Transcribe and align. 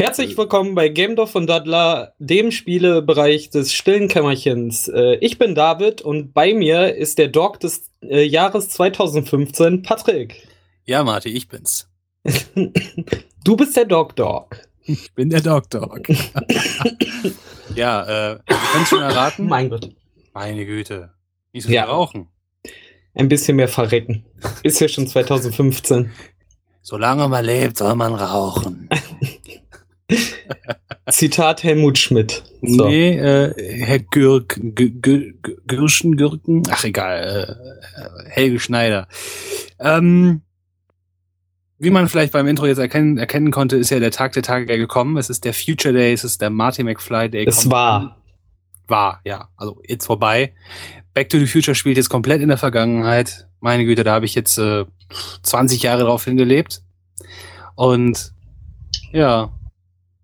Herzlich 0.00 0.38
willkommen 0.38 0.76
bei 0.76 0.88
Gamedorf 0.90 1.32
von 1.32 1.48
Daddler, 1.48 2.14
dem 2.20 2.52
Spielebereich 2.52 3.50
des 3.50 3.72
stillen 3.72 4.06
Kämmerchens. 4.06 4.86
Äh, 4.86 5.16
ich 5.16 5.38
bin 5.38 5.56
David 5.56 6.02
und 6.02 6.32
bei 6.32 6.54
mir 6.54 6.94
ist 6.94 7.18
der 7.18 7.26
Dog 7.26 7.58
des 7.58 7.90
äh, 8.02 8.22
Jahres 8.22 8.68
2015, 8.68 9.82
Patrick. 9.82 10.46
Ja, 10.84 11.02
Marty, 11.02 11.30
ich 11.30 11.48
bin's. 11.48 11.90
du 13.44 13.56
bist 13.56 13.76
der 13.76 13.86
Dog 13.86 14.14
Dog. 14.14 14.60
Ich 14.82 15.12
bin 15.14 15.30
der 15.30 15.40
Dog 15.40 15.68
Dog. 15.68 16.08
ja, 17.74 18.34
äh, 18.34 18.38
du 18.46 18.54
kannst 18.72 18.90
schon 18.90 19.02
erraten. 19.02 19.48
Mein 19.48 19.68
Gott. 19.68 19.90
Meine 20.32 20.64
Güte. 20.64 21.10
Nicht 21.52 21.64
so 21.64 21.70
viel 21.70 21.74
ja. 21.74 21.86
rauchen. 21.86 22.28
Ein 23.14 23.28
bisschen 23.28 23.56
mehr 23.56 23.66
verrecken. 23.66 24.24
Ist 24.62 24.78
ja 24.78 24.86
schon 24.86 25.08
2015. 25.08 26.12
Solange 26.82 27.26
man 27.26 27.44
lebt, 27.44 27.78
soll 27.78 27.96
man 27.96 28.14
rauchen. 28.14 28.88
Zitat 31.10 31.62
Helmut 31.62 31.98
Schmidt. 31.98 32.44
So. 32.62 32.86
Nee, 32.86 33.16
äh, 33.16 33.84
Herr 33.84 33.98
Gürk, 33.98 34.60
Gürschen, 35.66 36.16
Gürken, 36.16 36.62
ach 36.70 36.84
egal, 36.84 37.58
äh, 37.96 38.30
Helge 38.30 38.60
Schneider. 38.60 39.08
Ähm, 39.78 40.42
wie 41.78 41.90
man 41.90 42.08
vielleicht 42.08 42.32
beim 42.32 42.48
Intro 42.48 42.66
jetzt 42.66 42.78
erkennen, 42.78 43.18
erkennen 43.18 43.50
konnte, 43.52 43.76
ist 43.76 43.90
ja 43.90 44.00
der 44.00 44.10
Tag 44.10 44.32
der 44.32 44.42
Tage 44.42 44.66
gekommen. 44.66 45.16
Es 45.16 45.30
ist 45.30 45.44
der 45.44 45.54
Future 45.54 45.94
Day, 45.94 46.12
es 46.12 46.24
ist 46.24 46.40
der 46.40 46.50
Marty 46.50 46.82
McFly 46.82 47.30
Day. 47.30 47.46
Es 47.46 47.70
war. 47.70 48.16
War, 48.88 49.20
ja. 49.24 49.48
Also 49.56 49.80
jetzt 49.86 50.06
vorbei. 50.06 50.54
Back 51.14 51.28
to 51.28 51.38
the 51.38 51.46
Future 51.46 51.74
spielt 51.74 51.96
jetzt 51.96 52.08
komplett 52.08 52.42
in 52.42 52.48
der 52.48 52.58
Vergangenheit. 52.58 53.48
Meine 53.60 53.84
Güte, 53.84 54.02
da 54.02 54.14
habe 54.14 54.24
ich 54.24 54.34
jetzt 54.34 54.58
äh, 54.58 54.86
20 55.42 55.82
Jahre 55.82 56.02
drauf 56.02 56.24
hingelebt. 56.24 56.82
Und 57.76 58.32
ja, 59.12 59.52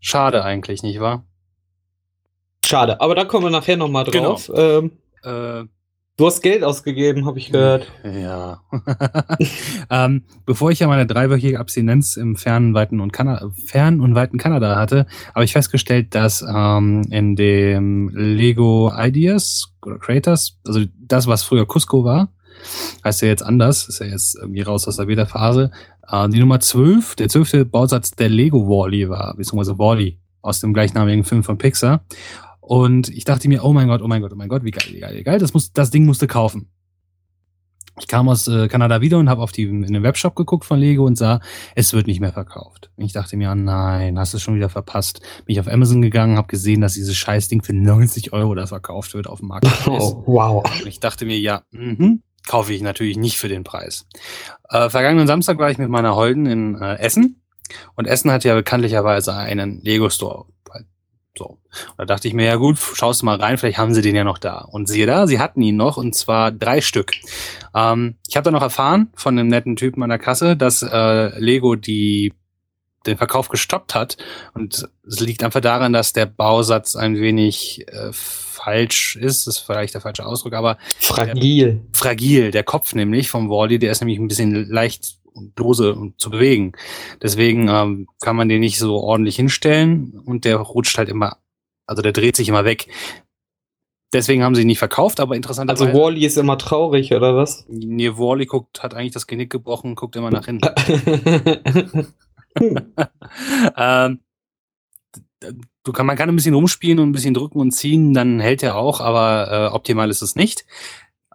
schade 0.05 0.45
eigentlich, 0.45 0.83
nicht 0.83 1.01
wahr? 1.01 1.25
Schade, 2.65 3.01
aber 3.01 3.15
da 3.15 3.25
kommen 3.25 3.47
wir 3.47 3.51
nachher 3.51 3.77
nochmal 3.77 4.05
drauf. 4.05 4.47
Genau. 4.47 4.79
Ähm, 4.79 4.93
äh, 5.23 5.65
Du 6.17 6.27
hast 6.27 6.43
Geld 6.43 6.63
ausgegeben, 6.63 7.27
habe 7.27 7.41
ich 7.41 7.51
gehört. 7.51 7.91
Ja. 8.05 8.61
ähm, 9.91 10.23
bevor 10.47 10.71
ich 10.71 10.79
ja 10.79 10.87
meine 10.87 11.09
dreiwöchige 11.09 11.59
Abstinenz 11.59 12.17
im 12.17 12.37
fernen, 12.37 12.73
weiten 12.73 13.01
und, 13.01 13.13
Kana 13.13 13.51
fern 13.67 14.01
und 14.01 14.15
weiten 14.15 14.39
Kanada 14.39 14.77
hatte, 14.77 15.07
habe 15.35 15.45
ich 15.45 15.53
festgestellt, 15.53 16.15
dass 16.15 16.41
ähm, 16.43 17.03
in 17.11 17.35
dem 17.35 18.11
Lego 18.15 18.93
Ideas 18.97 19.75
oder 19.85 19.99
Creators, 19.99 20.61
also 20.65 20.85
das, 21.01 21.27
was 21.27 21.43
früher 21.43 21.67
Cusco 21.67 22.05
war, 22.05 22.29
heißt 23.05 23.23
ja 23.23 23.29
jetzt 23.29 23.43
anders, 23.43 23.89
ist 23.89 24.01
ja 24.01 24.07
jetzt 24.07 24.37
irgendwie 24.37 24.63
raus 24.63 24.87
aus 24.89 24.97
der 24.97 25.07
Beta-Phase, 25.07 25.71
äh, 26.09 26.29
die 26.29 26.41
Nummer 26.41 26.61
12, 26.61 27.17
der 27.17 27.29
zwölfte 27.29 27.65
Bausatz 27.65 28.13
der 28.13 28.29
Lego 28.29 28.69
Wally 28.69 29.09
war, 29.09 29.35
beziehungsweise 29.37 29.79
Wally 29.79 30.19
aus 30.43 30.61
dem 30.61 30.75
gleichnamigen 30.75 31.25
Film 31.25 31.43
von 31.43 31.59
Pixar. 31.59 32.05
Und 32.61 33.09
ich 33.11 33.25
dachte 33.25 33.49
mir, 33.49 33.65
oh 33.65 33.73
mein 33.73 33.89
Gott, 33.89 34.03
oh 34.03 34.09
mein 34.09 34.23
Gott, 34.23 34.33
oh 34.33 34.37
mein 34.37 34.49
Gott, 34.49 34.65
wie 34.65 34.71
geil, 34.71 34.89
wie 34.91 35.01
geil, 35.01 35.17
wie 35.17 35.23
geil, 35.23 35.39
das, 35.39 35.53
muss, 35.53 35.73
das 35.73 35.91
Ding 35.91 36.07
musste 36.07 36.27
kaufen. 36.27 36.71
Ich 38.01 38.09
kam 38.09 38.29
aus 38.29 38.49
äh, 38.49 38.67
Kanada 38.67 39.01
wieder 39.01 39.19
und 39.19 39.29
habe 39.29 39.43
auf 39.43 39.53
die 39.53 39.63
in 39.63 39.83
den 39.83 40.03
Webshop 40.03 40.35
geguckt 40.35 40.65
von 40.65 40.81
Lego 40.81 41.07
und 41.07 41.17
sah, 41.17 41.41
es 41.77 41.93
wird 41.93 42.09
nicht 42.09 42.19
mehr 42.19 42.33
verkauft. 42.33 42.91
Und 42.97 43.05
ich 43.05 43.13
dachte 43.13 43.37
mir, 43.37 43.53
oh 43.53 43.55
nein, 43.55 44.19
hast 44.19 44.33
du 44.33 44.39
es 44.39 44.43
schon 44.43 44.57
wieder 44.57 44.69
verpasst. 44.69 45.21
Bin 45.45 45.53
ich 45.53 45.61
auf 45.61 45.69
Amazon 45.69 46.03
gegangen, 46.03 46.37
habe 46.37 46.49
gesehen, 46.49 46.81
dass 46.81 46.95
dieses 46.95 47.15
Scheißding 47.17 47.63
für 47.63 47.73
90 47.73 48.33
Euro 48.33 48.55
da 48.57 48.67
verkauft 48.67 49.15
wird 49.15 49.29
auf 49.29 49.39
dem 49.39 49.49
Markt. 49.49 49.67
Oh, 49.87 50.25
wow. 50.27 50.65
Und 50.65 50.87
ich 50.89 50.99
dachte 50.99 51.25
mir, 51.25 51.39
ja, 51.39 51.63
mhm, 51.71 52.23
kaufe 52.47 52.73
ich 52.73 52.83
natürlich 52.83 53.17
nicht 53.17 53.39
für 53.39 53.49
den 53.49 53.65
Preis. 53.65 54.07
Äh, 54.69 54.91
vergangenen 54.91 55.27
Samstag 55.27 55.59
war 55.59 55.71
ich 55.71 55.79
mit 55.79 55.89
meiner 55.89 56.15
Holden 56.15 56.47
in 56.47 56.81
äh, 56.81 56.97
Essen 56.99 57.43
und 57.95 58.07
Essen 58.07 58.31
hat 58.31 58.45
ja 58.45 58.55
bekanntlicherweise 58.55 59.35
einen 59.35 59.81
Lego 59.83 60.11
Store 60.11 60.47
so. 61.37 61.47
Und 61.47 61.99
da 61.99 62.05
dachte 62.05 62.29
ich 62.29 62.35
mir, 62.35 62.47
ja 62.47 62.57
gut, 62.57 62.79
schaust 62.79 63.23
du 63.23 63.27
mal 63.27 63.41
rein, 63.41 63.59
vielleicht 63.59 63.79
haben 63.79 63.95
sie 63.95 64.03
den 64.03 64.15
ja 64.15 64.25
noch 64.25 64.39
da. 64.39 64.59
Und 64.59 64.89
siehe 64.89 65.07
da, 65.07 65.27
sie 65.27 65.39
hatten 65.39 65.61
ihn 65.63 65.77
noch 65.77 65.97
und 65.97 66.15
zwar 66.15 66.53
drei 66.53 66.81
Stück. 66.81 67.13
Ähm, 67.75 68.17
ich 68.29 68.37
habe 68.37 68.45
da 68.45 68.51
noch 68.51 68.63
erfahren 68.63 69.11
von 69.15 69.39
einem 69.39 69.49
netten 69.49 69.77
Typen 69.77 70.03
an 70.03 70.11
der 70.11 70.19
Kasse, 70.19 70.57
dass 70.57 70.83
äh, 70.83 71.39
Lego 71.39 71.75
die 71.75 72.33
den 73.07 73.19
Verkauf 73.19 73.49
gestoppt 73.49 73.95
hat. 73.95 74.17
Und 74.55 74.89
es 75.07 75.21
liegt 75.21 75.45
einfach 75.45 75.61
daran, 75.61 75.93
dass 75.93 76.15
der 76.15 76.25
Bausatz 76.25 76.97
ein 76.97 77.17
wenig 77.17 77.87
äh, 77.89 78.13
falsch 78.65 79.17
ist. 79.17 79.47
Das 79.47 79.57
ist 79.57 79.63
vielleicht 79.63 79.95
der 79.95 80.01
falsche 80.01 80.25
Ausdruck, 80.25 80.55
aber 80.55 80.79
fragil. 80.99 81.73
Der, 81.73 81.81
fragil. 81.93 82.51
Der 82.51 82.65
Kopf 82.65 82.95
nämlich 82.95 83.29
vom 83.29 83.51
Wally, 83.51 83.79
der 83.79 83.93
ist 83.93 84.01
nämlich 84.01 84.19
ein 84.19 84.29
bisschen 84.29 84.69
leicht 84.69 85.19
und 85.33 85.59
lose 85.59 86.13
zu 86.17 86.31
bewegen. 86.31 86.73
Deswegen 87.23 87.69
ähm, 87.69 88.09
kann 88.21 88.37
man 88.37 88.49
den 88.49 88.61
nicht 88.61 88.79
so 88.79 88.97
ordentlich 88.97 89.37
hinstellen 89.37 90.21
und 90.25 90.45
der 90.45 90.57
rutscht 90.57 90.97
halt 90.97 91.09
immer, 91.09 91.39
also 91.87 92.03
der 92.03 92.13
dreht 92.13 92.37
sich 92.37 92.49
immer 92.49 92.65
weg. 92.65 92.89
Deswegen 94.13 94.45
haben 94.45 94.55
sie 94.55 94.63
ihn 94.63 94.69
nicht 94.69 94.79
verkauft, 94.79 95.19
aber 95.19 95.35
interessant. 95.35 95.69
Also 95.71 95.93
Wally 95.93 96.25
ist 96.25 96.39
immer 96.39 96.57
traurig, 96.57 97.13
oder 97.13 97.37
was? 97.37 97.65
Nee, 97.69 98.11
Wally 98.11 98.47
guckt, 98.47 98.81
hat 98.83 98.95
eigentlich 98.95 99.13
das 99.13 99.27
Genick 99.27 99.51
gebrochen 99.51 99.91
und 99.91 99.97
guckt 99.97 100.15
immer 100.15 100.31
nach 100.31 100.47
hinten. 100.47 100.69
ähm, 103.77 104.21
du 105.85 105.93
kann, 105.93 106.07
man 106.07 106.17
kann 106.17 106.29
ein 106.29 106.37
bisschen 106.37 106.55
rumspielen 106.55 106.99
und 106.99 107.11
ein 107.11 107.13
bisschen 107.13 107.35
drücken 107.35 107.61
und 107.61 107.73
ziehen, 107.73 108.15
dann 108.15 108.41
hält 108.41 108.63
er 108.63 108.77
auch, 108.77 109.01
aber 109.01 109.51
äh, 109.51 109.75
optimal 109.75 110.11
ist 110.11 110.23
es 110.23 110.35
nicht. 110.35 110.65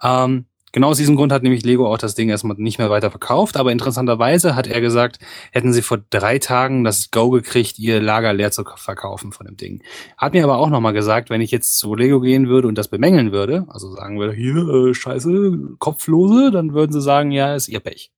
Ähm, 0.01 0.45
Genau 0.71 0.89
aus 0.89 0.97
diesem 0.97 1.15
Grund 1.15 1.31
hat 1.31 1.41
nämlich 1.41 1.65
Lego 1.65 1.91
auch 1.91 1.97
das 1.97 2.13
Ding 2.13 2.29
erstmal 2.29 2.55
nicht 2.57 2.77
mehr 2.77 2.91
weiter 2.91 3.09
verkauft. 3.09 3.57
Aber 3.57 3.71
interessanterweise 3.71 4.55
hat 4.55 4.67
er 4.67 4.81
gesagt, 4.81 5.17
hätten 5.51 5.73
sie 5.73 5.81
vor 5.81 5.99
drei 6.09 6.37
Tagen 6.37 6.83
das 6.83 7.09
Go 7.09 7.31
gekriegt, 7.31 7.79
ihr 7.79 7.99
Lager 8.01 8.33
leer 8.33 8.51
zu 8.51 8.63
verkaufen 8.75 9.31
von 9.31 9.47
dem 9.47 9.57
Ding. 9.57 9.81
Hat 10.17 10.33
mir 10.33 10.43
aber 10.43 10.57
auch 10.59 10.69
nochmal 10.69 10.93
gesagt, 10.93 11.29
wenn 11.31 11.41
ich 11.41 11.49
jetzt 11.51 11.79
zu 11.79 11.95
Lego 11.95 12.19
gehen 12.19 12.49
würde 12.49 12.67
und 12.67 12.77
das 12.77 12.87
bemängeln 12.87 13.31
würde, 13.31 13.65
also 13.69 13.91
sagen 13.95 14.19
würde, 14.19 14.33
hier, 14.33 14.57
äh, 14.57 14.93
scheiße, 14.93 15.75
Kopflose, 15.79 16.51
dann 16.51 16.73
würden 16.73 16.91
sie 16.91 17.01
sagen, 17.01 17.31
ja, 17.31 17.55
ist 17.55 17.67
ihr 17.67 17.79
Pech. 17.79 18.11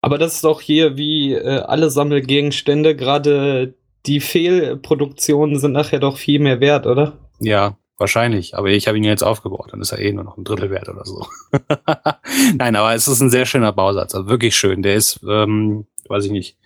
Aber 0.00 0.16
das 0.16 0.34
ist 0.36 0.44
doch 0.44 0.60
hier 0.60 0.96
wie 0.96 1.32
äh, 1.32 1.58
alle 1.58 1.90
Sammelgegenstände, 1.90 2.94
gerade 2.94 3.74
die 4.08 4.20
Fehlproduktionen 4.20 5.58
sind 5.58 5.72
nachher 5.72 6.00
doch 6.00 6.16
viel 6.16 6.40
mehr 6.40 6.60
wert, 6.60 6.86
oder? 6.86 7.18
Ja, 7.40 7.76
Wahrscheinlich, 8.00 8.56
aber 8.56 8.68
ich 8.68 8.86
habe 8.86 8.96
ihn 8.96 9.02
jetzt 9.02 9.24
aufgebaut, 9.24 9.70
dann 9.72 9.80
ist 9.80 9.90
er 9.90 9.98
eh 9.98 10.12
nur 10.12 10.22
noch 10.22 10.36
ein 10.36 10.44
Drittel 10.44 10.70
wert 10.70 10.88
oder 10.88 11.04
so. 11.04 11.26
Nein, 12.54 12.76
aber 12.76 12.94
es 12.94 13.08
ist 13.08 13.20
ein 13.20 13.28
sehr 13.28 13.44
schöner 13.44 13.72
Bausatz, 13.72 14.14
also 14.14 14.28
wirklich 14.28 14.56
schön. 14.56 14.82
Der 14.82 14.94
ist, 14.94 15.18
ähm, 15.28 15.84
weiß 16.08 16.24
ich 16.26 16.30
nicht, 16.30 16.56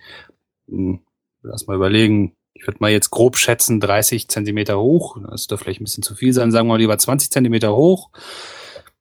hm, 0.69 0.99
lass 1.41 1.65
mal 1.65 1.75
überlegen, 1.75 2.35
ich 2.53 2.67
würde 2.67 2.77
mal 2.81 2.91
jetzt 2.91 3.09
grob 3.09 3.35
schätzen, 3.35 3.79
30 3.79 4.27
Zentimeter 4.27 4.79
hoch. 4.79 5.17
Das 5.27 5.47
dürfte 5.47 5.63
vielleicht 5.63 5.81
ein 5.81 5.85
bisschen 5.85 6.03
zu 6.03 6.13
viel 6.13 6.33
sein, 6.33 6.51
sagen 6.51 6.67
wir 6.67 6.73
mal 6.73 6.79
lieber 6.79 6.99
20 6.99 7.31
Zentimeter 7.31 7.75
hoch, 7.75 8.11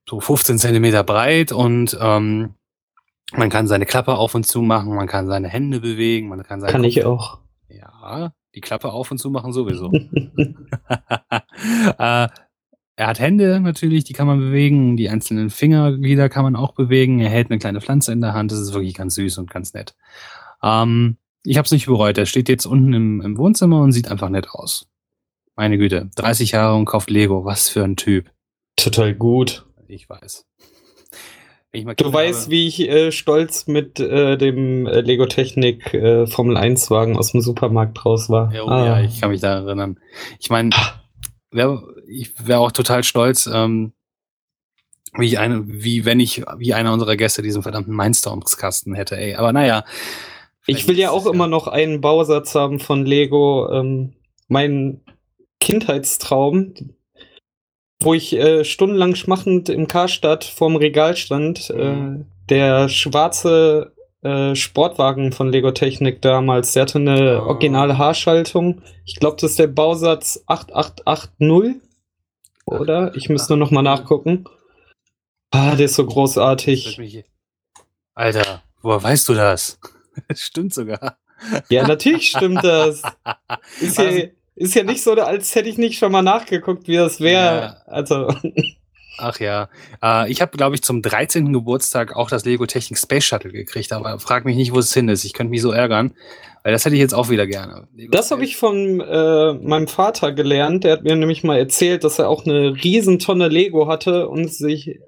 so 0.08 0.18
15 0.18 0.56
Zentimeter 0.56 1.04
breit 1.04 1.52
und 1.52 1.98
ähm, 2.00 2.54
man 3.34 3.50
kann 3.50 3.66
seine 3.66 3.84
Klappe 3.84 4.14
auf 4.14 4.34
und 4.34 4.46
zu 4.46 4.62
machen, 4.62 4.94
man 4.94 5.06
kann 5.06 5.26
seine 5.26 5.48
Hände 5.48 5.80
bewegen, 5.80 6.28
man 6.28 6.42
kann 6.44 6.62
seine 6.62 6.72
Kann 6.72 6.80
Kopf 6.80 6.88
ich 6.88 7.04
auch. 7.04 7.41
Ja, 7.78 8.32
die 8.54 8.60
Klappe 8.60 8.92
auf 8.92 9.10
und 9.10 9.18
zu 9.18 9.30
machen 9.30 9.52
sowieso. 9.52 9.90
äh, 11.98 12.28
er 12.94 13.06
hat 13.06 13.20
Hände 13.20 13.58
natürlich, 13.60 14.04
die 14.04 14.12
kann 14.12 14.26
man 14.26 14.38
bewegen. 14.38 14.96
Die 14.96 15.08
einzelnen 15.08 15.50
Fingerglieder 15.50 16.28
kann 16.28 16.44
man 16.44 16.56
auch 16.56 16.72
bewegen. 16.72 17.20
Er 17.20 17.30
hält 17.30 17.50
eine 17.50 17.58
kleine 17.58 17.80
Pflanze 17.80 18.12
in 18.12 18.20
der 18.20 18.34
Hand. 18.34 18.52
Das 18.52 18.58
ist 18.58 18.74
wirklich 18.74 18.94
ganz 18.94 19.14
süß 19.14 19.38
und 19.38 19.50
ganz 19.50 19.72
nett. 19.72 19.96
Ähm, 20.62 21.16
ich 21.44 21.56
habe 21.56 21.66
es 21.66 21.72
nicht 21.72 21.86
bereut. 21.86 22.18
Er 22.18 22.26
steht 22.26 22.48
jetzt 22.48 22.66
unten 22.66 22.92
im, 22.92 23.20
im, 23.20 23.38
Wohnzimmer 23.38 23.80
und 23.80 23.92
sieht 23.92 24.08
einfach 24.08 24.28
nett 24.28 24.50
aus. 24.50 24.88
Meine 25.56 25.78
Güte, 25.78 26.10
30 26.16 26.52
Jahre 26.52 26.76
und 26.76 26.84
kauft 26.84 27.10
Lego. 27.10 27.44
Was 27.44 27.68
für 27.68 27.82
ein 27.82 27.96
Typ. 27.96 28.30
Total 28.76 29.14
gut. 29.14 29.66
Ich 29.88 30.08
weiß. 30.08 30.46
Du 31.72 32.12
weißt, 32.12 32.50
wie 32.50 32.68
ich 32.68 32.80
äh, 32.80 33.12
stolz 33.12 33.66
mit 33.66 33.98
äh, 33.98 34.36
dem 34.36 34.86
äh, 34.86 35.00
Lego 35.00 35.24
Technik 35.24 35.94
äh, 35.94 36.26
Formel 36.26 36.58
1 36.58 36.90
Wagen 36.90 37.16
aus 37.16 37.32
dem 37.32 37.40
Supermarkt 37.40 38.04
raus 38.04 38.28
war. 38.28 38.52
Ja, 38.52 38.64
oh, 38.64 38.68
ah. 38.68 38.84
ja 38.84 39.00
ich 39.00 39.18
kann 39.20 39.30
mich 39.30 39.40
da 39.40 39.54
erinnern. 39.54 39.98
Ich 40.38 40.50
meine, 40.50 40.70
wär, 41.50 41.82
ich 42.06 42.34
wäre 42.46 42.58
auch 42.60 42.72
total 42.72 43.04
stolz, 43.04 43.48
ähm, 43.50 43.94
wie 45.16 45.26
ich 45.26 45.38
eine, 45.38 45.62
wie 45.66 46.04
wenn 46.04 46.20
ich, 46.20 46.42
wie 46.58 46.74
einer 46.74 46.92
unserer 46.92 47.16
Gäste 47.16 47.40
diesen 47.40 47.62
verdammten 47.62 47.96
Mindstorms-Kasten 47.96 48.94
hätte, 48.94 49.16
ey. 49.16 49.36
Aber 49.36 49.54
naja. 49.54 49.84
Ich 50.66 50.86
will 50.86 50.98
ja 50.98 51.10
auch 51.10 51.26
immer 51.26 51.46
noch 51.46 51.68
einen 51.68 52.02
Bausatz 52.02 52.54
haben 52.54 52.80
von 52.80 53.06
Lego. 53.06 53.70
Ähm, 53.72 54.12
mein 54.46 55.00
Kindheitstraum, 55.58 56.74
wo 58.04 58.14
ich 58.14 58.32
äh, 58.34 58.64
stundenlang 58.64 59.14
schmachend 59.14 59.68
im 59.68 59.86
Karstadt 59.86 60.44
vorm 60.44 60.76
Regal 60.76 61.16
stand. 61.16 61.70
Äh, 61.70 61.92
mhm. 61.92 62.26
der 62.48 62.88
schwarze 62.88 63.92
äh, 64.22 64.54
Sportwagen 64.54 65.32
von 65.32 65.50
Lego 65.50 65.72
Technik 65.72 66.22
damals, 66.22 66.72
der 66.72 66.82
hatte 66.82 66.98
eine 66.98 67.42
oh. 67.42 67.48
originale 67.48 67.98
Haarschaltung. 67.98 68.82
Ich 69.04 69.16
glaube, 69.16 69.36
das 69.40 69.50
ist 69.50 69.58
der 69.58 69.66
Bausatz 69.66 70.42
8880. 70.46 71.80
Oder? 72.64 73.14
Ich 73.16 73.28
müsste 73.28 73.52
nur 73.52 73.66
noch 73.66 73.72
mal 73.72 73.82
nachgucken. 73.82 74.44
Ah, 75.50 75.74
der 75.74 75.86
ist 75.86 75.96
so 75.96 76.06
großartig. 76.06 77.24
Alter, 78.14 78.62
woher 78.80 79.02
weißt 79.02 79.28
du 79.28 79.34
das? 79.34 79.78
das 80.28 80.40
stimmt 80.40 80.72
sogar. 80.72 81.18
Ja, 81.68 81.86
natürlich 81.86 82.28
stimmt 82.28 82.62
das. 82.62 83.02
Ist 83.80 83.98
ja, 83.98 84.04
Also- 84.04 84.28
ist 84.62 84.74
ja 84.74 84.84
nicht 84.84 85.02
so, 85.02 85.12
als 85.12 85.54
hätte 85.54 85.68
ich 85.68 85.78
nicht 85.78 85.98
schon 85.98 86.12
mal 86.12 86.22
nachgeguckt, 86.22 86.88
wie 86.88 86.96
das 86.96 87.20
wäre. 87.20 87.60
Ja. 87.60 87.76
Also, 87.86 88.28
Ach 89.18 89.38
ja. 89.40 89.68
Äh, 90.02 90.30
ich 90.30 90.40
habe, 90.40 90.56
glaube 90.56 90.74
ich, 90.74 90.82
zum 90.82 91.02
13. 91.02 91.52
Geburtstag 91.52 92.16
auch 92.16 92.30
das 92.30 92.44
Lego 92.44 92.66
Technik 92.66 92.98
Space 92.98 93.24
Shuttle 93.24 93.52
gekriegt, 93.52 93.92
aber 93.92 94.18
frag 94.18 94.44
mich 94.44 94.56
nicht, 94.56 94.72
wo 94.72 94.78
es 94.78 94.94
hin 94.94 95.08
ist. 95.08 95.24
Ich 95.24 95.32
könnte 95.32 95.50
mich 95.50 95.62
so 95.62 95.70
ärgern, 95.70 96.14
weil 96.62 96.72
das 96.72 96.84
hätte 96.84 96.94
ich 96.94 97.00
jetzt 97.00 97.14
auch 97.14 97.28
wieder 97.28 97.46
gerne. 97.46 97.88
Lego 97.94 98.10
das 98.10 98.30
habe 98.30 98.44
ich 98.44 98.56
von 98.56 99.00
äh, 99.00 99.52
meinem 99.54 99.88
Vater 99.88 100.32
gelernt. 100.32 100.84
Der 100.84 100.92
hat 100.92 101.04
mir 101.04 101.16
nämlich 101.16 101.44
mal 101.44 101.58
erzählt, 101.58 102.04
dass 102.04 102.18
er 102.18 102.28
auch 102.28 102.46
eine 102.46 102.74
Riesentonne 102.82 103.48
Lego 103.48 103.86
hatte 103.86 104.28
und 104.28 104.52
sich 104.52 104.98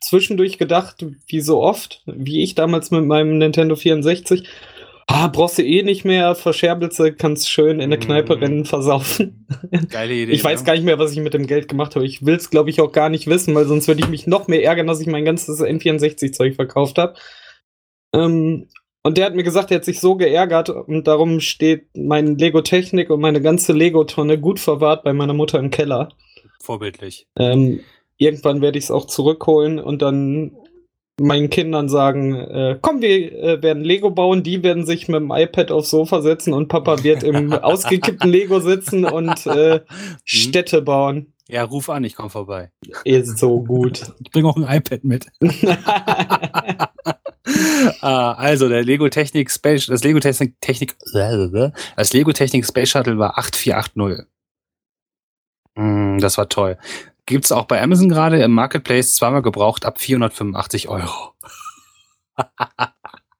zwischendurch 0.00 0.58
gedacht, 0.58 1.04
wie 1.26 1.40
so 1.40 1.62
oft, 1.62 2.02
wie 2.06 2.42
ich 2.42 2.54
damals 2.54 2.90
mit 2.90 3.04
meinem 3.06 3.38
Nintendo 3.38 3.74
64, 3.74 4.46
ah, 5.14 5.28
brauchst 5.28 5.58
du 5.58 5.62
eh 5.62 5.82
nicht 5.82 6.04
mehr, 6.04 6.34
verscherbelst 6.34 6.98
du, 6.98 7.12
kannst 7.12 7.48
schön 7.48 7.80
in 7.80 7.90
der 7.90 7.98
Mhm. 7.98 8.04
Kneipe 8.04 8.40
rennen, 8.40 8.64
versaufen. 8.64 9.46
Geile 9.90 10.14
Idee. 10.14 10.32
Ich 10.32 10.42
weiß 10.42 10.64
gar 10.64 10.74
nicht 10.74 10.84
mehr, 10.84 10.98
was 10.98 11.12
ich 11.12 11.18
mit 11.20 11.34
dem 11.34 11.46
Geld 11.46 11.68
gemacht 11.68 11.94
habe. 11.94 12.04
Ich 12.04 12.26
will 12.26 12.34
es, 12.34 12.50
glaube 12.50 12.70
ich, 12.70 12.80
auch 12.80 12.92
gar 12.92 13.08
nicht 13.08 13.26
wissen, 13.26 13.54
weil 13.54 13.66
sonst 13.66 13.86
würde 13.88 14.00
ich 14.00 14.08
mich 14.08 14.26
noch 14.26 14.48
mehr 14.48 14.64
ärgern, 14.64 14.86
dass 14.86 15.00
ich 15.00 15.06
mein 15.06 15.24
ganzes 15.24 15.60
N64-Zeug 15.60 16.54
verkauft 16.56 16.98
habe. 16.98 17.14
Ähm, 18.14 18.68
und 19.02 19.18
der 19.18 19.26
hat 19.26 19.34
mir 19.34 19.42
gesagt, 19.42 19.70
er 19.70 19.76
hat 19.76 19.84
sich 19.84 20.00
so 20.00 20.16
geärgert 20.16 20.70
und 20.70 21.06
darum 21.06 21.40
steht 21.40 21.88
mein 21.94 22.38
Lego-Technik 22.38 23.10
und 23.10 23.20
meine 23.20 23.42
ganze 23.42 23.72
Lego-Tonne 23.72 24.38
gut 24.40 24.58
verwahrt 24.58 25.04
bei 25.04 25.12
meiner 25.12 25.34
Mutter 25.34 25.58
im 25.58 25.70
Keller. 25.70 26.08
Vorbildlich. 26.60 27.26
Ähm, 27.38 27.80
irgendwann 28.16 28.62
werde 28.62 28.78
ich 28.78 28.84
es 28.84 28.90
auch 28.90 29.06
zurückholen 29.06 29.78
und 29.78 30.00
dann 30.00 30.56
meinen 31.20 31.50
Kindern 31.50 31.88
sagen, 31.88 32.34
äh, 32.34 32.78
komm, 32.80 33.00
wir 33.00 33.32
äh, 33.32 33.62
werden 33.62 33.84
Lego 33.84 34.10
bauen, 34.10 34.42
die 34.42 34.62
werden 34.62 34.84
sich 34.84 35.08
mit 35.08 35.20
dem 35.20 35.30
iPad 35.30 35.70
aufs 35.70 35.90
Sofa 35.90 36.22
setzen 36.22 36.52
und 36.52 36.68
Papa 36.68 37.02
wird 37.04 37.22
im 37.22 37.52
ausgekippten 37.62 38.30
Lego 38.30 38.60
sitzen 38.60 39.04
und 39.04 39.46
äh, 39.46 39.80
Städte 40.24 40.82
bauen. 40.82 41.32
Ja, 41.48 41.62
ruf 41.64 41.90
an, 41.90 42.04
ich 42.04 42.16
komme 42.16 42.30
vorbei. 42.30 42.70
Ist 43.04 43.38
so 43.38 43.62
gut. 43.62 44.02
Ich 44.24 44.30
bringe 44.30 44.48
auch 44.48 44.56
ein 44.56 44.64
iPad 44.64 45.04
mit. 45.04 45.26
Ah, 48.00 48.32
also 48.32 48.68
der 48.68 48.84
Lego 48.84 49.08
Technik 49.08 49.50
Space, 49.50 49.86
das 49.86 50.02
Lego 50.04 50.20
Technik, 50.20 50.60
Technik, 50.60 50.96
das 51.96 52.12
Lego 52.12 52.32
Technik 52.32 52.64
Space 52.66 52.88
Shuttle 52.90 53.18
war 53.18 53.38
8480. 53.38 54.26
Mm, 55.76 56.18
das 56.18 56.38
war 56.38 56.48
toll. 56.48 56.78
Gibt's 57.26 57.52
auch 57.52 57.64
bei 57.64 57.80
Amazon 57.82 58.08
gerade 58.08 58.42
im 58.42 58.52
Marketplace 58.52 59.14
zweimal 59.14 59.42
gebraucht 59.42 59.84
ab 59.86 59.98
485 60.00 60.88
Euro. 60.88 61.32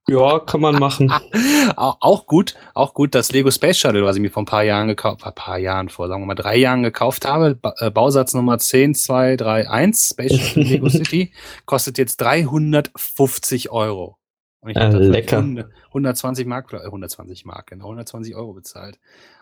ja, 0.08 0.38
kann 0.38 0.60
man 0.60 0.78
machen. 0.78 1.10
Au- 1.76 1.96
Auch 2.00 2.26
gut, 2.26 2.54
auch 2.75 2.94
gut, 2.94 3.14
das 3.14 3.32
Lego 3.32 3.50
Space 3.50 3.78
Shuttle, 3.78 4.04
was 4.04 4.16
ich 4.16 4.22
mir 4.22 4.31
vor 4.31 4.42
ein 4.42 4.46
paar 4.46 4.62
Jahren 4.64 4.88
gekauft, 4.88 5.20
vor 5.22 5.32
ein 5.32 5.34
paar 5.34 5.58
Jahren, 5.58 5.88
vor 5.88 6.08
sagen 6.08 6.22
wir 6.22 6.26
mal 6.26 6.34
drei 6.34 6.56
Jahren 6.56 6.82
gekauft 6.82 7.26
habe, 7.26 7.54
ba 7.56 7.75
äh, 7.78 7.90
Bausatz 7.90 8.34
Nummer 8.34 8.58
10231, 8.58 10.08
Space 10.10 10.38
Shuttle 10.40 10.62
Lego 10.64 10.88
City, 10.90 11.32
kostet 11.66 11.98
jetzt 11.98 12.19
350 12.20 13.70
Euro. 13.70 14.19
Und 14.60 14.70
ich 14.70 14.76
Äh, 14.76 14.81
habe 14.81 14.92
dafür 14.92 15.08
lecker. 15.10 15.36
100 15.38 15.70
120 15.88 16.46
Mark, 16.46 16.72
äh, 16.72 16.78
120 16.84 17.44
Mark, 17.44 17.66
genau, 17.69 17.84
120 17.86 18.34
Euro 18.34 18.52
bezahlt. 18.54 18.98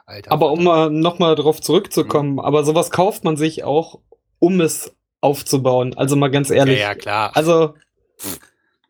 Alter. 0.06 0.32
Aber 0.32 0.50
um 0.52 0.64
mal 0.64 0.90
nochmal 0.90 1.34
drauf 1.36 1.60
zurückzukommen, 1.60 2.40
aber 2.40 2.64
sowas 2.64 2.90
kauft 2.90 3.22
man 3.24 3.36
sich 3.36 3.62
auch, 3.64 4.00
um 4.42 4.60
es 4.60 4.92
aufzubauen. 5.20 5.94
Also 5.96 6.16
mal 6.16 6.30
ganz 6.30 6.48
ja, 6.48 6.56
ehrlich. 6.56 6.80
ja, 6.80 6.96
klar. 6.96 7.30
Also, 7.36 7.74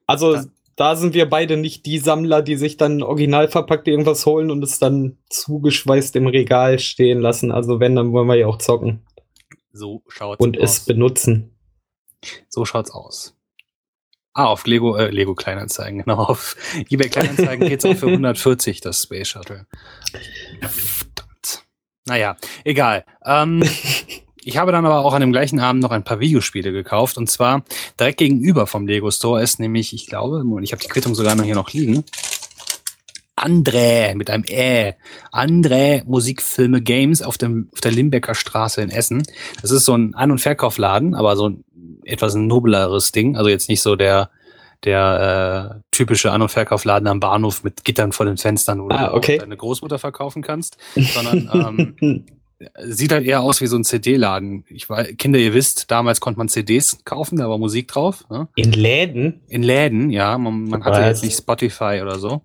also 0.07 0.33
Das- 0.33 0.49
da 0.77 0.97
sind 0.97 1.13
wir 1.13 1.29
beide 1.29 1.59
nicht 1.59 1.85
die 1.85 1.99
Sammler, 1.99 2.41
die 2.41 2.57
sich 2.57 2.79
dann 2.79 3.03
original 3.03 3.49
verpackt 3.49 3.87
irgendwas 3.87 4.25
holen 4.25 4.51
und 4.51 4.65
es 4.65 4.79
dann 4.79 5.19
zugeschweißt 5.29 6.17
im 6.17 6.27
Regal 6.27 6.79
stehen 6.79 7.21
lassen. 7.21 7.53
Also 7.53 7.79
wenn, 7.81 7.95
dann 7.95 8.13
wollen 8.13 8.27
wir 8.29 8.37
ja 8.37 8.47
auch 8.47 8.57
zocken 8.57 9.05
so 9.75 10.03
schaut's 10.09 10.41
und 10.43 10.57
es 10.57 10.81
aus. 10.81 10.85
benutzen. 10.87 11.55
So 12.49 12.65
schaut's 12.65 12.91
aus. 12.91 13.37
Ah, 14.33 14.47
auf 14.47 14.67
Lego, 14.67 14.97
äh, 14.97 15.11
Lego 15.11 15.35
Kleinanzeigen, 15.35 15.99
genau. 16.05 16.25
Auf 16.25 16.57
eBay 16.89 17.11
Kleinanzeigen 17.11 17.69
geht's 17.69 17.85
auch 17.85 17.95
für 17.97 18.07
140, 18.09 18.81
das 18.81 19.03
Space 19.03 19.29
Shuttle. 19.29 19.67
Verdammt. 20.63 21.65
Naja, 22.07 22.37
egal. 22.65 23.05
Ähm, 23.27 23.63
ich 24.45 24.57
habe 24.57 24.73
dann 24.73 24.85
aber 24.87 25.05
auch 25.05 25.15
an 25.15 25.21
dem 25.21 25.33
gleichen 25.33 25.61
Abend 25.61 25.83
noch 25.83 25.91
ein 25.91 26.05
paar 26.05 26.21
Videospiele 26.21 26.73
gekauft. 26.73 27.17
Und 27.19 27.31
zwar 27.31 27.65
direkt 27.99 28.19
gegenüber 28.19 28.67
vom 28.67 28.87
Lego 28.87 29.11
Store 29.11 29.43
ist 29.43 29.61
nämlich, 29.61 29.93
ich 29.93 30.07
glaube, 30.07 30.39
und 30.39 30.63
ich 30.63 30.73
habe 30.73 30.83
die 30.83 30.89
Quittung 30.89 31.15
sogar 31.15 31.35
noch 31.35 31.45
hier 31.45 31.55
noch 31.55 31.73
liegen. 31.73 32.05
André 33.37 34.15
mit 34.15 34.31
einem 34.31 34.45
Ä. 34.49 34.95
André 35.33 36.05
Musikfilme 36.05 36.81
Games 36.83 37.23
auf, 37.23 37.39
dem, 37.39 37.69
auf 37.73 37.81
der 37.81 37.91
Limbecker 37.91 38.35
Straße 38.35 38.83
in 38.83 38.91
Essen. 38.91 39.23
Das 39.63 39.71
ist 39.71 39.85
so 39.85 39.95
ein 39.97 40.15
An- 40.15 40.31
und 40.31 40.41
Verkaufladen, 40.41 41.15
aber 41.15 41.37
so 41.37 41.49
ein 41.49 41.65
etwas 42.05 42.35
nobleres 42.35 43.11
Ding. 43.13 43.37
Also 43.37 43.49
jetzt 43.49 43.69
nicht 43.69 43.81
so 43.81 43.97
der, 43.97 44.31
der 44.85 45.81
äh, 45.81 45.81
typische 45.91 46.31
An- 46.31 46.43
und 46.43 46.51
Verkaufladen 46.51 47.09
am 47.09 47.21
Bahnhof 47.21 47.65
mit 47.65 47.85
Gittern 47.85 48.13
vor 48.13 48.27
den 48.27 48.37
Fenstern, 48.37 48.83
wo 48.83 48.89
Ah, 48.91 49.09
du 49.09 49.15
okay. 49.15 49.39
deine 49.39 49.57
Großmutter 49.57 49.99
verkaufen 49.99 50.43
kannst, 50.43 50.77
sondern 50.95 51.97
ähm, 52.01 52.27
sieht 52.79 53.13
halt 53.13 53.27
eher 53.27 53.43
aus 53.43 53.61
wie 53.61 53.67
so 53.67 53.77
ein 53.77 53.85
CD-Laden. 53.85 54.65
Ich 54.69 54.89
weiß, 54.89 55.17
Kinder, 55.19 55.39
ihr 55.39 55.55
wisst, 55.55 55.91
damals 55.91 56.21
konnte 56.21 56.39
man 56.39 56.49
CDs 56.49 57.05
kaufen, 57.05 57.39
da 57.39 57.49
war 57.49 57.59
Musik 57.59 57.89
drauf. 57.89 58.25
Ne? 58.31 58.49
In 58.55 58.73
Läden? 58.73 59.43
In 59.49 59.63
Läden, 59.63 60.11
ja. 60.11 60.37
Man, 60.39 60.65
man 60.65 60.85
hatte 60.85 61.01
jetzt 61.03 61.25
nicht 61.25 61.37
Spotify 61.37 62.01
oder 62.03 62.19
so. 62.19 62.43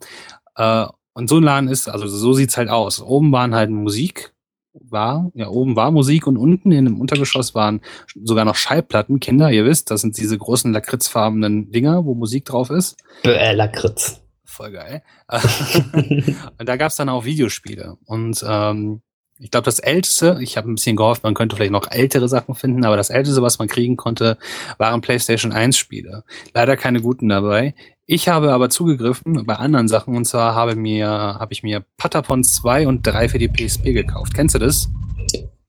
Äh, 0.56 0.86
und 1.14 1.30
so 1.30 1.38
ein 1.38 1.44
Laden 1.44 1.70
ist, 1.70 1.88
also 1.88 2.08
so 2.08 2.34
sieht's 2.34 2.58
halt 2.58 2.70
aus. 2.70 3.02
Oben 3.02 3.32
waren 3.32 3.56
halt 3.56 3.70
Musik, 3.70 4.34
war, 4.74 5.32
ja, 5.34 5.48
oben 5.50 5.76
war 5.76 5.92
Musik 5.92 6.28
und 6.28 6.38
unten 6.38 6.72
in 6.72 6.86
dem 6.86 7.02
Untergeschoss 7.02 7.56
waren 7.56 7.82
sogar 8.24 8.46
noch 8.46 8.56
Schallplatten. 8.56 9.20
Kinder, 9.20 9.52
ihr 9.52 9.66
wisst, 9.66 9.92
das 9.92 10.02
sind 10.02 10.18
diese 10.18 10.38
großen 10.38 10.72
lakritzfarbenen 10.72 11.72
Dinger, 11.72 12.06
wo 12.06 12.14
Musik 12.14 12.46
drauf 12.46 12.70
ist. 12.70 12.98
Bäh, 13.24 13.54
Lakritz. 13.54 14.22
Voll 14.46 14.72
geil. 14.72 15.04
und 15.94 16.70
da 16.70 16.78
gab's 16.78 16.96
dann 16.96 17.10
auch 17.10 17.26
Videospiele. 17.26 17.98
Und 18.06 18.44
ähm, 18.48 19.02
ich 19.40 19.52
glaube, 19.52 19.66
das 19.66 19.80
älteste, 19.80 20.38
ich 20.42 20.58
habe 20.58 20.70
ein 20.70 20.76
bisschen 20.76 20.96
gehofft, 20.96 21.24
man 21.24 21.34
könnte 21.34 21.56
vielleicht 21.56 21.72
noch 21.72 21.90
ältere 21.90 22.28
Sachen 22.28 22.56
finden, 22.56 22.86
aber 22.86 22.98
das 22.98 23.10
älteste, 23.10 23.42
was 23.42 23.60
man 23.60 23.68
kriegen 23.68 23.98
konnte, 23.98 24.38
waren 24.78 25.02
PlayStation 25.02 25.52
1 25.52 25.78
Spiele. 25.78 26.24
Leider 26.54 26.78
keine 26.78 27.02
guten 27.02 27.30
dabei. 27.30 27.76
Ich 28.06 28.30
habe 28.30 28.54
aber 28.54 28.70
zugegriffen 28.70 29.46
bei 29.46 29.56
anderen 29.56 29.88
Sachen 29.88 30.16
und 30.16 30.26
zwar 30.26 30.56
habe 30.56 30.76
mir 30.76 31.08
habe 31.08 31.52
ich 31.54 31.62
mir 31.62 31.84
Patapon 31.98 32.44
2 32.44 32.88
und 32.88 33.06
3 33.06 33.30
für 33.30 33.38
die 33.38 33.50
PSP 33.50 33.94
gekauft. 33.94 34.34
Kennst 34.34 34.56
du 34.56 34.60
das? 34.60 34.90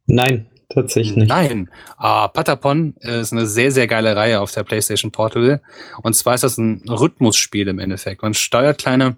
Nein, 0.07 0.47
tatsächlich 0.69 1.17
nicht. 1.17 1.29
Nein. 1.29 1.69
Ah, 1.97 2.29
Patapon 2.29 2.95
ist 3.01 3.33
eine 3.33 3.47
sehr, 3.47 3.73
sehr 3.73 3.89
geile 3.89 4.15
Reihe 4.15 4.41
auf 4.41 4.53
der 4.53 4.63
PlayStation 4.63 5.11
Portable. 5.11 5.61
Und 6.03 6.15
zwar 6.15 6.35
ist 6.35 6.45
das 6.45 6.59
ein 6.59 6.83
Rhythmusspiel 6.89 7.67
im 7.67 7.81
Endeffekt. 7.81 8.23
Man 8.23 8.35
steuert 8.35 8.79
kleine, 8.79 9.17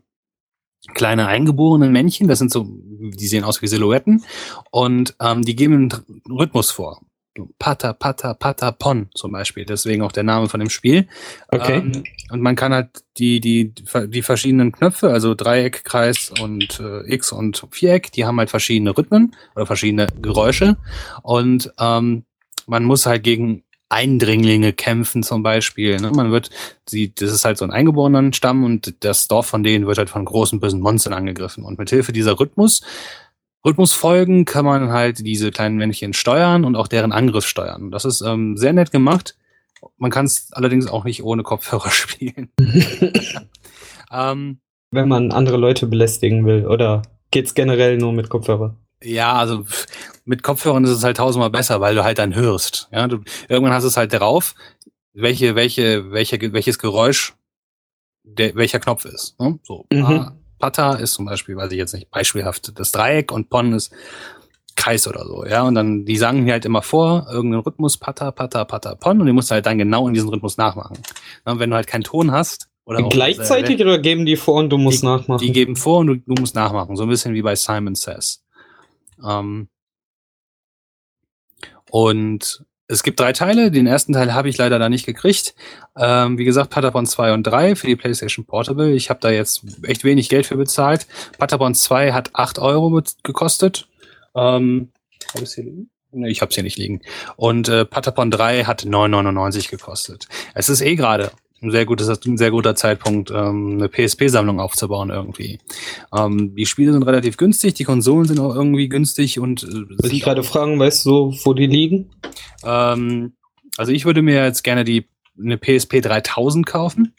kleine 0.95 1.27
eingeborene 1.27 1.89
Männchen, 1.89 2.29
das 2.29 2.39
sind 2.39 2.53
so, 2.53 2.67
die 2.69 3.27
sehen 3.27 3.45
aus 3.45 3.63
wie 3.63 3.67
Silhouetten 3.67 4.25
und 4.71 5.17
ähm, 5.21 5.43
die 5.43 5.57
geben 5.57 5.75
einen 5.75 6.23
Rhythmus 6.31 6.71
vor. 6.71 7.01
Pata, 7.59 7.93
Pata, 7.93 8.35
Pata, 8.35 8.73
Pon 8.73 9.09
zum 9.15 9.33
Beispiel. 9.33 9.65
Deswegen 9.65 10.03
auch 10.03 10.13
der 10.13 10.25
Name 10.25 10.49
von 10.49 10.61
dem 10.61 10.69
Spiel. 10.69 11.07
Okay. 11.49 11.79
Ähm, 11.79 12.03
und 12.31 12.41
man 12.41 12.57
kann 12.57 12.73
halt 12.73 13.05
die, 13.19 13.41
die, 13.41 13.73
die 14.09 14.23
verschiedenen 14.23 14.73
Knöpfe, 14.73 15.11
also 15.11 15.35
Dreieck, 15.35 15.85
Kreis 15.85 16.33
und 16.41 16.81
äh, 16.81 17.13
X 17.13 17.33
und 17.33 17.67
Viereck, 17.71 18.13
die 18.13 18.25
haben 18.25 18.39
halt 18.39 18.51
verschiedene 18.51 18.97
Rhythmen 18.97 19.35
oder 19.55 19.67
verschiedene 19.67 20.09
Geräusche. 20.21 20.77
Und 21.23 21.73
ähm, 21.79 22.25
man 22.67 22.85
muss 22.85 23.07
halt 23.07 23.23
gegen 23.23 23.63
Eindringlinge 23.91 24.73
kämpfen 24.73 25.23
zum 25.23 25.43
Beispiel. 25.43 25.99
Ne? 26.01 26.11
Man 26.13 26.31
wird, 26.31 26.51
sie, 26.87 27.13
das 27.15 27.33
ist 27.33 27.45
halt 27.45 27.59
so 27.59 27.65
ein 27.65 27.73
eingeborenen 27.73 28.33
Stamm 28.33 28.65
und 28.65 28.95
das 29.05 29.29
Dorf 29.29 29.47
von 29.47 29.63
denen 29.63 29.87
wird 29.87 29.99
halt 29.99 30.09
von 30.09 30.25
großen 30.25 30.61
bösen 30.61 30.81
Monstern 30.81 31.13
angegriffen. 31.13 31.65
Und 31.65 31.79
mit 31.79 31.91
Hilfe 31.91 32.13
dieser 32.13 32.39
Rhythmus, 32.39 32.83
Rhythmusfolgen 33.67 34.45
kann 34.45 34.65
man 34.65 34.91
halt 34.91 35.19
diese 35.19 35.51
kleinen 35.51 35.77
Männchen 35.77 36.13
steuern 36.13 36.65
und 36.65 36.77
auch 36.77 36.89
deren 36.89 37.13
Angriff 37.13 37.47
steuern. 37.47 37.91
Das 37.91 38.05
ist 38.05 38.23
ähm, 38.23 38.57
sehr 38.57 38.73
nett 38.73 38.93
gemacht. 38.93 39.37
Man 39.99 40.11
kann 40.11 40.27
es 40.27 40.53
allerdings 40.53 40.87
auch 40.87 41.05
nicht 41.05 41.25
ohne 41.25 41.43
Kopfhörer 41.43 41.91
spielen. 41.91 42.51
ähm, 44.13 44.61
Wenn 44.93 45.09
man 45.09 45.33
andere 45.33 45.57
Leute 45.57 45.89
belästigen 45.89 46.47
will, 46.47 46.67
oder 46.67 47.03
geht's 47.33 47.55
generell 47.55 47.99
nur 47.99 48.13
mit 48.13 48.29
Kopfhörer? 48.29 48.77
Ja, 49.03 49.33
also 49.33 49.65
mit 50.31 50.43
Kopfhörern 50.43 50.85
ist 50.85 50.91
es 50.91 51.05
halt 51.05 51.17
tausendmal 51.19 51.51
besser, 51.51 51.81
weil 51.81 51.95
du 51.95 52.05
halt 52.05 52.19
dann 52.19 52.35
hörst. 52.35 52.89
Ja, 52.93 53.07
du, 53.09 53.19
irgendwann 53.49 53.75
hast 53.75 53.83
du 53.83 53.89
es 53.89 53.97
halt 53.97 54.13
drauf, 54.13 54.55
welche, 55.13 55.55
welche, 55.57 56.11
welche, 56.13 56.39
welches 56.53 56.79
Geräusch 56.79 57.35
der, 58.25 58.55
welcher 58.55 58.79
Knopf 58.81 59.05
ist. 59.05 59.39
Ne? 59.41 59.59
So, 59.65 59.87
Mhm. 59.93 60.03
Pa- 60.05 60.33
Pata 60.59 60.95
ist 60.95 61.13
zum 61.15 61.25
Beispiel, 61.25 61.57
weiß 61.57 61.73
ich 61.73 61.79
jetzt 61.79 61.95
nicht, 61.95 62.11
beispielhaft 62.11 62.79
das 62.79 62.93
Dreieck 62.93 63.33
und 63.33 63.49
Pon 63.51 63.73
ist 63.73 63.93
Kreis 64.77 65.09
oder 65.09 65.25
so, 65.27 65.45
ja. 65.45 65.63
Und 65.63 65.75
dann, 65.75 66.05
die 66.05 66.17
sagen 66.17 66.45
mir 66.45 66.53
halt 66.53 66.65
immer 66.65 66.83
vor, 66.83 67.27
irgendeinen 67.31 67.63
Rhythmus, 67.63 67.97
Pata, 67.97 68.31
Pata, 68.31 68.65
Pata, 68.65 68.95
Pon, 68.95 69.21
und 69.21 69.27
die 69.27 69.33
musst 69.33 69.51
du 69.51 69.55
halt 69.55 69.67
dann 69.67 69.79
genau 69.79 70.07
in 70.07 70.15
diesen 70.15 70.29
Rhythmus 70.29 70.57
nachmachen. 70.59 70.99
Und 71.45 71.59
wenn 71.59 71.71
du 71.71 71.77
halt 71.77 71.87
keinen 71.87 72.05
Ton 72.05 72.31
hast, 72.31 72.69
Oder 72.85 73.05
auch- 73.05 73.09
Gleichzeitig 73.11 73.81
oder 73.81 73.99
geben 73.99 74.27
die 74.27 74.37
vor 74.37 74.55
und 74.57 74.71
du 74.71 74.79
musst 74.79 75.03
die, 75.03 75.07
nachmachen? 75.07 75.39
Die 75.47 75.53
geben 75.53 75.77
vor 75.77 75.99
und 75.99 76.07
du, 76.09 76.15
du 76.17 76.35
musst 76.41 76.55
nachmachen. 76.55 76.97
So 76.97 77.03
ein 77.05 77.09
bisschen 77.09 77.35
wie 77.35 77.43
bei 77.43 77.55
Simon 77.57 77.95
Says. 77.95 78.43
Ähm, 79.27 79.69
und 81.91 82.65
es 82.91 83.05
gibt 83.05 83.21
drei 83.21 83.33
Teile. 83.33 83.71
Den 83.71 83.87
ersten 83.87 84.13
Teil 84.13 84.35
habe 84.35 84.49
ich 84.49 84.59
leider 84.59 84.79
da 84.81 84.89
nicht 84.89 85.07
gekriegt. 85.07 85.55
Ähm, 85.97 86.39
wie 86.39 86.45
gesagt, 86.45 86.71
Patapon 86.71 87.07
2 87.07 87.33
und 87.35 87.45
3 87.45 87.77
für 87.77 87.87
die 87.87 87.95
PlayStation 87.95 88.45
Portable. 88.45 88.93
Ich 88.93 89.11
habe 89.11 89.21
da 89.21 89.31
jetzt 89.31 89.63
echt 89.85 90.03
wenig 90.03 90.29
Geld 90.29 90.47
für 90.47 90.57
bezahlt. 90.57 91.07
Patapon 91.39 91.75
2 91.75 92.13
hat 92.13 92.31
8 92.33 92.59
Euro 92.59 93.01
gekostet. 93.23 93.87
Ähm, 94.35 94.91
hab 95.33 95.41
ich's 95.41 95.55
hier 95.55 95.65
liegen? 95.65 95.91
Nee, 96.13 96.31
ich 96.31 96.41
habe 96.41 96.49
es 96.49 96.57
hier 96.57 96.65
nicht 96.65 96.79
liegen. 96.79 97.03
Und 97.37 97.69
äh, 97.69 97.85
Patapon 97.85 98.33
3 98.33 98.65
hat 98.65 98.83
9,99 98.83 99.71
gekostet. 99.71 100.27
Es 100.55 100.69
ist 100.69 100.81
eh 100.81 100.97
gerade 100.97 101.31
ein 101.62 101.71
sehr 101.71 101.87
gutes, 101.87 102.09
ein 102.09 102.38
sehr 102.38 102.50
guter 102.50 102.75
Zeitpunkt, 102.75 103.31
ähm, 103.31 103.79
eine 103.79 103.88
PSP-Sammlung 103.88 104.61
aufzubauen 104.61 105.11
irgendwie. 105.11 105.59
Ähm, 106.17 106.55
die 106.55 106.67
Spiele 106.67 106.93
sind 106.93 107.02
relativ 107.02 107.37
günstig, 107.37 107.75
die 107.75 107.85
Konsolen 107.85 108.26
sind 108.26 108.40
auch 108.40 108.55
irgendwie 108.55 108.88
günstig 108.88 109.38
und 109.38 109.62
äh, 109.62 109.67
sind 109.67 110.12
ich 110.12 110.23
gerade 110.23 110.43
fragen, 110.43 110.79
weißt 110.79 111.05
du, 111.07 111.35
wo 111.45 111.55
die 111.55 111.67
liegen? 111.67 112.11
ähm, 112.64 113.35
also 113.76 113.93
ich 113.93 114.05
würde 114.05 114.23
mir 114.23 114.45
jetzt 114.45 114.62
gerne 114.62 114.85
die 114.85 115.09
eine 115.38 115.57
PSP 115.57 116.02
3000 116.02 116.67
kaufen, 116.67 117.14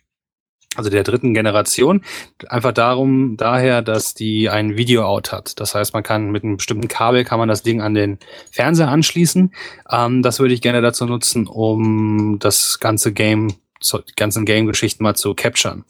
also 0.76 0.90
der 0.90 1.04
dritten 1.04 1.34
Generation. 1.34 2.04
Einfach 2.48 2.72
darum, 2.72 3.36
daher, 3.36 3.82
dass 3.82 4.14
die 4.14 4.50
ein 4.50 4.78
Video-Out 4.78 5.32
hat. 5.32 5.60
Das 5.60 5.76
heißt, 5.76 5.94
man 5.94 6.04
kann 6.04 6.32
mit 6.32 6.44
einem 6.44 6.58
bestimmten 6.58 6.88
Kabel 6.88 7.26
kann 7.26 7.40
man 7.40 7.50
das 7.50 7.64
Ding 7.64 7.82
an 7.82 7.94
den 7.94 8.20
Fernseher 8.52 8.90
anschließen. 8.90 9.54
Ähm, 9.90 10.22
das 10.22 10.40
würde 10.40 10.54
ich 10.54 10.62
gerne 10.62 10.82
dazu 10.82 11.06
nutzen, 11.06 11.48
um 11.48 12.38
das 12.40 12.80
ganze 12.80 13.12
Game, 13.12 13.54
so, 13.82 13.98
die 14.00 14.14
ganzen 14.16 14.46
Game-Geschichten 14.46 15.04
mal 15.04 15.16
zu 15.16 15.34
capturen. 15.34 15.84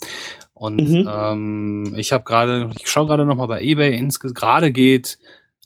Und 0.54 0.78
Mhm. 0.90 1.10
ähm, 1.12 1.94
ich 1.98 2.12
habe 2.12 2.24
gerade, 2.24 2.70
ich 2.80 2.90
schaue 2.90 3.08
gerade 3.08 3.26
noch 3.26 3.36
mal 3.36 3.48
bei 3.48 3.62
eBay, 3.62 4.08
gerade 4.34 4.72
geht 4.72 5.18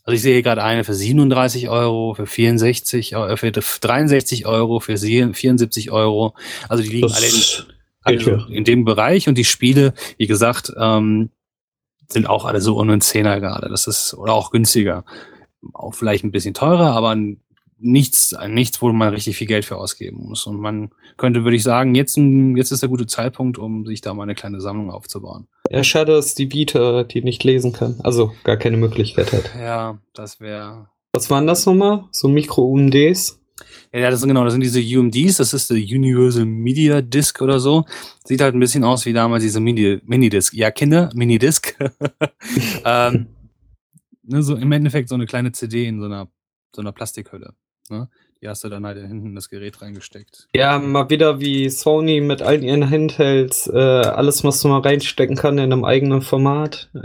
also 0.04 0.14
ich 0.14 0.22
sehe 0.22 0.34
hier 0.34 0.42
gerade 0.44 0.62
eine 0.62 0.84
für 0.84 0.94
37 0.94 1.68
Euro, 1.68 2.14
für 2.14 2.26
64, 2.26 3.16
Euro, 3.16 3.36
für 3.36 3.50
63 3.50 4.46
Euro, 4.46 4.78
für 4.78 4.96
sie- 4.98 5.34
74 5.34 5.90
Euro. 5.90 6.36
Also 6.68 6.84
die 6.84 6.90
liegen 6.90 7.08
Das 7.08 7.16
alle 7.16 7.26
in, 7.26 7.74
alle 8.02 8.20
so 8.20 8.46
in 8.52 8.62
dem 8.62 8.84
Bereich 8.84 9.28
und 9.28 9.36
die 9.36 9.44
Spiele, 9.44 9.94
wie 10.16 10.28
gesagt, 10.28 10.72
ähm, 10.78 11.30
sind 12.08 12.28
auch 12.28 12.44
alle 12.44 12.60
so 12.60 12.76
um 12.78 12.88
einen 12.88 13.00
Zehner 13.00 13.40
gerade. 13.40 13.68
Das 13.68 13.88
ist 13.88 14.14
oder 14.14 14.32
auch 14.34 14.52
günstiger. 14.52 15.04
Auch 15.72 15.92
vielleicht 15.92 16.22
ein 16.22 16.30
bisschen 16.30 16.54
teurer, 16.54 16.92
aber 16.92 17.16
nichts, 17.78 18.34
nichts, 18.48 18.80
wo 18.80 18.92
man 18.92 19.10
richtig 19.10 19.36
viel 19.36 19.46
Geld 19.46 19.64
für 19.64 19.76
ausgeben 19.76 20.24
muss. 20.28 20.46
Und 20.46 20.58
man 20.60 20.90
könnte, 21.16 21.44
würde 21.44 21.56
ich 21.56 21.62
sagen, 21.62 21.94
jetzt, 21.94 22.16
jetzt 22.16 22.70
ist 22.72 22.82
der 22.82 22.88
gute 22.88 23.06
Zeitpunkt, 23.06 23.58
um 23.58 23.86
sich 23.86 24.00
da 24.00 24.14
mal 24.14 24.24
eine 24.24 24.34
kleine 24.34 24.60
Sammlung 24.60 24.90
aufzubauen. 24.90 25.46
Ja, 25.70 25.84
schade, 25.84 26.12
dass 26.12 26.34
die 26.34 26.52
Vita 26.52 27.04
die 27.04 27.22
nicht 27.22 27.44
lesen 27.44 27.72
kann. 27.72 27.96
Also 28.02 28.32
gar 28.44 28.56
keine 28.56 28.76
Möglichkeit 28.76 29.32
hat. 29.32 29.50
Ja, 29.58 29.98
das 30.14 30.40
wäre 30.40 30.88
Was 31.12 31.30
waren 31.30 31.46
das 31.46 31.66
nochmal? 31.66 32.04
So 32.12 32.28
Mikro-UMDs? 32.28 33.40
Ja, 33.92 34.10
das 34.10 34.20
sind 34.20 34.28
genau, 34.28 34.44
das 34.44 34.52
sind 34.52 34.62
diese 34.62 34.80
UMDs, 34.80 35.38
das 35.38 35.54
ist 35.54 35.70
die 35.70 35.96
Universal 35.96 36.44
Media 36.44 37.00
Disc 37.00 37.40
oder 37.40 37.58
so. 37.58 37.84
Sieht 38.24 38.42
halt 38.42 38.54
ein 38.54 38.60
bisschen 38.60 38.84
aus 38.84 39.06
wie 39.06 39.12
damals 39.12 39.42
diese 39.42 39.60
Mini 39.60 40.00
Minidisc. 40.04 40.52
Ja, 40.52 40.70
Kinder, 40.70 41.10
Minidisc. 41.14 41.74
ähm, 42.84 43.28
ne, 44.22 44.42
so 44.42 44.56
im 44.56 44.70
Endeffekt 44.72 45.08
so 45.08 45.14
eine 45.14 45.26
kleine 45.26 45.52
CD 45.52 45.86
in 45.86 46.00
so 46.00 46.06
einer, 46.06 46.28
so 46.74 46.82
einer 46.82 46.92
Plastikhülle. 46.92 47.54
Ne? 47.90 48.08
Die 48.42 48.48
hast 48.48 48.62
du 48.64 48.68
dann 48.68 48.84
halt 48.84 48.98
hinten 48.98 49.26
in 49.28 49.34
das 49.34 49.48
Gerät 49.48 49.80
reingesteckt. 49.80 50.48
Ja, 50.54 50.78
mal 50.78 51.08
wieder 51.08 51.40
wie 51.40 51.70
Sony 51.70 52.20
mit 52.20 52.42
all 52.42 52.62
ihren 52.62 52.88
Handhelds, 52.90 53.66
äh, 53.66 53.76
alles, 53.78 54.44
was 54.44 54.62
man 54.64 54.82
reinstecken 54.82 55.36
kann 55.36 55.56
in 55.58 55.72
einem 55.72 55.84
eigenen 55.84 56.22
Format, 56.22 56.90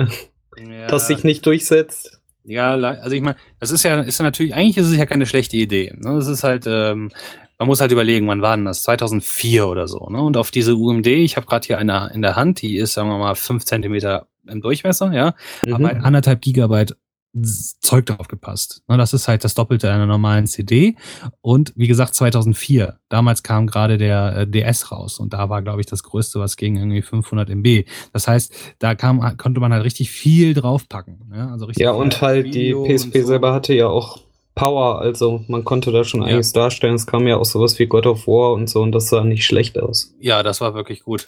Ja, 0.57 0.87
das 0.87 1.07
sich 1.07 1.23
nicht 1.23 1.45
durchsetzt. 1.45 2.19
Ja, 2.43 2.73
also 2.73 3.11
ich 3.15 3.21
meine, 3.21 3.37
das 3.59 3.71
ist 3.71 3.83
ja, 3.83 4.01
ist 4.01 4.19
ja 4.19 4.23
natürlich, 4.23 4.53
eigentlich 4.53 4.77
ist 4.77 4.87
es 4.89 4.97
ja 4.97 5.05
keine 5.05 5.25
schlechte 5.25 5.55
Idee. 5.57 5.93
Ne? 5.95 6.15
Das 6.15 6.27
ist 6.27 6.43
halt, 6.43 6.65
ähm, 6.67 7.09
man 7.57 7.67
muss 7.67 7.79
halt 7.79 7.91
überlegen, 7.91 8.27
wann 8.27 8.41
war 8.41 8.55
denn 8.57 8.65
das? 8.65 8.83
2004 8.83 9.67
oder 9.67 9.87
so. 9.87 10.07
Ne? 10.09 10.21
Und 10.21 10.35
auf 10.35 10.51
diese 10.51 10.75
UMD, 10.75 11.07
ich 11.07 11.37
habe 11.37 11.45
gerade 11.47 11.65
hier 11.65 11.77
eine 11.77 12.11
in 12.13 12.21
der 12.21 12.35
Hand, 12.35 12.61
die 12.61 12.75
ist, 12.77 12.93
sagen 12.95 13.07
wir 13.09 13.17
mal, 13.17 13.35
fünf 13.35 13.63
Zentimeter 13.65 14.27
im 14.47 14.59
Durchmesser, 14.61 15.13
ja, 15.13 15.35
aber 15.71 15.93
Mhm. 15.93 16.03
anderthalb 16.03 16.41
Gigabyte 16.41 16.97
Zeug 17.33 18.05
drauf 18.07 18.27
gepasst. 18.27 18.83
Ne? 18.87 18.97
Das 18.97 19.13
ist 19.13 19.27
halt 19.27 19.43
das 19.45 19.53
Doppelte 19.53 19.89
einer 19.89 20.05
normalen 20.05 20.47
CD. 20.47 20.95
Und 21.39 21.71
wie 21.77 21.87
gesagt, 21.87 22.13
2004, 22.15 22.99
damals 23.09 23.41
kam 23.41 23.67
gerade 23.67 23.97
der 23.97 24.35
äh, 24.35 24.47
DS 24.47 24.91
raus 24.91 25.17
und 25.19 25.31
da 25.33 25.49
war, 25.49 25.61
glaube 25.61 25.79
ich, 25.79 25.87
das 25.87 26.03
Größte, 26.03 26.39
was 26.41 26.57
ging 26.57 26.75
irgendwie 26.75 27.01
500 27.01 27.49
MB. 27.49 27.85
Das 28.11 28.27
heißt, 28.27 28.53
da 28.79 28.95
kam, 28.95 29.37
konnte 29.37 29.61
man 29.61 29.71
halt 29.71 29.85
richtig 29.85 30.11
viel 30.11 30.53
draufpacken. 30.53 31.31
Ja, 31.33 31.49
also 31.51 31.65
richtig 31.65 31.83
Ja, 31.85 31.93
viel 31.93 32.01
und 32.01 32.21
halt 32.21 32.47
die 32.47 32.75
Video 32.75 32.83
PSP 32.85 33.15
und 33.15 33.21
so. 33.21 33.27
selber 33.27 33.53
hatte 33.53 33.73
ja 33.73 33.87
auch 33.87 34.19
Power, 34.53 34.99
also 34.99 35.45
man 35.47 35.63
konnte 35.63 35.93
da 35.93 36.03
schon 36.03 36.21
Ja. 36.21 36.27
einiges 36.27 36.51
darstellen. 36.51 36.95
Es 36.95 37.07
kam 37.07 37.25
ja 37.27 37.37
auch 37.37 37.45
sowas 37.45 37.79
wie 37.79 37.85
God 37.87 38.05
of 38.07 38.27
War 38.27 38.51
und 38.51 38.69
so 38.69 38.81
und 38.81 38.91
das 38.91 39.07
sah 39.07 39.23
nicht 39.23 39.45
schlecht 39.45 39.79
aus. 39.79 40.13
Ja, 40.19 40.43
das 40.43 40.59
war 40.59 40.73
wirklich 40.73 41.03
gut, 41.03 41.23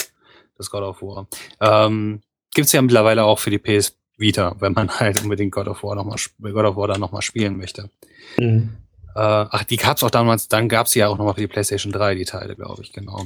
das 0.58 0.70
God 0.70 0.84
of 0.84 1.02
War. 1.02 1.28
Ähm, 1.62 2.20
Gibt 2.54 2.68
es 2.68 2.74
ja 2.74 2.82
mittlerweile 2.82 3.24
auch 3.24 3.40
für 3.40 3.50
die 3.50 3.58
PS 3.58 3.96
Vita, 4.18 4.56
wenn 4.60 4.74
man 4.74 5.00
halt 5.00 5.24
unbedingt 5.24 5.52
God 5.52 5.68
of 5.68 5.84
War 5.84 5.96
nochmal 5.96 6.18
God 6.40 6.66
of 6.66 6.76
War 6.76 6.88
dann 6.88 7.00
nochmal 7.00 7.22
spielen 7.22 7.58
möchte. 7.58 7.90
Mhm. 8.38 8.78
Äh, 9.16 9.20
ach, 9.20 9.64
die 9.64 9.78
gab's 9.78 10.04
auch 10.04 10.12
damals, 10.12 10.48
dann 10.48 10.70
gab's 10.70 10.92
sie 10.92 11.00
ja 11.00 11.08
auch 11.08 11.18
nochmal 11.18 11.36
für 11.36 11.42
die 11.42 11.48
PlayStation 11.48 11.92
3, 11.92 12.16
die 12.16 12.26
Teile, 12.26 12.56
glaube 12.56 12.82
ich, 12.82 12.94
genau. 12.94 13.26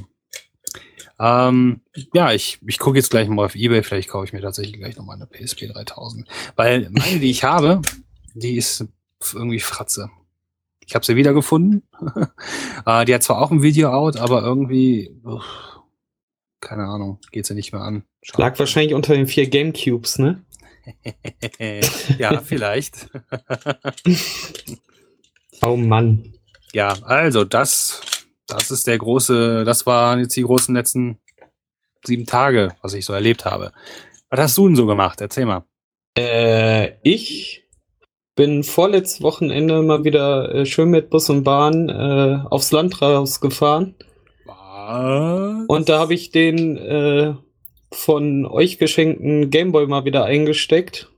Ähm, 1.20 1.80
ja, 2.14 2.32
ich, 2.32 2.58
ich 2.66 2.78
gucke 2.78 2.98
jetzt 2.98 3.10
gleich 3.10 3.28
mal 3.28 3.44
auf 3.44 3.54
Ebay, 3.54 3.82
vielleicht 3.82 4.08
kaufe 4.08 4.24
ich 4.24 4.32
mir 4.32 4.40
tatsächlich 4.40 4.78
gleich 4.78 4.96
nochmal 4.96 5.16
eine 5.16 5.26
PSP 5.26 5.72
3000. 5.72 6.28
Weil 6.56 6.88
meine, 6.90 7.18
die 7.18 7.30
ich 7.30 7.42
habe, 7.42 7.82
die 8.34 8.56
ist 8.56 8.86
irgendwie 9.34 9.60
Fratze. 9.60 10.10
Ich 10.86 10.94
habe 10.94 11.04
sie 11.04 11.16
wiedergefunden. 11.16 11.82
äh, 12.86 13.04
die 13.04 13.14
hat 13.14 13.22
zwar 13.22 13.42
auch 13.42 13.50
ein 13.50 13.62
Video-Out, 13.62 14.16
aber 14.16 14.42
irgendwie, 14.42 15.10
uff, 15.24 15.44
keine 16.60 16.84
Ahnung, 16.84 17.18
geht 17.32 17.46
sie 17.46 17.54
nicht 17.54 17.72
mehr 17.72 17.82
an. 17.82 18.04
Schade. 18.22 18.42
Lag 18.42 18.58
wahrscheinlich 18.58 18.94
unter 18.94 19.14
den 19.14 19.26
vier 19.26 19.48
Gamecubes, 19.48 20.18
ne? 20.18 20.42
ja, 22.18 22.40
vielleicht. 22.40 23.08
Oh 25.60 25.76
Mann. 25.76 26.34
Ja, 26.72 26.94
also 27.02 27.44
das, 27.44 28.00
das 28.46 28.70
ist 28.70 28.86
der 28.86 28.98
große, 28.98 29.64
das 29.64 29.86
waren 29.86 30.20
jetzt 30.20 30.36
die 30.36 30.42
großen 30.42 30.72
letzten 30.74 31.18
sieben 32.04 32.26
Tage, 32.26 32.76
was 32.82 32.94
ich 32.94 33.04
so 33.04 33.12
erlebt 33.12 33.44
habe. 33.44 33.72
Was 34.30 34.40
hast 34.40 34.58
du 34.58 34.68
denn 34.68 34.76
so 34.76 34.86
gemacht? 34.86 35.20
Erzähl 35.20 35.46
mal. 35.46 35.64
Äh, 36.16 36.92
ich 37.02 37.64
bin 38.36 38.62
vorletztes 38.62 39.22
Wochenende 39.22 39.82
mal 39.82 40.04
wieder 40.04 40.54
äh, 40.54 40.66
schön 40.66 40.90
mit 40.90 41.10
Bus 41.10 41.28
und 41.30 41.42
Bahn 41.42 41.88
äh, 41.88 42.38
aufs 42.50 42.70
Land 42.70 43.00
rausgefahren. 43.02 43.96
Was? 44.44 45.66
Und 45.66 45.88
da 45.88 45.98
habe 45.98 46.14
ich 46.14 46.30
den 46.30 46.76
äh, 46.76 47.34
von 47.90 48.46
euch 48.46 48.78
geschenkten 48.78 49.50
Gameboy 49.50 49.86
mal 49.86 50.04
wieder 50.04 50.24
eingesteckt 50.24 51.10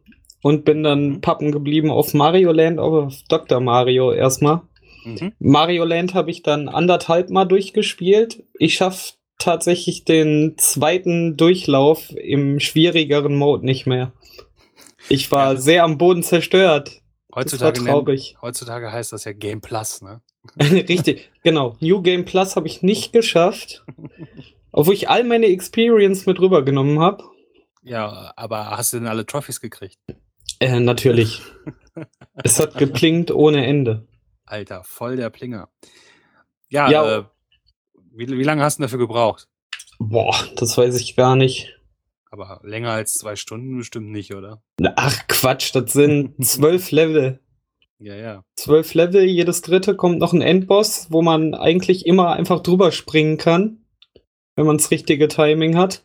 und 0.42 0.64
bin 0.64 0.82
dann 0.82 1.20
pappen 1.20 1.52
geblieben 1.52 1.90
auf 1.90 2.14
Mario 2.14 2.52
Land, 2.52 2.78
auf 2.78 3.14
Dr. 3.28 3.60
Mario 3.60 4.12
erstmal. 4.12 4.62
Mhm. 5.04 5.32
Mario 5.38 5.84
Land 5.84 6.14
habe 6.14 6.30
ich 6.30 6.42
dann 6.42 6.68
anderthalb 6.68 7.30
Mal 7.30 7.44
durchgespielt. 7.46 8.42
Ich 8.58 8.74
schaffe 8.74 9.14
tatsächlich 9.38 10.04
den 10.04 10.54
zweiten 10.58 11.36
Durchlauf 11.36 12.10
im 12.14 12.60
schwierigeren 12.60 13.34
Mode 13.36 13.64
nicht 13.64 13.86
mehr. 13.86 14.12
Ich 15.08 15.32
war 15.32 15.54
Ja. 15.54 15.60
sehr 15.60 15.84
am 15.84 15.96
Boden 15.98 16.22
zerstört. 16.22 17.00
Heutzutage, 17.34 17.82
traurig. 17.84 18.32
nennt- 18.32 18.42
heutzutage 18.42 18.92
heißt 18.92 19.12
das 19.12 19.24
ja 19.24 19.32
Game 19.32 19.60
Plus, 19.60 20.02
ne? 20.02 20.20
Richtig, 20.60 21.30
genau. 21.42 21.76
New 21.80 22.02
Game 22.02 22.24
Plus 22.24 22.56
habe 22.56 22.66
ich 22.66 22.82
nicht 22.82 23.12
geschafft. 23.12 23.84
Obwohl 24.72 24.94
ich 24.94 25.08
all 25.08 25.24
meine 25.24 25.46
Experience 25.46 26.26
mit 26.26 26.40
rübergenommen 26.40 27.00
habe. 27.00 27.24
Ja, 27.82 28.32
aber 28.36 28.70
hast 28.76 28.92
du 28.92 28.98
denn 28.98 29.06
alle 29.06 29.26
Trophies 29.26 29.60
gekriegt? 29.60 29.98
Äh, 30.60 30.80
natürlich. 30.80 31.42
es 32.44 32.60
hat 32.60 32.76
geplinkt 32.76 33.30
ohne 33.30 33.66
Ende. 33.66 34.06
Alter, 34.44 34.84
voll 34.84 35.16
der 35.16 35.30
Plinger. 35.30 35.68
Ja, 36.68 36.90
Ja. 36.90 37.18
Äh, 37.18 37.24
wie, 38.12 38.28
wie 38.28 38.42
lange 38.42 38.62
hast 38.62 38.78
du 38.78 38.82
dafür 38.82 38.98
gebraucht? 38.98 39.48
Boah, 39.98 40.36
das 40.56 40.76
weiß 40.76 41.00
ich 41.00 41.16
gar 41.16 41.36
nicht. 41.36 41.78
Aber 42.30 42.60
länger 42.62 42.90
als 42.90 43.14
zwei 43.14 43.36
Stunden 43.36 43.76
bestimmt 43.76 44.10
nicht, 44.10 44.34
oder? 44.34 44.62
Ach 44.96 45.26
Quatsch, 45.28 45.74
das 45.74 45.92
sind 45.92 46.44
zwölf 46.44 46.90
Level. 46.90 47.40
Ja, 47.98 48.14
ja. 48.14 48.44
Zwölf 48.56 48.94
Level, 48.94 49.24
jedes 49.24 49.62
dritte 49.62 49.94
kommt 49.94 50.18
noch 50.18 50.32
ein 50.32 50.40
Endboss, 50.40 51.08
wo 51.10 51.22
man 51.22 51.54
eigentlich 51.54 52.06
immer 52.06 52.32
einfach 52.32 52.60
drüber 52.60 52.92
springen 52.92 53.36
kann, 53.36 53.79
wenn 54.60 54.66
man 54.66 54.76
das 54.76 54.90
richtige 54.90 55.26
Timing 55.26 55.78
hat. 55.78 56.04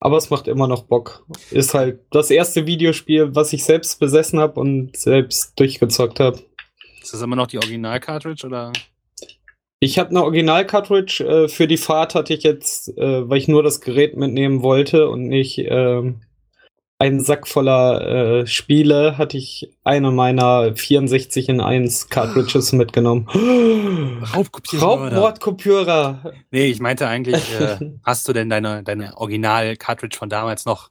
Aber 0.00 0.16
es 0.16 0.30
macht 0.30 0.48
immer 0.48 0.66
noch 0.66 0.82
Bock. 0.82 1.24
Ist 1.52 1.74
halt 1.74 2.00
das 2.10 2.30
erste 2.30 2.66
Videospiel, 2.66 3.36
was 3.36 3.52
ich 3.52 3.62
selbst 3.62 4.00
besessen 4.00 4.40
habe 4.40 4.58
und 4.58 4.96
selbst 4.96 5.58
durchgezockt 5.58 6.18
habe. 6.18 6.40
Ist 7.00 7.14
das 7.14 7.22
immer 7.22 7.36
noch 7.36 7.46
die 7.46 7.58
Original-Cartridge 7.58 8.46
oder? 8.46 8.72
Ich 9.78 9.96
habe 10.00 10.10
eine 10.10 10.24
Original-Cartridge. 10.24 11.24
Äh, 11.24 11.48
für 11.48 11.68
die 11.68 11.76
Fahrt 11.76 12.16
hatte 12.16 12.34
ich 12.34 12.42
jetzt, 12.42 12.88
äh, 12.98 13.30
weil 13.30 13.38
ich 13.38 13.46
nur 13.46 13.62
das 13.62 13.80
Gerät 13.80 14.16
mitnehmen 14.16 14.62
wollte 14.62 15.08
und 15.08 15.28
nicht 15.28 15.58
ähm, 15.58 16.22
einen 16.98 17.20
Sack 17.22 17.46
voller 17.46 18.40
äh, 18.40 18.46
Spiele, 18.46 19.18
hatte 19.18 19.36
ich 19.36 19.70
eine 19.84 20.10
meiner 20.10 20.74
64 20.74 21.48
in 21.50 21.60
1 21.60 22.08
Cartridges 22.08 22.72
mitgenommen. 22.72 23.28
Raubkopierer. 24.34 24.82
Raubmordkopierer. 24.82 26.32
Nee, 26.50 26.66
ich 26.66 26.80
meinte 26.80 27.06
eigentlich, 27.06 27.52
äh, 27.60 27.76
hast 28.02 28.26
du 28.28 28.32
denn 28.32 28.48
deine, 28.48 28.82
deine 28.82 29.16
Original-Cartridge 29.16 30.16
von 30.16 30.30
damals 30.30 30.64
noch? 30.64 30.90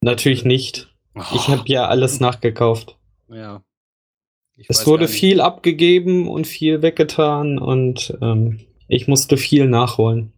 Natürlich 0.00 0.44
nicht. 0.44 0.92
Ich 1.32 1.48
habe 1.48 1.62
ja 1.66 1.86
alles 1.86 2.18
nachgekauft. 2.18 2.98
Ja. 3.28 3.62
Ich 4.56 4.68
Es 4.68 4.86
wurde 4.86 5.08
viel 5.08 5.40
abgegeben 5.40 6.28
und 6.28 6.46
viel 6.46 6.82
weggetan 6.82 7.58
und 7.58 8.16
ähm, 8.20 8.60
ich 8.86 9.08
musste 9.08 9.36
viel 9.36 9.66
nachholen. 9.66 10.33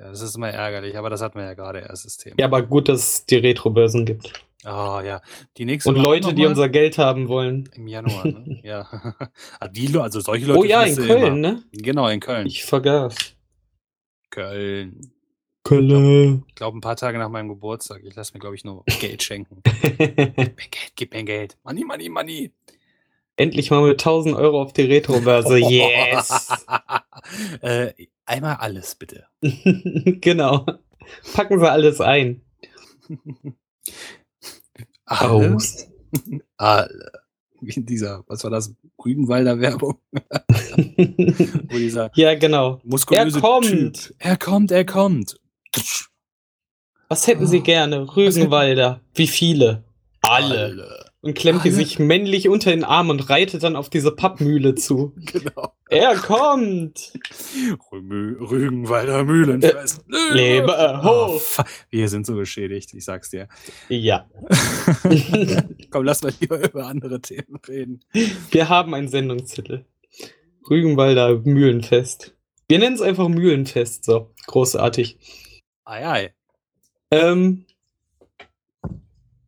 Ja, 0.00 0.08
das 0.08 0.22
ist 0.22 0.34
immer 0.34 0.48
ärgerlich, 0.48 0.96
aber 0.96 1.10
das 1.10 1.20
hatten 1.20 1.38
wir 1.38 1.44
ja 1.44 1.52
gerade 1.52 1.80
erst 1.80 2.06
das 2.06 2.16
Thema. 2.16 2.36
Ja, 2.38 2.46
aber 2.46 2.62
gut, 2.62 2.88
dass 2.88 3.00
es 3.00 3.26
die 3.26 3.36
Retrobörsen 3.36 4.06
gibt. 4.06 4.32
Oh, 4.64 5.00
ja. 5.04 5.20
Die 5.58 5.66
nächste 5.66 5.90
Und 5.90 5.96
Leute, 5.96 6.32
die 6.32 6.46
unser 6.46 6.70
Geld 6.70 6.96
haben 6.96 7.28
wollen. 7.28 7.68
Im 7.74 7.86
Januar, 7.86 8.26
ne? 8.26 8.60
ja. 8.64 8.88
Ah, 9.60 9.68
also 10.00 10.20
solche 10.20 10.46
Leute. 10.46 10.58
Oh 10.58 10.64
ja, 10.64 10.84
in 10.84 10.96
Köln, 10.96 11.22
immer. 11.26 11.36
ne? 11.36 11.62
Genau, 11.72 12.08
in 12.08 12.20
Köln. 12.20 12.46
Ich 12.46 12.64
vergaß. 12.64 13.14
Köln. 14.30 15.12
Köln. 15.64 16.44
Ich 16.48 16.54
glaube, 16.54 16.78
ein 16.78 16.80
paar 16.80 16.96
Tage 16.96 17.18
nach 17.18 17.28
meinem 17.28 17.48
Geburtstag. 17.48 18.00
Ich 18.02 18.14
lasse 18.14 18.32
mir, 18.32 18.40
glaube 18.40 18.56
ich, 18.56 18.64
nur 18.64 18.84
Geld 19.00 19.22
schenken. 19.22 19.62
Gib 19.82 19.98
mir 19.98 20.16
Geld, 20.30 20.92
gib 20.96 21.12
mir 21.12 21.24
Geld. 21.24 21.58
Money, 21.62 21.84
money, 21.84 22.08
money. 22.08 22.52
Endlich 23.40 23.70
mal 23.70 23.80
mit 23.80 23.92
1000 23.92 24.36
Euro 24.36 24.60
auf 24.60 24.74
die 24.74 24.82
Retrobörse. 24.82 25.56
Yes! 25.70 26.48
äh, 27.62 27.94
einmal 28.26 28.56
alles, 28.56 28.94
bitte. 28.96 29.24
genau. 30.20 30.66
Packen 31.32 31.58
Sie 31.58 31.70
alles 31.70 32.02
ein. 32.02 32.42
Alles? 35.06 35.88
Alle. 36.58 37.12
Wie 37.62 37.72
in 37.72 37.86
dieser, 37.86 38.24
was 38.26 38.44
war 38.44 38.50
das? 38.50 38.74
Rügenwalder 39.02 39.58
Werbung, 39.58 39.98
wo 40.10 41.76
dieser 41.78 42.10
ja, 42.14 42.34
genau. 42.34 42.80
muskulöse 42.84 43.38
Er 43.38 43.40
kommt. 43.40 43.66
Typ. 43.66 44.14
Er 44.18 44.36
kommt, 44.36 44.70
er 44.70 44.84
kommt. 44.84 45.40
Was 47.08 47.26
hätten 47.26 47.46
Sie 47.46 47.60
Ah. 47.60 47.62
gerne? 47.62 48.16
Rügenwalder. 48.16 49.00
Wie 49.14 49.26
viele? 49.26 49.84
Alle. 50.20 51.09
Und 51.22 51.34
klemmt 51.34 51.64
die 51.64 51.70
sich 51.70 51.98
männlich 51.98 52.48
unter 52.48 52.70
den 52.70 52.82
Arm 52.82 53.10
und 53.10 53.28
reitet 53.28 53.62
dann 53.62 53.76
auf 53.76 53.90
diese 53.90 54.10
Pappmühle 54.12 54.74
zu. 54.74 55.14
Genau. 55.26 55.74
Er 55.90 56.14
kommt! 56.16 57.12
Rü 57.92 58.36
Rügenwalder 58.40 59.24
Mühlenfest. 59.24 60.02
Lebe 60.32 60.74
Oh, 61.02 61.02
hoch! 61.34 61.40
fu- 61.40 61.62
wir 61.90 62.08
sind 62.08 62.24
so 62.26 62.36
beschädigt, 62.36 62.94
ich 62.94 63.04
sag's 63.04 63.28
dir. 63.30 63.48
Ja, 63.88 64.28
Komm, 65.90 66.04
lass 66.04 66.22
mal 66.22 66.32
lieber 66.40 66.62
über 66.64 66.86
andere 66.86 67.20
Themen 67.20 67.58
reden. 67.68 68.00
wir 68.50 68.68
haben 68.68 68.94
einen 68.94 69.08
Sendungstitel. 69.08 69.84
Rügenwalder 70.70 71.38
Mühlenfest. 71.40 72.34
Wir 72.68 72.78
nennen 72.78 72.94
es 72.94 73.02
einfach 73.02 73.28
Mühlenfest, 73.28 74.04
so. 74.04 74.30
Großartig. 74.46 75.18
Ei, 75.84 76.06
ei. 76.08 76.34
Ähm, 77.10 77.66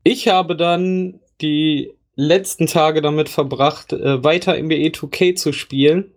ich 0.03 0.29
habe 0.29 0.57
dann 0.57 1.21
die 1.43 1.93
letzten 2.15 2.67
Tage 2.67 3.03
damit 3.03 3.29
verbracht, 3.29 3.93
äh, 3.93 4.23
weiter 4.23 4.57
NBA 4.57 4.91
2K 4.93 5.35
zu 5.35 5.53
spielen. 5.53 6.13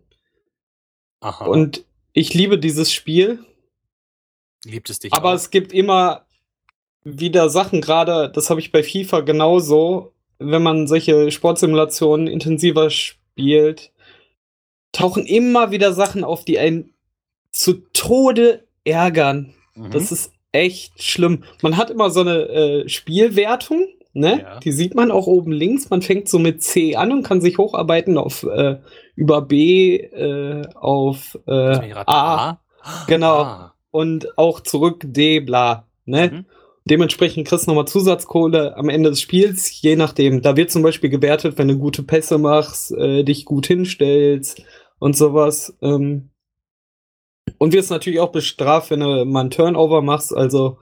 Aha. 1.21 1.45
Und 1.45 1.85
ich 2.13 2.33
liebe 2.33 2.57
dieses 2.59 2.93
Spiel. 2.93 3.43
liebt 4.63 4.89
es 4.89 4.99
dich 4.99 5.13
Aber 5.13 5.31
auch? 5.31 5.35
es 5.35 5.49
gibt 5.49 5.73
immer 5.73 6.25
wieder 7.03 7.49
Sachen, 7.49 7.81
gerade 7.81 8.31
das 8.33 8.49
habe 8.49 8.59
ich 8.59 8.71
bei 8.71 8.83
FIFA 8.83 9.21
genauso, 9.21 10.13
wenn 10.39 10.63
man 10.63 10.87
solche 10.87 11.31
Sportsimulationen 11.31 12.27
intensiver 12.27 12.89
spielt, 12.89 13.91
tauchen 14.91 15.25
immer 15.25 15.71
wieder 15.71 15.93
Sachen 15.93 16.23
auf, 16.23 16.45
die 16.45 16.57
einen 16.57 16.93
zu 17.51 17.73
Tode 17.93 18.65
ärgern. 18.83 19.53
Mhm. 19.75 19.91
Das 19.91 20.11
ist 20.11 20.31
echt 20.51 21.01
schlimm. 21.01 21.43
Man 21.61 21.77
hat 21.77 21.89
immer 21.89 22.09
so 22.09 22.21
eine 22.21 22.47
äh, 22.47 22.89
Spielwertung, 22.89 23.87
ne? 24.15 24.41
Ja. 24.41 24.59
Die 24.59 24.71
sieht 24.71 24.95
man 24.95 25.11
auch 25.11 25.27
oben 25.27 25.51
links. 25.51 25.89
Man 25.89 26.01
fängt 26.01 26.27
so 26.27 26.39
mit 26.39 26.63
C 26.63 26.95
an 26.95 27.11
und 27.11 27.23
kann 27.23 27.41
sich 27.41 27.57
hocharbeiten 27.57 28.17
auf 28.17 28.43
äh, 28.43 28.77
über 29.15 29.41
B 29.41 29.97
äh, 29.97 30.63
auf 30.73 31.37
äh, 31.45 31.51
raten. 31.51 32.09
A 32.09 32.61
Genau. 33.07 33.41
Ah. 33.41 33.75
und 33.91 34.37
auch 34.37 34.59
zurück 34.61 35.03
D, 35.05 35.39
bla. 35.39 35.87
Ne? 36.05 36.29
Mhm. 36.31 36.45
Dementsprechend 36.87 37.47
kriegst 37.47 37.65
du 37.65 37.71
nochmal 37.71 37.87
Zusatzkohle 37.87 38.77
am 38.77 38.89
Ende 38.89 39.09
des 39.09 39.21
Spiels, 39.21 39.81
je 39.81 39.95
nachdem. 39.95 40.41
Da 40.41 40.55
wird 40.55 40.69
zum 40.69 40.83
Beispiel 40.83 41.09
gewertet, 41.09 41.57
wenn 41.57 41.67
du 41.67 41.77
gute 41.77 42.03
Pässe 42.03 42.37
machst, 42.37 42.91
äh, 42.91 43.23
dich 43.23 43.45
gut 43.45 43.65
hinstellst 43.65 44.63
und 44.99 45.17
sowas. 45.17 45.75
Ähm, 45.81 46.29
und 47.57 47.73
wirst 47.73 47.89
natürlich 47.89 48.19
auch 48.19 48.31
bestraft, 48.31 48.91
wenn 48.91 48.99
du 48.99 49.25
mal 49.25 49.41
einen 49.41 49.49
Turnover 49.51 50.01
machst. 50.01 50.35
Also. 50.35 50.77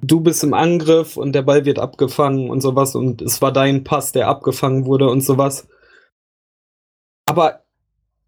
Du 0.00 0.20
bist 0.20 0.42
im 0.44 0.54
Angriff 0.54 1.16
und 1.16 1.32
der 1.32 1.42
Ball 1.42 1.64
wird 1.64 1.78
abgefangen 1.78 2.50
und 2.50 2.60
sowas. 2.60 2.94
Und 2.94 3.20
es 3.22 3.42
war 3.42 3.52
dein 3.52 3.84
Pass, 3.84 4.12
der 4.12 4.28
abgefangen 4.28 4.86
wurde 4.86 5.08
und 5.08 5.20
sowas. 5.20 5.68
Aber 7.26 7.64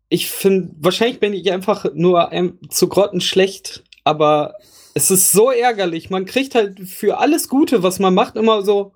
ich 0.09 0.31
finde, 0.31 0.75
wahrscheinlich 0.79 1.21
bin 1.21 1.33
ich 1.33 1.51
einfach 1.53 1.87
nur 1.95 2.31
ein, 2.31 2.59
zu 2.69 2.89
grottenschlecht, 2.89 3.85
aber 4.05 4.57
es 4.95 5.11
ist 5.11 5.33
so 5.33 5.51
ärgerlich. 5.51 6.11
Man 6.11 6.27
kriegt 6.27 6.55
halt 6.55 6.81
für 6.81 7.19
alles 7.19 7.49
Gute, 7.49 7.83
was 7.83 7.99
man 7.99 8.13
macht, 8.13 8.37
immer 8.37 8.63
so 8.63 8.93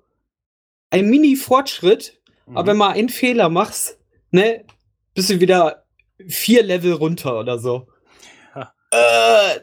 ein 0.91 1.09
Mini-Fortschritt. 1.09 2.21
Mhm. 2.45 2.57
Aber 2.57 2.67
wenn 2.67 2.77
mal 2.77 2.91
einen 2.91 3.09
Fehler 3.09 3.49
machst, 3.49 3.97
ne, 4.31 4.65
bist 5.13 5.29
du 5.29 5.39
wieder 5.39 5.85
vier 6.27 6.63
Level 6.63 6.93
runter 6.93 7.39
oder 7.39 7.57
so. 7.57 7.87
Ja. 8.53 8.73
Äh, 8.91 9.61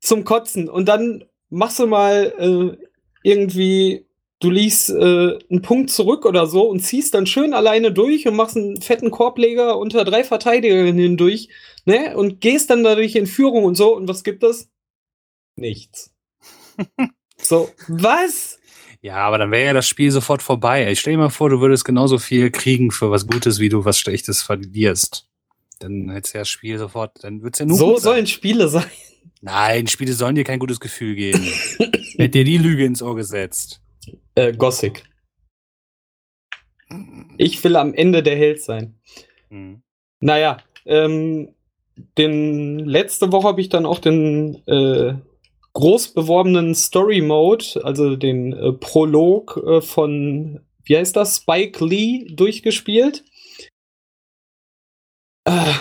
zum 0.00 0.24
Kotzen. 0.24 0.68
Und 0.68 0.86
dann 0.86 1.24
machst 1.54 1.78
du 1.78 1.86
mal 1.86 2.32
äh, 2.38 2.84
irgendwie, 3.22 4.06
du 4.40 4.50
liegst 4.50 4.90
äh, 4.90 5.38
einen 5.50 5.62
Punkt 5.62 5.90
zurück 5.90 6.26
oder 6.26 6.46
so 6.46 6.68
und 6.68 6.80
ziehst 6.80 7.14
dann 7.14 7.26
schön 7.26 7.54
alleine 7.54 7.92
durch 7.92 8.26
und 8.26 8.36
machst 8.36 8.56
einen 8.56 8.80
fetten 8.80 9.10
Korbleger 9.10 9.78
unter 9.78 10.04
drei 10.04 10.24
Verteidigern 10.24 10.98
hindurch, 10.98 11.48
ne? 11.84 12.16
Und 12.16 12.40
gehst 12.40 12.70
dann 12.70 12.84
dadurch 12.84 13.14
in 13.16 13.26
Führung 13.26 13.64
und 13.64 13.76
so. 13.76 13.96
Und 13.96 14.08
was 14.08 14.24
gibt 14.24 14.42
es? 14.42 14.68
Nichts. 15.56 16.12
so, 17.38 17.70
was? 17.88 18.58
Ja, 19.00 19.16
aber 19.16 19.38
dann 19.38 19.50
wäre 19.50 19.66
ja 19.66 19.72
das 19.72 19.86
Spiel 19.86 20.10
sofort 20.10 20.42
vorbei. 20.42 20.90
Ich 20.90 21.00
stell 21.00 21.12
dir 21.12 21.18
mal 21.18 21.28
vor, 21.28 21.50
du 21.50 21.60
würdest 21.60 21.84
genauso 21.84 22.18
viel 22.18 22.50
kriegen 22.50 22.90
für 22.90 23.10
was 23.10 23.26
Gutes, 23.26 23.58
wie 23.60 23.68
du 23.68 23.84
was 23.84 23.98
Schlechtes 23.98 24.42
verlierst. 24.42 25.28
Dann 25.78 26.08
hättest 26.10 26.34
ja 26.34 26.40
das 26.40 26.48
Spiel 26.48 26.78
sofort, 26.78 27.22
dann 27.22 27.42
wird's 27.42 27.58
ja 27.58 27.66
nur 27.66 27.76
So 27.76 27.98
sollen 27.98 28.26
Spiele 28.26 28.68
sein. 28.70 28.90
Nein, 29.40 29.86
Spiele 29.86 30.12
sollen 30.12 30.34
dir 30.34 30.44
kein 30.44 30.58
gutes 30.58 30.80
Gefühl 30.80 31.14
geben. 31.14 31.42
Hätte 32.16 32.30
dir 32.30 32.44
die 32.44 32.58
Lüge 32.58 32.84
ins 32.84 33.02
Ohr 33.02 33.16
gesetzt. 33.16 33.80
Äh, 34.34 34.52
Gothic. 34.52 35.04
Ich 37.38 37.62
will 37.64 37.76
am 37.76 37.94
Ende 37.94 38.22
der 38.22 38.36
Held 38.36 38.62
sein. 38.62 38.98
Mhm. 39.50 39.82
Naja, 40.20 40.58
ähm, 40.86 41.54
den 42.18 42.78
letzte 42.80 43.32
Woche 43.32 43.48
habe 43.48 43.60
ich 43.60 43.68
dann 43.68 43.86
auch 43.86 43.98
den 43.98 44.66
äh, 44.66 45.14
groß 45.74 46.14
beworbenen 46.14 46.74
Story 46.74 47.20
Mode, 47.20 47.80
also 47.82 48.16
den 48.16 48.52
äh, 48.52 48.72
Prolog 48.72 49.60
äh, 49.66 49.80
von, 49.80 50.60
wie 50.84 50.96
heißt 50.96 51.16
das, 51.16 51.36
Spike 51.36 51.84
Lee 51.84 52.26
durchgespielt. 52.30 53.24
Äh, 55.44 55.74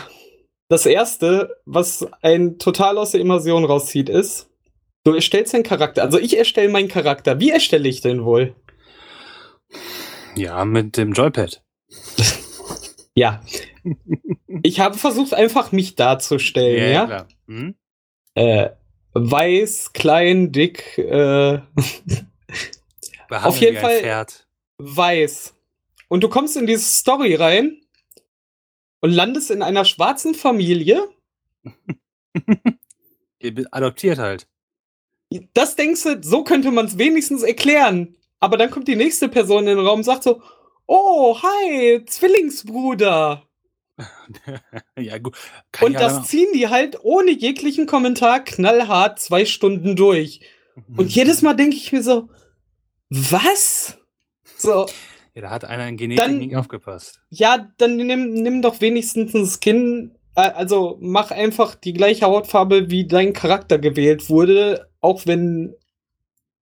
das 0.70 0.86
erste, 0.86 1.58
was 1.66 2.08
ein 2.22 2.58
total 2.58 2.98
aus 2.98 3.12
der 3.12 3.22
Immersion 3.22 3.66
rauszieht, 3.66 4.10
ist, 4.10 4.50
du 5.04 5.14
erstellst 5.14 5.54
einen 5.54 5.64
Charakter. 5.64 6.02
Also 6.04 6.18
ich 6.20 6.38
erstelle 6.38 6.70
meinen 6.70 6.88
Charakter. 6.88 7.40
Wie 7.40 7.52
erstelle 7.52 7.88
ich 7.90 8.02
den 8.02 8.24
wohl? 8.26 8.56
Ja, 10.36 10.66
mit 10.66 10.98
dem 10.98 11.14
Joypad. 11.14 11.62
Ja. 13.16 13.44
ich 14.64 14.80
habe 14.80 14.98
versucht, 14.98 15.36
einfach 15.36 15.72
mich 15.72 15.94
darzustellen, 15.94 16.92
ja. 16.92 17.06
klar. 17.06 17.28
Mhm. 17.46 17.76
Äh, 18.34 18.70
weiß, 19.14 19.94
klein, 19.94 20.52
dick, 20.52 20.98
äh, 20.98 21.60
Auf 23.30 23.58
jeden 23.58 23.78
Fall- 23.78 24.00
Pferd. 24.00 24.48
weiß. 24.80 25.54
Und 26.08 26.24
du 26.24 26.28
kommst 26.30 26.58
in 26.58 26.66
diese 26.66 26.86
Story 26.86 27.36
rein 27.36 27.82
und 29.04 29.12
landest 29.12 29.52
in 29.52 29.62
einer 29.62 29.84
schwarzen 29.84 30.34
Familie. 30.34 31.10
Adoptiert 33.72 34.18
halt. 34.18 34.48
Das 35.54 35.76
denkst 35.76 36.04
du, 36.04 36.24
so 36.24 36.46
könnte 36.46 36.72
man 36.72 36.86
es 36.86 36.98
wenigstens 36.98 37.44
erklären. 37.44 38.16
Aber 38.40 38.56
dann 38.56 38.72
kommt 38.72 38.88
die 38.88 38.96
nächste 38.96 39.28
Person 39.28 39.68
in 39.68 39.76
den 39.76 39.86
Raum 39.86 40.00
und 40.00 40.04
sagt 40.06 40.24
so: 40.24 40.42
Oh, 40.88 41.38
hi, 41.44 42.06
Zwillingsbruder. 42.06 43.46
ja, 44.98 45.18
gut. 45.18 45.36
Kann 45.74 45.88
und 45.88 45.96
das 45.96 46.28
ziehen 46.28 46.54
die 46.54 46.70
halt 46.70 46.98
ohne 47.04 47.32
jeglichen 47.32 47.88
Kommentar 47.88 48.42
knallhart 48.42 49.20
zwei 49.20 49.44
Stunden 49.44 49.98
durch. 49.98 50.40
Und 50.96 51.12
jedes 51.14 51.42
Mal 51.42 51.56
denke 51.56 51.76
ich 51.76 51.92
mir 51.92 52.04
so, 52.04 52.30
was? 53.10 53.98
So. 54.58 54.86
Ja, 55.36 55.42
da 55.42 55.50
hat 55.50 55.66
einer 55.66 55.88
in 55.88 55.98
Genetik 55.98 56.24
dann, 56.24 56.38
nicht 56.38 56.56
aufgepasst. 56.56 57.22
Ja, 57.30 57.70
dann 57.78 57.96
nimm, 57.96 58.34
nimm 58.34 58.62
doch 58.62 58.82
wenigstens 58.82 59.34
ein 59.34 59.48
Skin. 59.48 60.16
Äh, 60.36 60.52
also 60.52 60.98
mach 61.02 61.32
einfach 61.32 61.76
die 61.76 61.94
gleiche 61.94 62.26
Hautfarbe, 62.26 62.90
wie 62.92 63.08
dein 63.08 63.34
Charakter 63.34 63.80
gewählt 63.80 64.30
wurde, 64.30 64.90
auch 65.02 65.26
wenn 65.26 65.74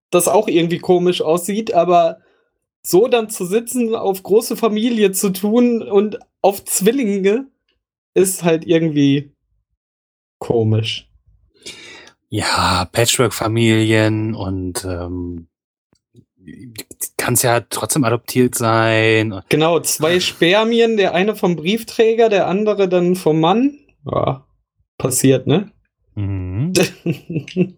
das 0.09 0.27
auch 0.27 0.47
irgendwie 0.47 0.79
komisch 0.79 1.21
aussieht, 1.21 1.73
aber 1.73 2.19
so 2.83 3.07
dann 3.07 3.29
zu 3.29 3.45
sitzen, 3.45 3.95
auf 3.95 4.23
große 4.23 4.57
Familie 4.57 5.11
zu 5.11 5.31
tun 5.31 5.81
und 5.81 6.19
auf 6.41 6.65
Zwillinge, 6.65 7.47
ist 8.13 8.43
halt 8.43 8.65
irgendwie 8.65 9.33
komisch. 10.39 11.09
Ja, 12.29 12.85
Patchwork-Familien 12.91 14.35
und 14.35 14.85
ähm, 14.85 15.47
kann 17.17 17.35
es 17.35 17.43
ja 17.43 17.61
trotzdem 17.61 18.03
adoptiert 18.03 18.55
sein. 18.55 19.41
Genau, 19.49 19.79
zwei 19.79 20.19
Spermien, 20.19 20.97
der 20.97 21.13
eine 21.13 21.35
vom 21.35 21.55
Briefträger, 21.55 22.29
der 22.29 22.47
andere 22.47 22.89
dann 22.89 23.15
vom 23.15 23.39
Mann. 23.39 23.77
Ja, 24.05 24.45
passiert, 24.97 25.47
ne? 25.47 25.71
Mhm. 26.15 26.73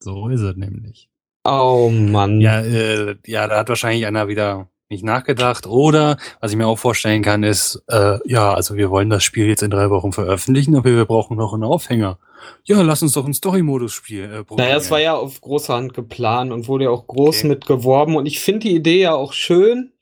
so 0.00 0.28
ist 0.28 0.40
es 0.40 0.56
nämlich. 0.56 1.08
Oh 1.44 1.90
Mann. 1.92 2.40
Ja, 2.40 2.60
äh, 2.60 3.16
ja, 3.26 3.46
da 3.46 3.58
hat 3.58 3.68
wahrscheinlich 3.68 4.06
einer 4.06 4.28
wieder 4.28 4.68
nicht 4.88 5.04
nachgedacht. 5.04 5.66
Oder 5.66 6.16
was 6.40 6.50
ich 6.50 6.56
mir 6.56 6.66
auch 6.66 6.78
vorstellen 6.78 7.22
kann, 7.22 7.42
ist, 7.42 7.82
äh, 7.88 8.18
ja, 8.24 8.54
also 8.54 8.76
wir 8.76 8.90
wollen 8.90 9.10
das 9.10 9.24
Spiel 9.24 9.46
jetzt 9.46 9.62
in 9.62 9.70
drei 9.70 9.90
Wochen 9.90 10.12
veröffentlichen, 10.12 10.76
aber 10.76 10.90
wir 10.90 11.04
brauchen 11.04 11.36
noch 11.36 11.54
einen 11.54 11.64
Aufhänger. 11.64 12.18
Ja, 12.64 12.82
lass 12.82 13.02
uns 13.02 13.12
doch 13.12 13.24
einen 13.24 13.34
Story-Modus 13.34 13.92
spielen. 13.92 14.32
Äh, 14.32 14.44
naja, 14.56 14.76
es 14.76 14.90
war 14.90 15.00
ja 15.00 15.14
auf 15.14 15.40
große 15.40 15.72
Hand 15.72 15.94
geplant 15.94 16.52
und 16.52 16.68
wurde 16.68 16.84
ja 16.84 16.90
auch 16.90 17.06
groß 17.06 17.38
okay. 17.38 17.48
mit 17.48 17.66
geworben. 17.66 18.16
Und 18.16 18.26
ich 18.26 18.40
finde 18.40 18.60
die 18.60 18.74
Idee 18.74 19.00
ja 19.00 19.14
auch 19.14 19.32
schön. 19.32 19.92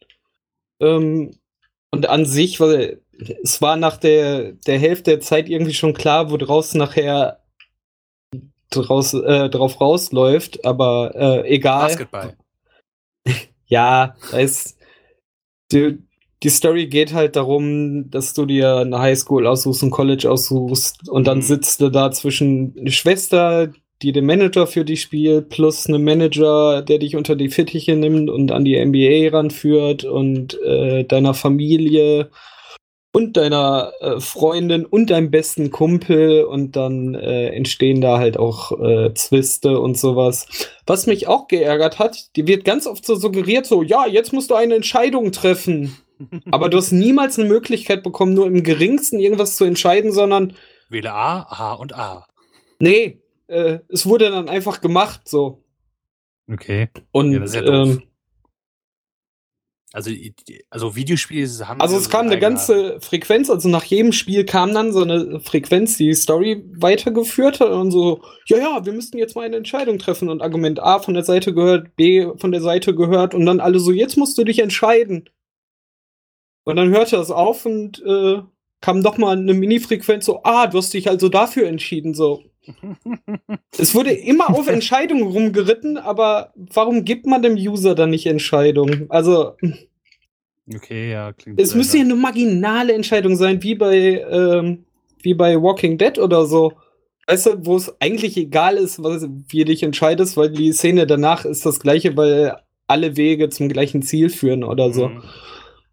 Ähm, 0.80 1.33
und 1.90 2.09
an 2.09 2.26
sich, 2.26 2.61
weil 2.61 3.00
es 3.42 3.62
war 3.62 3.76
nach 3.76 3.96
der, 3.96 4.52
der 4.52 4.78
Hälfte 4.78 5.12
der 5.12 5.20
Zeit 5.20 5.48
irgendwie 5.48 5.74
schon 5.74 5.94
klar, 5.94 6.30
wo 6.30 6.37
draus 6.37 6.74
nachher 6.74 7.40
draus, 8.70 9.14
äh, 9.14 9.48
drauf 9.48 9.80
rausläuft, 9.80 10.64
aber 10.64 11.12
äh, 11.14 11.54
egal. 11.54 11.88
Basketball. 11.88 12.37
ja, 13.66 14.16
da 14.30 14.38
ist. 14.38 14.78
Die, 15.72 15.98
die 16.44 16.50
Story 16.50 16.87
geht 16.87 17.14
halt 17.14 17.37
darum, 17.37 18.11
dass 18.11 18.35
du 18.35 18.44
dir 18.44 18.76
eine 18.76 18.98
Highschool 18.98 19.46
aussuchst, 19.46 19.83
ein 19.83 19.90
College 19.90 20.30
aussuchst 20.30 21.09
und 21.09 21.26
dann 21.26 21.38
mhm. 21.38 21.42
sitzt 21.42 21.80
du 21.80 21.88
da 21.88 22.11
zwischen 22.11 22.74
eine 22.78 22.90
Schwester, 22.90 23.72
die 24.02 24.12
den 24.12 24.26
Manager 24.26 24.66
für 24.66 24.85
dich 24.85 25.00
spielt, 25.00 25.48
plus 25.48 25.87
einen 25.87 26.04
Manager, 26.04 26.83
der 26.83 26.98
dich 26.98 27.16
unter 27.16 27.35
die 27.35 27.48
Fittiche 27.48 27.96
nimmt 27.96 28.28
und 28.28 28.52
an 28.52 28.66
die 28.66 28.85
NBA 28.85 29.35
ranführt 29.35 30.04
und 30.04 30.61
äh, 30.62 31.04
deiner 31.04 31.33
Familie 31.33 32.28
und 33.12 33.38
deiner 33.38 33.92
äh, 34.00 34.20
Freundin 34.20 34.85
und 34.85 35.09
deinem 35.09 35.30
besten 35.30 35.70
Kumpel 35.70 36.44
und 36.44 36.76
dann 36.76 37.14
äh, 37.14 37.50
entstehen 37.50 38.02
da 38.02 38.18
halt 38.18 38.37
auch 38.37 38.78
äh, 38.78 39.14
Zwiste 39.14 39.80
und 39.80 39.96
sowas. 39.96 40.46
Was 40.85 41.07
mich 41.07 41.26
auch 41.26 41.48
geärgert 41.48 41.98
hat, 41.98 42.37
die 42.37 42.46
wird 42.46 42.66
ganz 42.66 42.87
oft 42.87 43.07
so 43.07 43.14
suggeriert, 43.14 43.64
so, 43.64 43.83
ja, 43.83 44.07
jetzt 44.07 44.35
musst 44.35 44.50
du 44.50 44.57
eine 44.57 44.74
Entscheidung 44.74 45.33
treffen. 45.33 45.96
Aber 46.50 46.68
du 46.68 46.79
hast 46.79 46.92
niemals 46.92 47.38
eine 47.38 47.48
Möglichkeit 47.48 48.03
bekommen, 48.03 48.35
nur 48.35 48.46
im 48.46 48.62
geringsten 48.62 49.18
irgendwas 49.18 49.57
zu 49.57 49.64
entscheiden, 49.64 50.12
sondern. 50.12 50.55
Wähle 50.88 51.12
A, 51.12 51.42
A 51.42 51.72
und 51.74 51.94
A. 51.94 52.27
Nee, 52.79 53.22
äh, 53.46 53.79
es 53.88 54.07
wurde 54.07 54.31
dann 54.31 54.48
einfach 54.48 54.81
gemacht, 54.81 55.22
so. 55.29 55.62
Okay. 56.50 56.88
Und 57.11 57.33
ja, 57.33 57.62
ähm, 57.62 58.03
also, 59.94 60.11
also 60.70 60.96
Videospiele 60.96 61.48
haben. 61.68 61.81
Also 61.81 61.96
es 61.96 62.11
kam 62.11 62.27
eine 62.27 62.40
ganze 62.40 63.00
Frequenz, 63.00 63.48
also 63.48 63.68
nach 63.68 63.85
jedem 63.85 64.11
Spiel 64.11 64.44
kam 64.44 64.74
dann 64.74 64.92
so 64.92 65.03
eine 65.03 65.38
Frequenz, 65.38 65.96
die 65.96 66.09
die 66.09 66.14
Story 66.14 66.64
weitergeführt 66.77 67.61
hat 67.61 67.70
und 67.70 67.92
so, 67.92 68.20
ja, 68.48 68.59
ja, 68.59 68.85
wir 68.85 68.92
müssten 68.92 69.18
jetzt 69.18 69.37
mal 69.37 69.46
eine 69.46 69.57
Entscheidung 69.57 70.00
treffen 70.00 70.31
und 70.31 70.42
Argument 70.42 70.81
A 70.81 70.98
von 70.98 71.14
der 71.14 71.22
Seite 71.22 71.55
gehört, 71.55 71.94
B 71.94 72.27
von 72.38 72.50
der 72.50 72.61
Seite 72.61 72.96
gehört 72.96 73.35
und 73.35 73.46
dann 73.46 73.61
alle 73.61 73.79
so, 73.79 73.92
jetzt 73.92 74.16
musst 74.16 74.37
du 74.37 74.42
dich 74.42 74.59
entscheiden. 74.59 75.31
Und 76.64 76.77
dann 76.77 76.90
hörte 76.90 77.16
das 77.16 77.31
auf 77.31 77.66
und 77.66 78.03
äh, 78.05 78.38
kam 78.81 79.03
doch 79.03 79.18
mal 79.18 79.37
eine 79.37 79.55
Mini-Frequenz 79.55 80.27
so, 80.27 80.42
ah, 80.42 80.66
du 80.66 80.79
hast 80.79 80.92
dich 80.92 81.09
also 81.09 81.29
dafür 81.29 81.66
entschieden, 81.66 82.14
so. 82.14 82.42
es 83.79 83.94
wurde 83.94 84.12
immer 84.12 84.50
auf 84.50 84.68
Entscheidungen 84.68 85.24
rumgeritten, 85.24 85.98
aber 85.98 86.53
warum 86.55 87.05
gibt 87.05 87.27
man 87.27 87.42
dem 87.42 87.55
User 87.55 87.94
dann 87.94 88.11
nicht 88.11 88.27
Entscheidungen? 88.27 89.07
Also. 89.11 89.57
Okay, 90.74 91.12
ja, 91.12 91.33
klingt. 91.33 91.61
Es 91.61 91.74
müsste 91.74 91.98
ja 91.98 92.05
eine 92.05 92.14
marginale 92.14 92.94
Entscheidung 92.94 93.37
sein, 93.37 93.62
wie 93.62 93.74
bei, 93.74 94.24
ähm, 94.31 94.85
wie 95.22 95.35
bei 95.35 95.61
Walking 95.61 95.98
Dead 95.98 96.18
oder 96.18 96.46
so. 96.46 96.72
Weißt 97.27 97.46
du, 97.46 97.66
wo 97.66 97.77
es 97.77 97.94
eigentlich 98.00 98.37
egal 98.37 98.77
ist, 98.77 99.03
was, 99.03 99.27
wie 99.48 99.59
du 99.59 99.66
dich 99.66 99.83
entscheidest, 99.83 100.37
weil 100.37 100.50
die 100.50 100.72
Szene 100.72 101.07
danach 101.07 101.44
ist 101.44 101.64
das 101.66 101.81
gleiche, 101.81 102.16
weil 102.16 102.57
alle 102.87 103.16
Wege 103.16 103.48
zum 103.48 103.68
gleichen 103.68 104.03
Ziel 104.03 104.29
führen 104.29 104.62
oder 104.64 104.92
so. 104.92 105.09
Mhm. 105.09 105.22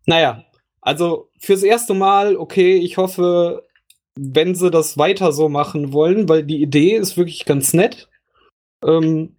Naja, 0.05 0.43
also 0.81 1.29
fürs 1.39 1.63
erste 1.63 1.93
Mal, 1.93 2.35
okay, 2.35 2.77
ich 2.77 2.97
hoffe, 2.97 3.67
wenn 4.15 4.55
sie 4.55 4.71
das 4.71 4.97
weiter 4.97 5.31
so 5.31 5.47
machen 5.47 5.93
wollen, 5.93 6.27
weil 6.27 6.43
die 6.43 6.61
Idee 6.61 6.95
ist 6.95 7.17
wirklich 7.17 7.45
ganz 7.45 7.73
nett, 7.73 8.09
ähm, 8.85 9.37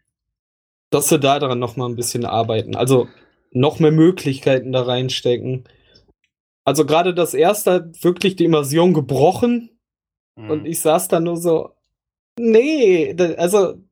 dass 0.90 1.08
sie 1.08 1.18
da 1.18 1.38
daran 1.38 1.58
noch 1.58 1.76
mal 1.76 1.88
ein 1.88 1.96
bisschen 1.96 2.24
arbeiten. 2.24 2.76
Also 2.76 3.08
noch 3.50 3.80
mehr 3.80 3.92
Möglichkeiten 3.92 4.72
da 4.72 4.82
reinstecken. 4.82 5.64
Also 6.64 6.86
gerade 6.86 7.12
das 7.12 7.34
erste 7.34 7.72
hat 7.72 8.04
wirklich 8.04 8.36
die 8.36 8.44
Immersion 8.44 8.94
gebrochen 8.94 9.70
mhm. 10.36 10.50
und 10.50 10.66
ich 10.66 10.80
saß 10.80 11.08
da 11.08 11.20
nur 11.20 11.36
so, 11.36 11.70
nee, 12.38 13.14
also 13.36 13.82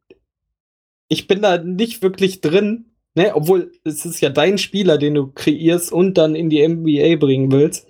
ich 1.08 1.26
bin 1.26 1.42
da 1.42 1.58
nicht 1.58 2.02
wirklich 2.02 2.40
drin. 2.40 2.89
Ne, 3.20 3.35
obwohl 3.35 3.70
es 3.85 4.06
ist 4.06 4.22
ja 4.22 4.30
dein 4.30 4.56
Spieler, 4.56 4.96
den 4.96 5.12
du 5.12 5.30
kreierst 5.30 5.92
und 5.92 6.14
dann 6.14 6.35
in 6.35 6.48
die 6.48 6.66
NBA 6.66 7.16
bringen 7.16 7.52
willst. 7.52 7.87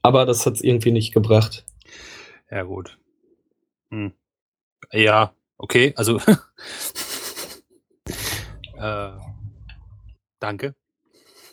Aber 0.00 0.24
das 0.24 0.46
hat 0.46 0.54
es 0.54 0.62
irgendwie 0.62 0.90
nicht 0.90 1.12
gebracht. 1.12 1.66
Ja, 2.50 2.62
gut. 2.62 2.96
Hm. 3.90 4.14
Ja, 4.90 5.34
okay, 5.58 5.92
also. 5.96 6.16
äh, 8.78 9.10
danke. 10.40 10.74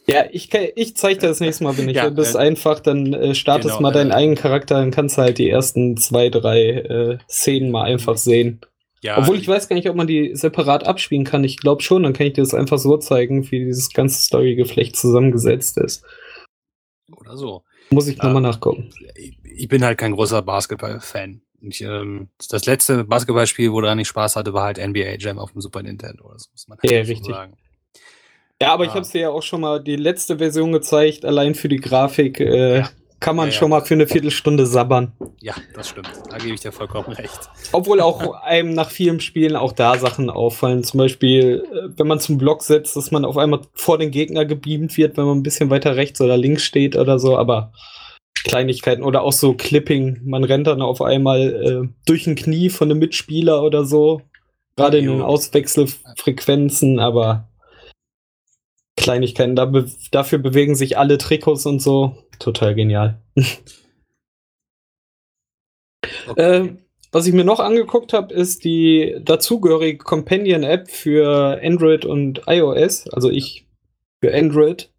Ja, 0.07 0.23
ich, 0.31 0.53
ich 0.53 0.95
zeig 0.95 1.19
dir 1.19 1.27
das 1.27 1.41
nächste 1.41 1.65
Mal, 1.65 1.77
wenn 1.77 1.89
ich 1.89 1.97
ja, 1.97 2.09
bist 2.09 2.35
äh, 2.35 2.39
einfach, 2.39 2.79
dann 2.79 3.13
äh, 3.13 3.35
startest 3.35 3.75
genau, 3.75 3.81
mal 3.81 3.91
deinen 3.91 4.11
äh, 4.11 4.15
eigenen 4.15 4.37
Charakter, 4.37 4.75
dann 4.75 4.91
kannst 4.91 5.17
du 5.17 5.23
halt 5.23 5.37
die 5.37 5.49
ersten 5.49 5.97
zwei, 5.97 6.29
drei 6.29 6.61
äh, 6.61 7.17
Szenen 7.27 7.71
mal 7.71 7.83
einfach 7.83 8.15
sehen. 8.15 8.61
Ja, 9.03 9.17
Obwohl 9.17 9.37
ich 9.37 9.47
weiß 9.47 9.67
gar 9.67 9.75
nicht, 9.75 9.89
ob 9.89 9.95
man 9.95 10.05
die 10.05 10.35
separat 10.35 10.85
abspielen 10.85 11.23
kann. 11.23 11.43
Ich 11.43 11.57
glaube 11.57 11.81
schon, 11.81 12.03
dann 12.03 12.13
kann 12.13 12.27
ich 12.27 12.33
dir 12.33 12.43
das 12.43 12.53
einfach 12.53 12.77
so 12.77 12.97
zeigen, 12.97 13.49
wie 13.49 13.65
dieses 13.65 13.91
ganze 13.91 14.23
Storygeflecht 14.23 14.95
zusammengesetzt 14.95 15.77
ist. 15.77 16.05
Oder 17.15 17.35
so. 17.35 17.63
Muss 17.89 18.07
ich 18.07 18.17
nochmal 18.17 18.37
ähm, 18.37 18.43
nachgucken. 18.43 18.91
Ich 19.43 19.67
bin 19.67 19.83
halt 19.83 19.97
kein 19.97 20.13
großer 20.13 20.43
Basketball-Fan. 20.43 21.41
ähm, 21.61 22.29
das 22.49 22.65
letzte 22.65 23.03
Basketballspiel, 23.03 23.71
wo 23.71 23.81
da 23.81 23.95
nicht 23.95 24.07
Spaß 24.07 24.35
hatte, 24.35 24.53
war 24.53 24.65
halt 24.65 24.77
NBA 24.77 25.15
Jam 25.17 25.39
auf 25.39 25.51
dem 25.51 25.61
Super 25.61 25.81
Nintendo. 25.81 26.31
Das 26.33 26.49
muss 26.51 26.67
man 26.67 26.77
halt 26.77 26.91
ja, 26.91 26.99
richtig. 26.99 27.25
sagen. 27.25 27.57
Ja, 28.61 28.71
aber 28.71 28.83
ja. 28.83 28.91
ich 28.91 28.95
habe 28.95 29.07
dir 29.07 29.21
ja 29.21 29.29
auch 29.29 29.41
schon 29.41 29.61
mal 29.61 29.83
die 29.83 29.95
letzte 29.95 30.37
Version 30.37 30.71
gezeigt, 30.71 31.25
allein 31.25 31.55
für 31.55 31.69
die 31.69 31.79
Grafik. 31.79 32.39
Äh, 32.39 32.79
ja 32.79 32.89
kann 33.21 33.35
man 33.35 33.49
ja, 33.49 33.51
schon 33.53 33.69
mal 33.69 33.81
für 33.81 33.93
eine 33.93 34.07
Viertelstunde 34.07 34.65
sabbern. 34.65 35.13
Ja, 35.39 35.53
das 35.75 35.89
stimmt. 35.89 36.09
Da 36.29 36.37
gebe 36.39 36.55
ich 36.55 36.59
dir 36.59 36.71
vollkommen 36.71 37.13
recht. 37.13 37.39
Obwohl 37.71 38.01
auch 38.01 38.33
einem 38.43 38.73
nach 38.73 38.89
vielen 38.89 39.19
Spielen 39.19 39.55
auch 39.55 39.73
da 39.73 39.97
Sachen 39.97 40.31
auffallen. 40.31 40.83
Zum 40.83 40.97
Beispiel, 40.97 41.63
äh, 41.71 41.89
wenn 41.97 42.07
man 42.07 42.19
zum 42.19 42.39
Block 42.39 42.63
setzt, 42.63 42.95
dass 42.95 43.11
man 43.11 43.23
auf 43.23 43.37
einmal 43.37 43.61
vor 43.73 43.99
den 43.99 44.09
Gegner 44.09 44.45
gebeamt 44.45 44.97
wird, 44.97 45.17
wenn 45.17 45.25
man 45.25 45.37
ein 45.37 45.43
bisschen 45.43 45.69
weiter 45.69 45.95
rechts 45.95 46.19
oder 46.19 46.35
links 46.35 46.63
steht 46.63 46.95
oder 46.95 47.19
so. 47.19 47.37
Aber 47.37 47.71
Kleinigkeiten 48.43 49.03
oder 49.03 49.21
auch 49.21 49.33
so 49.33 49.53
Clipping. 49.53 50.21
Man 50.23 50.43
rennt 50.43 50.65
dann 50.65 50.81
auf 50.81 51.01
einmal 51.03 51.39
äh, 51.39 51.89
durch 52.07 52.25
ein 52.25 52.35
Knie 52.35 52.69
von 52.69 52.89
einem 52.89 52.99
Mitspieler 52.99 53.61
oder 53.61 53.85
so. 53.85 54.23
Gerade 54.75 54.97
in 54.97 55.05
den 55.05 55.21
Auswechselfrequenzen, 55.21 56.99
aber 56.99 57.49
Kleinigkeiten. 58.97 59.55
Da 59.55 59.65
be 59.65 59.85
dafür 60.09 60.39
bewegen 60.39 60.73
sich 60.73 60.97
alle 60.97 61.19
Trikots 61.19 61.67
und 61.67 61.83
so. 61.83 62.15
Total 62.41 62.73
genial. 62.73 63.21
okay. 66.27 66.41
äh, 66.41 66.75
was 67.11 67.27
ich 67.27 67.33
mir 67.33 67.43
noch 67.43 67.59
angeguckt 67.59 68.13
habe, 68.13 68.33
ist 68.33 68.63
die 68.63 69.17
dazugehörige 69.21 69.99
Companion-App 69.99 70.89
für 70.89 71.61
Android 71.61 72.03
und 72.03 72.41
iOS. 72.47 73.07
Also 73.09 73.29
ich 73.29 73.67
für 74.21 74.33
Android. 74.33 74.91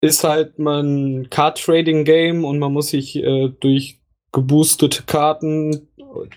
ist 0.00 0.24
halt 0.24 0.58
man 0.58 1.28
Card-Trading-Game 1.28 2.44
und 2.44 2.58
man 2.58 2.72
muss 2.72 2.88
sich 2.88 3.16
äh, 3.16 3.48
durch 3.60 4.00
geboostete 4.32 5.02
Karten, 5.02 5.88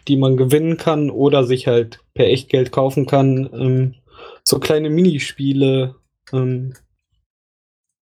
die 0.10 0.18
man 0.18 0.36
gewinnen 0.36 0.76
kann 0.76 1.10
oder 1.10 1.46
sich 1.46 1.68
halt 1.68 2.04
per 2.14 2.26
Echtgeld 2.26 2.74
kaufen 2.74 3.06
kann, 3.06 3.50
ähm, 3.54 3.96
so 4.44 4.60
kleine 4.60 4.90
Minispiele 4.90 5.96
ähm, 6.34 6.74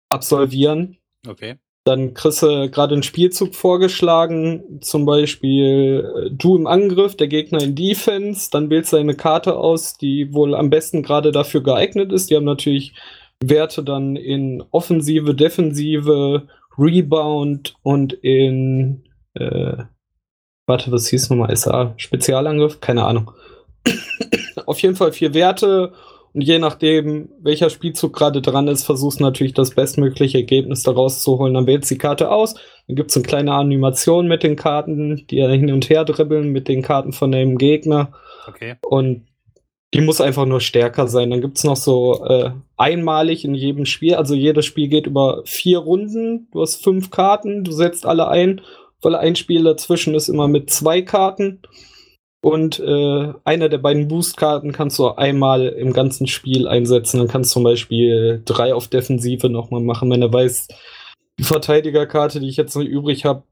absolvieren. 0.09 0.97
Okay. 1.27 1.55
Dann 1.83 2.13
kriegst 2.13 2.43
du 2.43 2.69
gerade 2.69 2.93
einen 2.93 3.03
Spielzug 3.03 3.55
vorgeschlagen, 3.55 4.81
zum 4.81 5.05
Beispiel 5.05 6.27
äh, 6.27 6.29
du 6.31 6.55
im 6.55 6.67
Angriff, 6.67 7.17
der 7.17 7.27
Gegner 7.27 7.61
in 7.61 7.75
Defense, 7.75 8.49
dann 8.51 8.69
wählst 8.69 8.93
du 8.93 8.97
eine 8.97 9.15
Karte 9.15 9.55
aus, 9.55 9.97
die 9.97 10.31
wohl 10.33 10.53
am 10.53 10.69
besten 10.69 11.01
gerade 11.01 11.31
dafür 11.31 11.63
geeignet 11.63 12.11
ist. 12.11 12.29
Die 12.29 12.35
haben 12.35 12.45
natürlich 12.45 12.93
Werte 13.43 13.83
dann 13.83 14.15
in 14.15 14.63
Offensive, 14.69 15.33
Defensive, 15.33 16.47
Rebound 16.77 17.73
und 17.81 18.13
in 18.13 19.03
äh, 19.33 19.83
warte, 20.67 20.91
was 20.91 21.07
hieß 21.07 21.29
nochmal? 21.29 21.55
SA? 21.55 21.93
Spezialangriff? 21.97 22.79
Keine 22.79 23.05
Ahnung. 23.05 23.31
Auf 24.65 24.79
jeden 24.81 24.95
Fall 24.95 25.11
vier 25.11 25.33
Werte 25.33 25.93
und 26.33 26.41
je 26.41 26.59
nachdem, 26.59 27.29
welcher 27.41 27.69
Spielzug 27.69 28.13
gerade 28.13 28.41
dran 28.41 28.67
ist, 28.67 28.85
versuchst 28.85 29.19
du 29.19 29.23
natürlich 29.23 29.53
das 29.53 29.71
bestmögliche 29.71 30.37
Ergebnis 30.37 30.83
daraus 30.83 31.21
zu 31.21 31.37
holen. 31.37 31.53
Dann 31.53 31.67
wählst 31.67 31.91
du 31.91 31.95
die 31.95 31.99
Karte 31.99 32.31
aus, 32.31 32.55
dann 32.87 32.95
gibt 32.95 33.11
es 33.11 33.17
eine 33.17 33.25
kleine 33.25 33.53
Animation 33.53 34.27
mit 34.27 34.43
den 34.43 34.55
Karten, 34.55 35.25
die 35.29 35.45
hin 35.45 35.71
und 35.71 35.89
her 35.89 36.05
dribbeln 36.05 36.49
mit 36.49 36.67
den 36.69 36.81
Karten 36.81 37.11
von 37.11 37.31
dem 37.31 37.57
Gegner. 37.57 38.13
Okay. 38.47 38.75
Und 38.81 39.27
die 39.93 40.01
muss 40.01 40.21
einfach 40.21 40.45
nur 40.45 40.61
stärker 40.61 41.07
sein. 41.07 41.31
Dann 41.31 41.41
gibt 41.41 41.57
es 41.57 41.65
noch 41.65 41.75
so 41.75 42.25
äh, 42.25 42.51
einmalig 42.77 43.43
in 43.43 43.53
jedem 43.53 43.85
Spiel, 43.85 44.15
also 44.15 44.33
jedes 44.33 44.65
Spiel 44.65 44.87
geht 44.87 45.07
über 45.07 45.41
vier 45.45 45.79
Runden. 45.79 46.47
Du 46.51 46.61
hast 46.61 46.81
fünf 46.81 47.11
Karten, 47.11 47.65
du 47.65 47.73
setzt 47.73 48.05
alle 48.05 48.29
ein, 48.29 48.61
weil 49.01 49.15
ein 49.15 49.35
Spiel 49.35 49.63
dazwischen 49.63 50.15
ist 50.15 50.29
immer 50.29 50.47
mit 50.47 50.69
zwei 50.69 51.01
Karten. 51.01 51.59
Und 52.43 52.79
äh, 52.79 53.33
eine 53.43 53.69
der 53.69 53.77
beiden 53.77 54.07
Boost-Karten 54.07 54.71
kannst 54.71 54.97
du 54.97 55.09
einmal 55.09 55.67
im 55.67 55.93
ganzen 55.93 56.25
Spiel 56.25 56.67
einsetzen. 56.67 57.19
Dann 57.19 57.27
kannst 57.27 57.51
du 57.51 57.53
zum 57.55 57.63
Beispiel 57.63 58.41
drei 58.45 58.73
auf 58.73 58.87
Defensive 58.87 59.47
nochmal 59.47 59.81
machen, 59.81 60.09
wenn 60.09 60.23
er 60.23 60.33
weiß, 60.33 60.67
die 61.37 61.43
Verteidigerkarte, 61.43 62.39
die 62.39 62.49
ich 62.49 62.57
jetzt 62.57 62.75
noch 62.75 62.83
übrig 62.83 63.25
habe, 63.25 63.43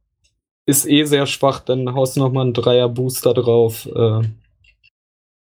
ist 0.65 0.87
eh 0.87 1.03
sehr 1.05 1.25
schwach, 1.25 1.59
dann 1.59 1.93
haust 1.95 2.15
du 2.15 2.19
nochmal 2.19 2.45
einen 2.45 2.53
Dreier-Booster 2.53 3.33
drauf. 3.33 3.87
Äh. 3.87 4.21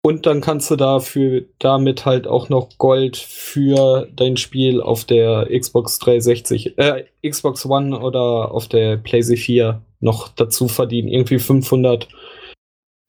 Und 0.02 0.26
dann 0.26 0.40
kannst 0.40 0.70
du 0.70 0.76
dafür 0.76 1.44
damit 1.58 2.04
halt 2.04 2.26
auch 2.26 2.48
noch 2.48 2.70
Gold 2.78 3.16
für 3.16 4.08
dein 4.14 4.36
Spiel 4.36 4.82
auf 4.82 5.04
der 5.04 5.48
Xbox 5.56 5.98
360, 6.00 6.78
äh, 6.78 7.04
Xbox 7.26 7.64
One 7.64 7.98
oder 7.98 8.52
auf 8.52 8.68
der 8.68 8.96
PlayStation 8.96 9.44
4 9.44 9.82
noch 10.00 10.28
dazu 10.28 10.68
verdienen. 10.68 11.08
Irgendwie 11.08 11.38
500 11.38 12.08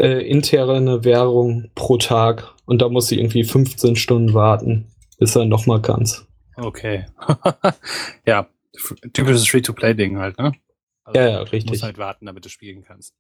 äh, 0.02 0.28
interne 0.28 1.04
Währung 1.04 1.70
pro 1.76 1.98
Tag 1.98 2.54
und 2.66 2.82
da 2.82 2.90
muss 2.90 3.12
ich 3.12 3.20
irgendwie 3.20 3.44
15 3.44 3.96
Stunden 3.96 4.34
warten, 4.34 4.88
bis 5.20 5.36
er 5.36 5.46
nochmal 5.46 5.82
kannst. 5.82 6.26
Okay. 6.58 7.06
ja, 8.26 8.48
typisches 9.14 9.48
Free-to-Play-Ding 9.48 10.18
halt, 10.18 10.38
ne? 10.38 10.54
Also, 11.04 11.20
ja, 11.20 11.30
ja, 11.30 11.40
richtig. 11.40 11.66
Du 11.66 11.72
musst 11.72 11.84
halt 11.84 11.98
warten, 11.98 12.26
damit 12.26 12.46
du 12.46 12.50
spielen 12.50 12.84
kannst. 12.84 13.14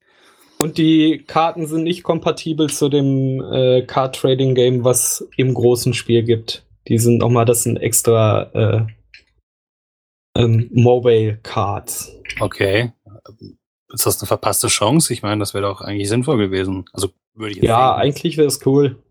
Und 0.57 0.77
die 0.77 1.23
Karten 1.27 1.67
sind 1.67 1.83
nicht 1.83 2.03
kompatibel 2.03 2.69
zu 2.69 2.89
dem 2.89 3.41
äh, 3.41 3.81
Card-Trading-Game, 3.83 4.83
was 4.83 5.27
im 5.37 5.53
großen 5.53 5.93
Spiel 5.93 6.23
gibt. 6.23 6.65
Die 6.87 6.97
sind 6.97 7.17
nochmal, 7.17 7.45
das 7.45 7.63
sind 7.63 7.77
extra 7.77 8.43
äh, 8.53 8.85
ähm, 10.37 10.69
Mobile 10.71 11.37
Cards. 11.43 12.11
Okay 12.39 12.91
ist 13.89 14.05
das 14.05 14.19
eine 14.19 14.27
verpasste 14.27 14.67
Chance? 14.67 15.13
Ich 15.13 15.21
meine, 15.21 15.39
das 15.39 15.53
wäre 15.53 15.65
doch 15.65 15.81
eigentlich 15.81 16.09
sinnvoll 16.09 16.37
gewesen. 16.37 16.85
Also 16.93 17.09
würde 17.33 17.51
ich 17.51 17.57
Ja, 17.63 17.89
denken. 17.91 18.01
eigentlich 18.01 18.37
wäre 18.37 18.47
es 18.47 18.65
cool. 18.65 19.01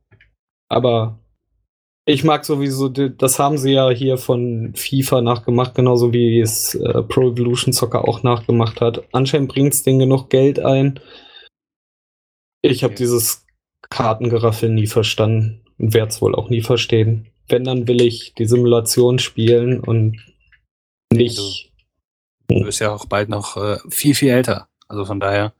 Aber 0.68 1.18
ich 2.06 2.24
mag 2.24 2.44
sowieso, 2.44 2.88
das 2.88 3.38
haben 3.38 3.56
sie 3.56 3.72
ja 3.72 3.88
hier 3.90 4.18
von 4.18 4.74
FIFA 4.74 5.22
nachgemacht, 5.22 5.74
genauso 5.74 6.12
wie 6.12 6.40
es 6.40 6.74
äh, 6.74 7.02
Pro 7.02 7.30
Evolution 7.30 7.72
Soccer 7.72 8.06
auch 8.06 8.22
nachgemacht 8.22 8.80
hat. 8.80 9.04
Anscheinend 9.12 9.48
bringt 9.50 9.72
es 9.72 9.82
denen 9.82 10.00
genug 10.00 10.28
Geld 10.28 10.58
ein. 10.58 11.00
Ich 12.62 12.82
habe 12.82 12.92
okay. 12.92 13.04
dieses 13.04 13.46
Kartengeraffel 13.88 14.70
nie 14.70 14.86
verstanden 14.86 15.64
und 15.78 15.94
werde 15.94 16.08
es 16.08 16.20
wohl 16.20 16.34
auch 16.34 16.50
nie 16.50 16.62
verstehen. 16.62 17.28
Wenn, 17.48 17.64
dann 17.64 17.86
will 17.88 18.00
ich 18.00 18.34
die 18.34 18.46
Simulation 18.46 19.18
spielen 19.18 19.80
und 19.80 20.18
nicht. 21.12 21.72
Du, 22.60 22.64
bist 22.64 22.80
ja 22.80 22.92
auch 22.92 23.06
bald 23.06 23.28
noch 23.28 23.56
äh, 23.56 23.78
viel, 23.88 24.14
viel 24.14 24.30
älter. 24.30 24.68
Also 24.88 25.04
von 25.04 25.20
daher 25.20 25.54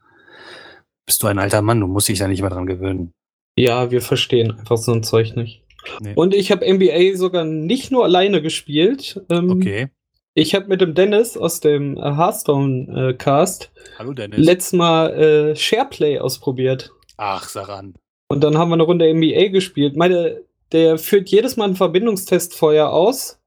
bist 1.05 1.21
du 1.21 1.27
ein 1.27 1.39
alter 1.39 1.61
Mann, 1.61 1.79
du 1.79 1.87
musst 1.87 2.07
dich 2.07 2.19
da 2.19 2.27
nicht 2.27 2.41
mehr 2.41 2.49
dran 2.49 2.65
gewöhnen. 2.65 3.11
Ja, 3.57 3.91
wir 3.91 4.01
verstehen 4.01 4.51
einfach 4.57 4.77
so 4.77 4.91
ein 4.91 5.03
Zeug 5.03 5.35
nicht. 5.35 5.63
Nee. 5.99 6.13
Und 6.15 6.33
ich 6.33 6.51
habe 6.51 6.65
NBA 6.71 7.15
sogar 7.15 7.43
nicht 7.45 7.91
nur 7.91 8.03
alleine 8.03 8.41
gespielt. 8.41 9.21
Ähm, 9.29 9.51
okay. 9.51 9.89
Ich 10.33 10.53
habe 10.53 10.67
mit 10.67 10.81
dem 10.81 10.95
Dennis 10.95 11.37
aus 11.37 11.59
dem 11.61 11.97
äh, 11.97 12.01
Hearthstone 12.01 13.09
äh, 13.11 13.13
Cast 13.13 13.71
Hallo 13.97 14.13
Dennis. 14.13 14.39
letztes 14.39 14.73
Mal 14.73 15.13
äh, 15.13 15.55
Shareplay 15.55 16.19
ausprobiert. 16.19 16.91
Ach, 17.17 17.47
Saran. 17.47 17.93
Und 18.27 18.43
dann 18.43 18.57
haben 18.57 18.69
wir 18.69 18.73
eine 18.73 18.83
Runde 18.83 19.13
NBA 19.13 19.49
gespielt. 19.49 19.95
Meine, 19.95 20.41
der 20.71 20.97
führt 20.97 21.29
jedes 21.29 21.55
Mal 21.55 21.65
einen 21.65 21.75
Verbindungstest 21.75 22.53
vorher 22.53 22.91
aus 22.91 23.39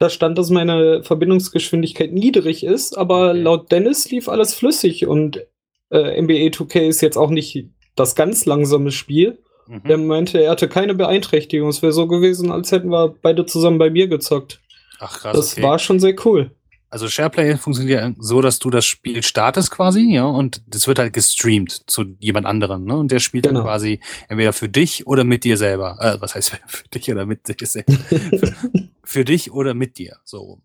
da 0.00 0.08
stand, 0.08 0.38
dass 0.38 0.48
meine 0.48 1.02
Verbindungsgeschwindigkeit 1.02 2.10
niedrig 2.10 2.64
ist, 2.64 2.96
aber 2.96 3.30
okay. 3.30 3.40
laut 3.40 3.70
Dennis 3.70 4.10
lief 4.10 4.30
alles 4.30 4.54
flüssig 4.54 5.06
und 5.06 5.46
äh, 5.90 6.20
NBA 6.20 6.48
2K 6.48 6.88
ist 6.88 7.02
jetzt 7.02 7.18
auch 7.18 7.28
nicht 7.28 7.66
das 7.96 8.14
ganz 8.14 8.46
langsame 8.46 8.92
Spiel. 8.92 9.38
Mhm. 9.68 9.82
Er 9.84 9.98
meinte, 9.98 10.42
er 10.42 10.52
hatte 10.52 10.68
keine 10.68 10.94
Beeinträchtigung. 10.94 11.68
Es 11.68 11.82
wäre 11.82 11.92
so 11.92 12.06
gewesen, 12.06 12.50
als 12.50 12.72
hätten 12.72 12.90
wir 12.90 13.14
beide 13.20 13.44
zusammen 13.44 13.76
bei 13.76 13.90
mir 13.90 14.08
gezockt. 14.08 14.62
Ach 15.00 15.20
krass. 15.20 15.36
Das 15.36 15.52
okay. 15.52 15.62
war 15.64 15.78
schon 15.78 16.00
sehr 16.00 16.14
cool. 16.24 16.50
Also 16.92 17.08
SharePlay 17.08 17.56
funktioniert 17.56 18.16
so, 18.18 18.40
dass 18.40 18.58
du 18.58 18.68
das 18.68 18.84
Spiel 18.84 19.22
startest 19.22 19.70
quasi, 19.70 20.12
ja, 20.12 20.24
und 20.24 20.60
das 20.66 20.88
wird 20.88 20.98
halt 20.98 21.12
gestreamt 21.12 21.88
zu 21.88 22.16
jemand 22.18 22.46
anderem, 22.46 22.84
ne? 22.84 22.96
Und 22.96 23.12
der 23.12 23.20
spielt 23.20 23.44
genau. 23.44 23.60
dann 23.60 23.66
quasi 23.66 24.00
entweder 24.28 24.52
für 24.52 24.68
dich 24.68 25.06
oder 25.06 25.22
mit 25.22 25.44
dir 25.44 25.56
selber. 25.56 25.98
Äh, 26.00 26.20
was 26.20 26.34
heißt 26.34 26.50
für 26.66 26.88
dich 26.88 27.10
oder 27.12 27.26
mit 27.26 27.46
dir 27.46 27.66
selber? 27.66 27.92
für, 27.92 28.54
für, 29.04 29.24
dich 29.24 29.52
oder 29.52 29.72
mit 29.74 29.98
dir, 29.98 30.16
so 30.24 30.60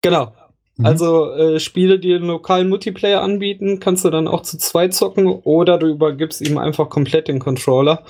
Genau. 0.00 0.32
Mhm. 0.78 0.86
Also 0.86 1.32
äh, 1.34 1.60
Spiele, 1.60 1.98
die 1.98 2.14
einen 2.14 2.28
lokalen 2.28 2.70
Multiplayer 2.70 3.20
anbieten, 3.20 3.78
kannst 3.78 4.06
du 4.06 4.10
dann 4.10 4.28
auch 4.28 4.42
zu 4.42 4.56
zweit 4.56 4.94
zocken 4.94 5.26
oder 5.26 5.76
du 5.76 5.86
übergibst 5.86 6.40
ihm 6.40 6.56
einfach 6.56 6.88
komplett 6.88 7.28
den 7.28 7.40
Controller. 7.40 8.06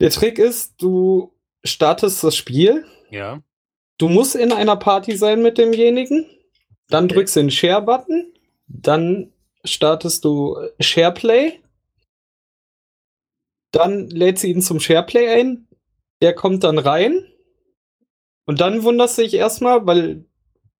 Der 0.00 0.10
Trick 0.10 0.38
ist, 0.38 0.80
du 0.80 1.32
startest 1.64 2.22
das 2.22 2.36
Spiel. 2.36 2.84
Ja 3.10 3.42
Du 3.98 4.08
musst 4.08 4.34
in 4.34 4.52
einer 4.52 4.76
Party 4.76 5.16
sein 5.16 5.42
mit 5.42 5.58
demjenigen. 5.58 6.26
Dann 6.88 7.04
okay. 7.04 7.14
drückst 7.14 7.36
du 7.36 7.40
den 7.40 7.50
Share-Button. 7.50 8.32
Dann 8.66 9.32
startest 9.64 10.24
du 10.24 10.58
SharePlay. 10.80 11.60
Dann 13.70 14.08
lädst 14.08 14.44
du 14.44 14.48
ihn 14.48 14.62
zum 14.62 14.80
SharePlay 14.80 15.28
ein. 15.28 15.68
Der 16.20 16.34
kommt 16.34 16.64
dann 16.64 16.78
rein. 16.78 17.24
Und 18.46 18.60
dann 18.60 18.82
wunderst 18.82 19.18
du 19.18 19.22
dich 19.22 19.34
erstmal, 19.34 19.86
weil 19.86 20.24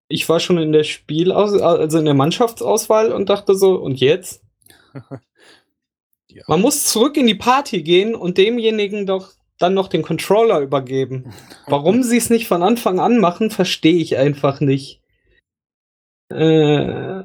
ich 0.09 0.29
war 0.29 0.39
schon 0.39 0.59
in 0.59 0.73
der 0.73 0.85
Spiel, 0.85 1.33
also 1.33 1.99
in 1.99 2.05
der 2.05 2.15
Mannschaftsauswahl 2.15 3.13
und 3.13 3.29
dachte 3.29 3.55
so, 3.55 3.77
und 3.77 4.01
jetzt? 4.01 4.43
ja. 6.29 6.43
Man 6.47 6.61
muss 6.61 6.85
zurück 6.85 7.17
in 7.17 7.27
die 7.27 7.35
Party 7.35 7.83
gehen 7.83 8.15
und 8.15 8.39
demjenigen 8.39 9.07
doch 9.07 9.33
dann 9.59 9.75
noch 9.75 9.89
den 9.89 10.03
Controller 10.03 10.61
übergeben. 10.61 11.33
Warum 11.67 12.03
sie 12.03 12.17
es 12.17 12.31
nicht 12.31 12.49
von 12.49 12.63
Anfang 12.63 12.99
an 13.01 13.19
machen, 13.19 13.51
verstehe 13.51 13.97
ich 13.97 14.17
einfach 14.17 14.61
nicht. 14.61 15.01
Äh, 16.31 17.25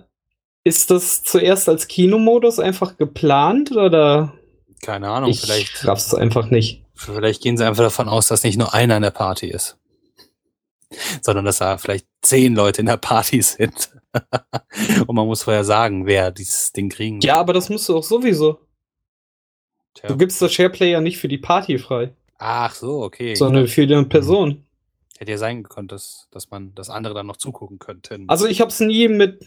ist 0.64 0.92
das 0.92 1.24
zuerst 1.24 1.70
als 1.70 1.88
Kinomodus 1.88 2.60
einfach 2.60 2.98
geplant 2.98 3.72
oder? 3.72 4.34
Keine 4.82 5.10
Ahnung, 5.10 5.32
ich 5.32 5.42
vielleicht. 5.42 5.86
raff's 5.88 6.14
einfach 6.14 6.50
nicht. 6.50 6.86
Vielleicht 6.94 7.42
gehen 7.42 7.58
sie 7.58 7.66
einfach 7.66 7.84
davon 7.84 8.10
aus, 8.10 8.28
dass 8.28 8.44
nicht 8.44 8.58
nur 8.58 8.74
einer 8.74 8.98
in 8.98 9.04
der 9.04 9.12
Party 9.12 9.48
ist. 9.48 9.78
Sondern 11.22 11.46
dass 11.46 11.60
da 11.60 11.78
vielleicht 11.78 12.08
zehn 12.22 12.56
Leute 12.56 12.82
in 12.82 12.88
der 12.88 12.98
Party 12.98 13.42
sind. 13.42 13.92
Und 15.08 15.16
man 15.16 15.28
muss 15.28 15.44
vorher 15.44 15.64
sagen, 15.64 16.06
wer 16.06 16.32
dieses 16.32 16.72
Ding 16.74 16.90
kriegen 16.90 17.22
Ja, 17.22 17.38
aber 17.38 17.54
das 17.54 17.70
musst 17.70 17.88
du 17.90 17.98
auch 17.98 18.04
sowieso. 18.04 18.60
Tja. 19.94 20.10
Du 20.10 20.18
gibst 20.18 20.42
das 20.42 20.54
SharePlay 20.54 21.00
nicht 21.02 21.18
für 21.18 21.28
die 21.28 21.38
Party 21.38 21.78
frei. 21.78 22.14
Ach 22.40 22.74
so, 22.74 23.04
okay. 23.04 23.36
Sondern 23.36 23.68
für 23.68 23.86
die 23.86 24.02
Person. 24.06 24.66
Hätte 25.18 25.32
ja 25.32 25.38
sein 25.38 25.64
können, 25.64 25.90
dass, 25.90 26.28
dass 26.32 26.50
man 26.50 26.74
das 26.76 26.90
andere 26.90 27.14
dann 27.14 27.28
noch 27.28 27.36
zugucken 27.36 27.78
könnte. 27.78 28.18
Also 28.28 28.48
ich 28.48 28.62
habe 28.62 28.70
es 28.70 28.80
nie 28.80 29.10
mit 29.10 29.46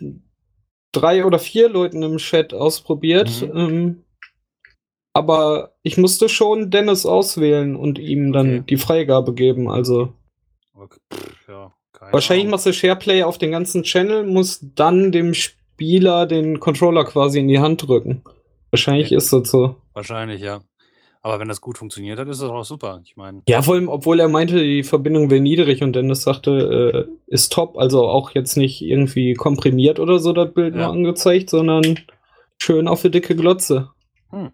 drei 0.93 1.25
oder 1.25 1.39
vier 1.39 1.71
Leuten 1.71 2.03
im 2.03 2.19
Chat 2.19 2.53
ausprobiert. 2.53 3.41
Mhm. 3.41 3.57
Ähm, 3.57 4.05
aber 5.15 5.75
ich 5.83 5.97
musste 5.97 6.29
schon 6.29 6.71
Dennis 6.71 7.07
auswählen 7.07 7.77
und 7.77 7.99
ihm 7.99 8.33
dann 8.33 8.59
okay. 8.59 8.65
die 8.69 8.77
Freigabe 8.77 9.33
geben. 9.33 9.71
Also. 9.71 10.13
Okay. 10.75 11.01
Pff, 11.13 11.49
ja, 11.49 11.73
Keine 11.93 12.13
Wahrscheinlich 12.13 12.45
Ahnung. 12.45 12.51
machst 12.53 12.67
du 12.67 12.73
SharePlay 12.75 13.23
auf 13.23 13.39
den 13.39 13.51
ganzen 13.51 13.83
Channel, 13.83 14.25
musst 14.25 14.65
dann 14.75 15.13
dem 15.13 15.33
Spieler 15.33 16.27
den 16.27 16.61
Controller 16.61 17.05
quasi 17.05 17.41
in 17.41 17.49
die 17.49 17.59
Hand 17.59 17.87
drücken. 17.87 18.23
Wahrscheinlich 18.71 19.11
Ja. 19.11 19.19
ist 19.19 19.33
das 19.33 19.51
so. 19.51 19.77
Wahrscheinlich, 19.95 20.43
ja. 20.43 20.63
Aber 21.25 21.39
wenn 21.39 21.47
das 21.49 21.61
gut 21.61 21.79
funktioniert 21.79 22.19
hat, 22.19 22.29
ist 22.29 22.43
das 22.43 22.51
auch 22.51 22.65
super. 22.65 23.01
Ich 23.05 23.17
meine, 23.17 23.43
Ja, 23.49 23.63
vor 23.63 23.75
allem, 23.75 23.89
obwohl 23.89 24.19
er 24.19 24.29
meinte, 24.29 24.61
die 24.63 24.83
Verbindung 24.83 25.31
wäre 25.31 25.41
niedrig 25.41 25.81
und 25.83 25.95
Dennis 25.95 26.23
sagte, 26.23 27.09
äh, 27.09 27.33
ist 27.33 27.53
top. 27.53 27.79
Also 27.79 28.09
auch 28.09 28.33
jetzt 28.35 28.57
nicht 28.57 28.83
irgendwie 28.83 29.35
komprimiert 29.35 30.01
oder 30.01 30.19
so 30.19 30.33
das 30.33 30.53
Bild 30.53 30.75
Ja. 30.75 30.83
nur 30.83 30.93
angezeigt, 30.93 31.49
sondern 31.49 32.01
schön 32.61 32.89
auf 32.89 33.03
die 33.03 33.11
dicke 33.13 33.37
Glotze. 33.37 33.91
Hm. 34.31 34.51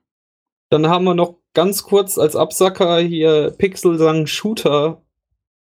Dann 0.70 0.88
haben 0.88 1.04
wir 1.04 1.14
noch 1.14 1.36
ganz 1.54 1.82
kurz 1.82 2.18
als 2.18 2.36
Absacker 2.36 2.98
hier 3.00 3.54
Pixel 3.56 3.96
Sang 3.96 4.26
Shooter 4.26 5.00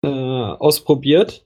äh, 0.02 0.08
ausprobiert. 0.08 1.44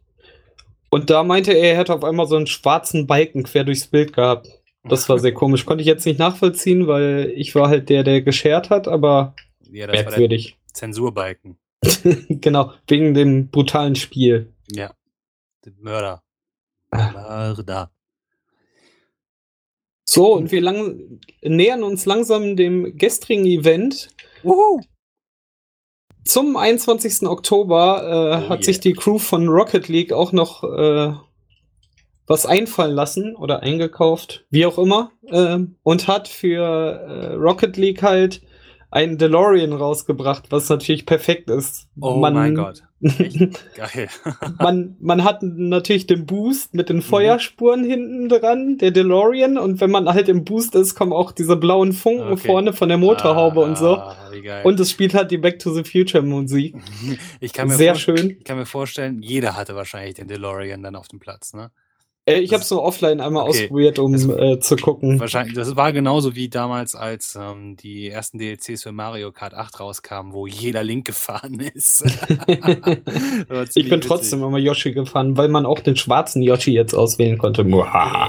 Und 0.90 1.10
da 1.10 1.24
meinte 1.24 1.52
er, 1.52 1.72
er 1.72 1.78
hätte 1.78 1.94
auf 1.94 2.04
einmal 2.04 2.26
so 2.26 2.36
einen 2.36 2.46
schwarzen 2.46 3.08
Balken 3.08 3.42
quer 3.42 3.64
durchs 3.64 3.88
Bild 3.88 4.12
gehabt. 4.12 4.59
Das 4.84 5.08
war 5.08 5.18
sehr 5.18 5.34
komisch. 5.34 5.66
Konnte 5.66 5.82
ich 5.82 5.88
jetzt 5.88 6.06
nicht 6.06 6.18
nachvollziehen, 6.18 6.86
weil 6.86 7.32
ich 7.36 7.54
war 7.54 7.68
halt 7.68 7.88
der, 7.88 8.02
der 8.02 8.22
geshared 8.22 8.70
hat, 8.70 8.88
aber 8.88 9.34
ja, 9.70 9.86
das 9.86 9.96
war 9.96 10.02
der 10.02 10.10
merkwürdig. 10.10 10.58
Zensurbalken. 10.72 11.58
genau, 12.28 12.72
wegen 12.86 13.14
dem 13.14 13.48
brutalen 13.48 13.94
Spiel. 13.94 14.52
Ja. 14.72 14.94
Der 15.64 15.72
Mörder. 15.78 16.22
Ah. 16.90 17.10
Mörder. 17.12 17.90
So, 20.08 20.34
und 20.34 20.50
wir 20.50 20.60
lang 20.60 21.20
nähern 21.42 21.82
uns 21.82 22.04
langsam 22.04 22.56
dem 22.56 22.96
gestrigen 22.96 23.46
Event. 23.46 24.10
Uhu. 24.42 24.80
Zum 26.24 26.56
21. 26.56 27.28
Oktober 27.28 28.02
äh, 28.02 28.46
Oh 28.46 28.48
hat 28.48 28.58
yeah. 28.58 28.62
sich 28.62 28.80
die 28.80 28.92
Crew 28.92 29.18
von 29.18 29.48
Rocket 29.48 29.88
League 29.88 30.12
auch 30.12 30.32
noch 30.32 30.64
äh, 30.64 31.14
was 32.30 32.46
einfallen 32.46 32.94
lassen 32.94 33.34
oder 33.34 33.62
eingekauft, 33.64 34.44
wie 34.50 34.64
auch 34.64 34.78
immer, 34.78 35.10
ähm, 35.30 35.74
und 35.82 36.06
hat 36.06 36.28
für 36.28 36.62
äh, 36.64 37.34
Rocket 37.34 37.76
League 37.76 38.02
halt 38.02 38.40
einen 38.92 39.18
DeLorean 39.18 39.72
rausgebracht, 39.72 40.44
was 40.50 40.68
natürlich 40.68 41.06
perfekt 41.06 41.50
ist. 41.50 41.88
Oh 42.00 42.14
mein 42.16 42.54
Gott. 42.54 42.82
Geil. 43.00 44.08
man, 44.58 44.96
man 45.00 45.24
hat 45.24 45.42
natürlich 45.42 46.06
den 46.06 46.26
Boost 46.26 46.74
mit 46.74 46.88
Mhm. 46.88 46.94
den 46.94 47.02
Feuerspuren 47.02 47.84
hinten 47.84 48.28
dran, 48.28 48.78
der 48.78 48.90
DeLorean, 48.92 49.58
und 49.58 49.80
wenn 49.80 49.90
man 49.90 50.08
halt 50.08 50.28
im 50.28 50.44
Boost 50.44 50.74
ist, 50.74 50.94
kommen 50.94 51.12
auch 51.12 51.32
diese 51.32 51.56
blauen 51.56 51.92
Funken 51.92 52.32
Okay. 52.32 52.46
vorne 52.48 52.72
von 52.72 52.88
der 52.88 52.98
Motorhaube 52.98 53.60
und 53.60 53.76
so. 53.78 53.96
Ah. 53.96 54.16
Und 54.64 54.78
es 54.78 54.90
spielt 54.90 55.14
halt 55.14 55.30
die 55.32 55.38
Back 55.38 55.58
to 55.58 55.72
the 55.72 55.82
Future 55.84 56.22
Musik. 56.22 56.76
ich 57.40 57.52
kann 57.52 57.68
mir 57.68 57.74
Sehr 57.74 57.94
schön. 57.96 58.30
Ich 58.38 58.44
kann 58.44 58.56
mir 58.58 58.66
vorstellen, 58.66 59.20
jeder 59.22 59.56
hatte 59.56 59.74
wahrscheinlich 59.74 60.14
den 60.14 60.28
DeLorean 60.28 60.82
dann 60.82 60.94
auf 60.96 61.08
dem 61.08 61.18
Platz, 61.20 61.54
ne? 61.54 61.70
Äh, 62.26 62.40
ich 62.40 62.52
habe 62.52 62.62
es 62.62 62.70
nur 62.70 62.82
offline 62.82 63.20
einmal 63.20 63.48
Okay. 63.48 63.62
ausprobiert, 63.64 63.98
um 63.98 64.12
Das- 64.12 64.26
äh, 64.28 64.60
zu 64.60 64.76
gucken. 64.76 65.18
Wahrscheinlich, 65.18 65.54
das 65.54 65.74
war 65.76 65.92
genauso 65.92 66.34
wie 66.36 66.48
damals, 66.48 66.94
als 66.94 67.36
ähm, 67.40 67.76
die 67.76 68.08
ersten 68.08 68.38
DLCs 68.38 68.82
für 68.82 68.92
Mario 68.92 69.32
Kart 69.32 69.54
8 69.54 69.80
rauskamen, 69.80 70.32
wo 70.32 70.46
jeder 70.46 70.84
Link 70.84 71.06
gefahren 71.06 71.58
ist. 71.60 72.04
Ich 73.74 73.88
bin 73.88 74.00
trotzdem 74.00 74.42
immer 74.42 74.58
Yoshi 74.58 74.92
gefahren, 74.92 75.36
weil 75.36 75.48
man 75.48 75.66
auch 75.66 75.80
den 75.80 75.96
schwarzen 75.96 76.42
Yoshi 76.42 76.72
jetzt 76.72 76.94
auswählen 76.94 77.38
konnte. 77.38 77.62
Yeah, 77.62 78.28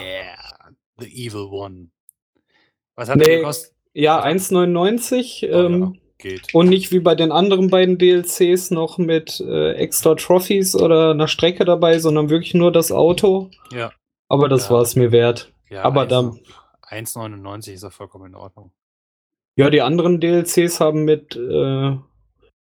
the 1.00 1.08
evil 1.08 1.48
one. 1.52 1.90
Was 2.96 3.10
hat 3.10 3.18
Nee, 3.18 3.24
der 3.26 3.38
gekostet? 3.40 3.74
Ja, 3.94 4.24
1,99 4.24 5.50
Oh, 5.52 5.54
ähm, 5.56 5.82
ja, 5.82 5.92
geht. 6.22 6.54
und 6.54 6.70
nicht 6.70 6.92
wie 6.92 7.00
bei 7.00 7.16
den 7.16 7.32
anderen 7.32 7.70
beiden 7.70 7.98
DLCs 7.98 8.72
noch 8.72 8.98
mit 8.98 9.40
äh, 9.42 9.74
extra 9.74 10.16
Trophies 10.16 10.76
oder 10.76 11.12
einer 11.12 11.28
Strecke 11.28 11.66
dabei, 11.66 12.00
sondern 12.00 12.30
wirklich 12.30 12.54
nur 12.54 12.72
das 12.72 12.92
Auto. 12.92 13.50
Ja, 13.74 13.92
Aber 14.30 14.48
das 14.48 14.66
Ja. 14.70 14.76
war 14.76 14.82
es 14.82 14.96
mir 14.96 15.12
wert. 15.12 15.52
ja 15.70 15.84
Aber 15.84 16.02
1 16.04 16.10
dann- 16.10 16.40
1,99 16.84 17.74
ist 17.74 17.84
ja 17.84 17.90
vollkommen 17.90 18.28
in 18.28 18.36
Ordnung. 18.36 18.72
Ja, 19.58 19.70
die 19.70 19.82
anderen 19.82 20.20
DLCs 20.22 20.80
haben 20.80 21.04
mit, 21.04 21.36
äh, 21.36 21.98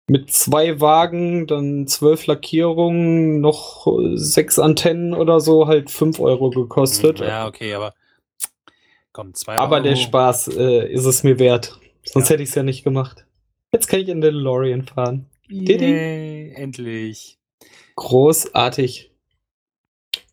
mit 0.09 0.33
zwei 0.33 0.81
Wagen, 0.81 1.47
dann 1.47 1.87
zwölf 1.87 2.27
Lackierungen, 2.27 3.41
noch 3.41 3.87
sechs 4.15 4.59
Antennen 4.59 5.15
oder 5.15 5.41
so, 5.41 5.67
halt 5.69 5.91
5 5.91 6.19
Euro 6.21 6.51
gekostet. 6.51 7.21
Ja, 7.21 7.47
okay, 7.47 7.75
aber 7.75 7.95
komm, 9.13 9.35
2 9.35 9.57
Aber 9.59 9.77
Euro. 9.77 9.85
der 9.85 9.97
Spaß 9.97 10.49
äh, 10.57 10.93
ist 10.93 11.05
es 11.07 11.23
mir 11.23 11.39
wert. 11.39 11.79
Sonst 12.05 12.29
Ja. 12.29 12.35
hätte 12.35 12.43
ich 12.43 12.49
es 12.49 12.55
ja 12.57 12.63
nicht 12.65 12.83
gemacht. 12.85 13.25
Jetzt 13.73 13.89
kann 13.89 14.01
ich 14.01 14.09
in 14.09 14.21
den 14.21 14.35
DeLorean 14.35 14.83
fahren. 14.85 15.27
Yay, 15.49 16.53
endlich. 16.55 17.39
Großartig. 17.97 19.11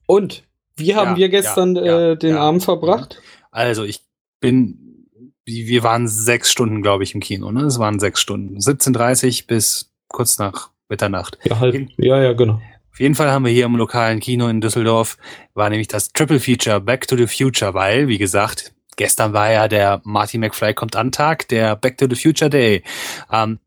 Und 0.05 0.43
wie 0.75 0.95
haben 0.95 1.11
Ja, 1.11 1.17
wir 1.17 1.29
gestern 1.29 1.75
ja, 1.75 1.83
ja, 1.85 2.11
äh, 2.11 2.17
den. 2.17 2.35
Abend 2.35 2.63
verbracht? 2.63 3.21
Also, 3.51 3.83
ich 3.83 4.01
bin, 4.41 5.07
wir 5.45 5.83
waren 5.83 6.07
sechs 6.07 6.51
Stunden, 6.51 6.81
glaube 6.81 7.03
ich, 7.03 7.13
im 7.15 7.21
Kino, 7.21 7.51
ne? 7.51 7.63
Es 7.63 7.79
waren 7.79 7.99
sechs 7.99 8.19
Stunden. 8.21 8.57
17.30 8.57 9.47
bis 9.47 9.93
kurz 10.07 10.37
nach 10.37 10.71
Mitternacht. 10.89 11.37
Ja. 11.43 11.63
In- 11.67 11.91
Ja, 11.97 12.21
ja, 12.21 12.33
genau. 12.33 12.61
Auf 12.91 12.99
jeden 12.99 13.15
Fall 13.15 13.31
haben 13.31 13.45
wir 13.45 13.51
hier 13.51 13.65
im 13.65 13.75
lokalen 13.77 14.19
Kino 14.19 14.47
in 14.49 14.59
Düsseldorf, 14.59 15.17
war 15.53 15.69
nämlich 15.69 15.87
das 15.87 16.11
Triple 16.11 16.39
Feature 16.41 16.81
Back 16.81 17.07
to 17.07 17.15
the 17.15 17.27
Future, 17.27 17.73
weil, 17.73 18.07
wie 18.09 18.17
gesagt, 18.17 18.73
gestern 18.99 19.31
war 19.31 19.49
ja 19.49 19.67
der 19.69 20.01
Marty 20.03 20.37
McFly 20.37 20.73
kommt 20.73 20.95
an 20.97 21.11
Tag, 21.13 21.47
der 21.47 21.77
Back 21.77 21.97
to 21.97 22.05
the 22.09 22.15
Future 22.17 22.49
Day. 22.49 22.83
Ähm, 23.31 23.59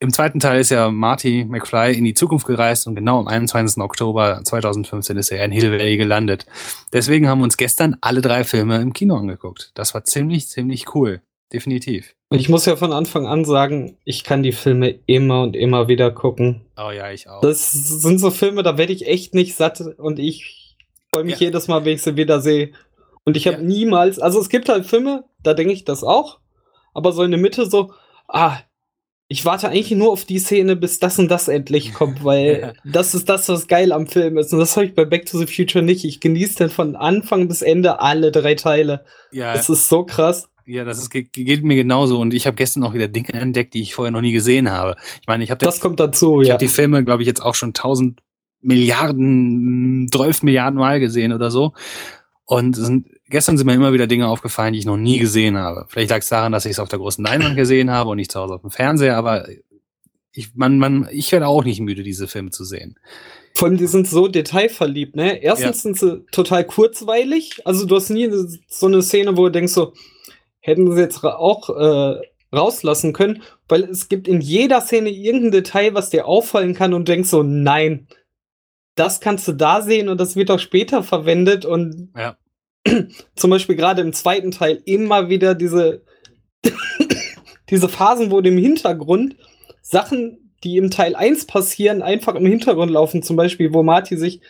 Im 0.00 0.12
zweiten 0.12 0.40
Teil 0.40 0.60
ist 0.60 0.70
ja 0.70 0.90
Marty 0.90 1.46
McFly 1.48 1.94
in 1.96 2.02
die 2.04 2.12
Zukunft 2.12 2.44
gereist 2.46 2.88
und 2.88 2.96
genau 2.96 3.20
am 3.20 3.28
21. 3.28 3.80
Oktober 3.80 4.40
2015 4.42 5.16
ist 5.16 5.30
er 5.30 5.44
in 5.44 5.52
Hill 5.52 5.70
Valley 5.70 5.96
gelandet. 5.96 6.44
Deswegen 6.92 7.28
haben 7.28 7.38
wir 7.38 7.44
uns 7.44 7.56
gestern 7.56 7.96
alle 8.00 8.20
drei 8.20 8.42
Filme 8.42 8.82
im 8.82 8.92
Kino 8.92 9.14
angeguckt. 9.16 9.70
Das 9.74 9.94
war 9.94 10.04
ziemlich, 10.04 10.48
ziemlich 10.48 10.92
cool. 10.94 11.22
Definitiv. 11.52 12.16
Und 12.30 12.40
ich 12.40 12.48
muss 12.48 12.66
ja 12.66 12.74
von 12.74 12.92
Anfang 12.92 13.28
an 13.28 13.44
sagen, 13.44 13.96
ich 14.04 14.24
kann 14.24 14.42
die 14.42 14.50
Filme 14.50 14.98
immer 15.06 15.42
und 15.42 15.54
immer 15.54 15.86
wieder 15.86 16.10
gucken. 16.10 16.62
Oh 16.76 16.90
ja, 16.90 17.12
ich 17.12 17.28
auch. 17.28 17.42
Das 17.42 17.72
sind 17.72 18.18
so 18.18 18.32
Filme, 18.32 18.64
da 18.64 18.76
werde 18.76 18.92
ich 18.92 19.06
echt 19.06 19.34
nicht 19.34 19.54
satt 19.54 19.80
und 19.98 20.18
ich 20.18 20.74
freue 21.12 21.22
mich 21.22 21.34
Ja. 21.38 21.46
jedes 21.46 21.68
Mal, 21.68 21.84
wenn 21.84 21.94
ich 21.94 22.02
sie 22.02 22.16
wieder 22.16 22.40
sehe. 22.40 22.72
Und 23.24 23.36
ich 23.36 23.46
habe 23.46 23.58
Ja. 23.58 23.62
niemals, 23.62 24.18
also 24.18 24.40
es 24.40 24.48
gibt 24.48 24.68
halt 24.68 24.86
Filme, 24.86 25.24
da 25.42 25.54
denke 25.54 25.72
ich 25.72 25.84
das 25.84 26.02
auch, 26.04 26.40
aber 26.92 27.12
so 27.12 27.22
in 27.22 27.30
der 27.30 27.40
Mitte 27.40 27.68
so, 27.68 27.92
ah, 28.28 28.58
ich 29.26 29.44
warte 29.46 29.68
eigentlich 29.68 29.90
nur 29.92 30.12
auf 30.12 30.26
die 30.26 30.38
Szene, 30.38 30.76
bis 30.76 30.98
das 31.00 31.18
und 31.18 31.28
das 31.30 31.48
endlich 31.48 31.94
kommt, 31.94 32.22
weil 32.24 32.74
das 32.84 33.14
ist 33.14 33.28
das, 33.28 33.48
was 33.48 33.66
geil 33.66 33.90
am 33.92 34.06
Film 34.06 34.36
ist. 34.36 34.52
Und 34.52 34.58
das 34.58 34.76
habe 34.76 34.86
ich 34.86 34.94
bei 34.94 35.06
Back 35.06 35.24
to 35.26 35.38
the 35.38 35.46
Future 35.46 35.82
nicht. 35.82 36.04
Ich 36.04 36.20
genieße 36.20 36.56
dann 36.58 36.70
von 36.70 36.94
Anfang 36.94 37.48
bis 37.48 37.62
Ende 37.62 38.00
alle 38.00 38.30
drei 38.30 38.54
Teile. 38.54 39.04
ja, 39.32 39.54
Das 39.54 39.70
ist 39.70 39.88
so 39.88 40.04
krass. 40.04 40.50
ja, 40.66 40.84
das 40.84 40.98
ist, 40.98 41.08
geht, 41.10 41.32
geht 41.32 41.64
mir 41.64 41.74
genauso. 41.74 42.20
Und 42.20 42.34
ich 42.34 42.46
habe 42.46 42.56
gestern 42.56 42.84
auch 42.84 42.92
wieder 42.92 43.08
Dinge 43.08 43.32
entdeckt, 43.32 43.72
die 43.72 43.80
ich 43.80 43.94
vorher 43.94 44.12
noch 44.12 44.20
nie 44.20 44.32
gesehen 44.32 44.70
habe. 44.70 44.96
Ich 45.22 45.26
meine, 45.26 45.42
ich 45.42 45.50
habe 45.50 45.64
Das 45.64 45.80
kommt 45.80 45.98
dazu, 46.00 46.42
Ich 46.42 46.48
ja. 46.48 46.54
habe 46.54 46.64
die 46.64 46.70
Filme, 46.70 47.02
glaube 47.02 47.22
ich, 47.22 47.26
jetzt 47.26 47.42
auch 47.42 47.54
schon 47.54 47.72
tausend 47.72 48.20
Milliarden, 48.60 50.08
12 50.12 50.42
Milliarden 50.42 50.78
Mal 50.78 51.00
gesehen 51.00 51.32
oder 51.32 51.50
so. 51.50 51.72
Und 52.46 52.76
sind, 52.76 53.08
gestern 53.28 53.56
sind 53.56 53.66
mir 53.66 53.74
immer 53.74 53.94
wieder 53.94 54.06
Dinge 54.06 54.28
aufgefallen, 54.28 54.74
die 54.74 54.78
ich 54.78 54.84
noch 54.84 54.98
nie 54.98 55.18
gesehen 55.18 55.56
habe. 55.56 55.86
Vielleicht 55.88 56.10
lag 56.10 56.18
es 56.18 56.28
daran, 56.28 56.52
dass 56.52 56.66
ich 56.66 56.72
es 56.72 56.78
auf 56.78 56.90
der 56.90 56.98
großen 56.98 57.24
Leinwand 57.24 57.56
gesehen 57.56 57.90
habe 57.90 58.10
und 58.10 58.16
nicht 58.16 58.30
zu 58.30 58.40
Hause 58.40 58.54
auf 58.54 58.60
dem 58.60 58.70
Fernseher, 58.70 59.16
aber 59.16 59.48
ich, 60.32 60.54
man, 60.54 60.78
man, 60.78 61.08
ich 61.10 61.32
werde 61.32 61.46
auch 61.46 61.64
nicht 61.64 61.80
müde, 61.80 62.02
diese 62.02 62.28
Filme 62.28 62.50
zu 62.50 62.64
sehen. 62.64 62.98
Vor 63.56 63.68
allem, 63.68 63.78
die 63.78 63.86
sind 63.86 64.08
so 64.08 64.26
detailverliebt, 64.26 65.14
ne? 65.14 65.40
Erstens 65.40 65.82
sind 65.82 65.98
sie 65.98 66.24
total 66.32 66.64
kurzweilig. 66.64 67.62
Also 67.64 67.86
du 67.86 67.94
hast 67.94 68.10
nie 68.10 68.28
so 68.66 68.86
eine 68.86 69.00
Szene, 69.00 69.36
wo 69.36 69.44
du 69.44 69.52
denkst 69.52 69.72
so, 69.72 69.92
hätten 70.58 70.92
sie 70.92 71.00
jetzt 71.00 71.22
auch 71.22 71.70
äh, 71.70 72.20
rauslassen 72.54 73.12
können, 73.12 73.42
weil 73.68 73.84
es 73.84 74.08
gibt 74.08 74.26
in 74.26 74.40
jeder 74.40 74.80
Szene 74.80 75.10
irgendein 75.10 75.52
Detail, 75.52 75.94
was 75.94 76.10
dir 76.10 76.26
auffallen 76.26 76.74
kann 76.74 76.94
und 76.94 77.06
denkst 77.08 77.28
so, 77.28 77.44
nein, 77.44 78.08
das 78.94 79.20
kannst 79.20 79.48
du 79.48 79.52
da 79.52 79.82
sehen 79.82 80.08
und 80.08 80.20
das 80.20 80.36
wird 80.36 80.50
auch 80.50 80.58
später 80.58 81.02
verwendet 81.02 81.64
und 81.64 82.10
Ja. 82.16 82.36
zum 83.34 83.50
Beispiel 83.50 83.76
gerade 83.76 84.02
im 84.02 84.12
zweiten 84.12 84.50
Teil 84.50 84.82
immer 84.84 85.28
wieder 85.28 85.54
diese, 85.54 86.02
diese 87.70 87.88
Phasen, 87.88 88.30
wo 88.30 88.40
im 88.40 88.58
Hintergrund 88.58 89.36
Sachen, 89.80 90.52
die 90.62 90.76
im 90.76 90.90
Teil 90.90 91.14
1 91.14 91.46
passieren, 91.46 92.02
einfach 92.02 92.34
im 92.34 92.46
Hintergrund 92.46 92.90
laufen. 92.90 93.22
Zum 93.22 93.36
Beispiel, 93.36 93.72
wo 93.72 93.82
Marty 93.82 94.16
sich 94.16 94.40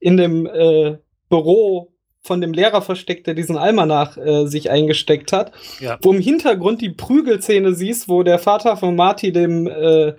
in 0.00 0.16
dem 0.16 0.46
äh, 0.46 0.98
Büro 1.28 1.92
von 2.22 2.40
dem 2.40 2.52
Lehrer 2.52 2.82
versteckt, 2.82 3.26
der 3.26 3.34
diesen 3.34 3.56
Almanach 3.56 4.16
äh, 4.16 4.46
sich 4.46 4.70
eingesteckt 4.70 5.32
hat. 5.32 5.52
Ja. 5.80 5.98
Wo 6.02 6.12
im 6.12 6.20
Hintergrund 6.20 6.80
die 6.80 6.90
Prügelszene 6.90 7.74
siehst, 7.74 8.08
wo 8.08 8.22
der 8.22 8.38
Vater 8.38 8.76
von 8.76 8.94
Marty 8.94 9.32
dem, 9.32 9.66
äh, 9.66 10.14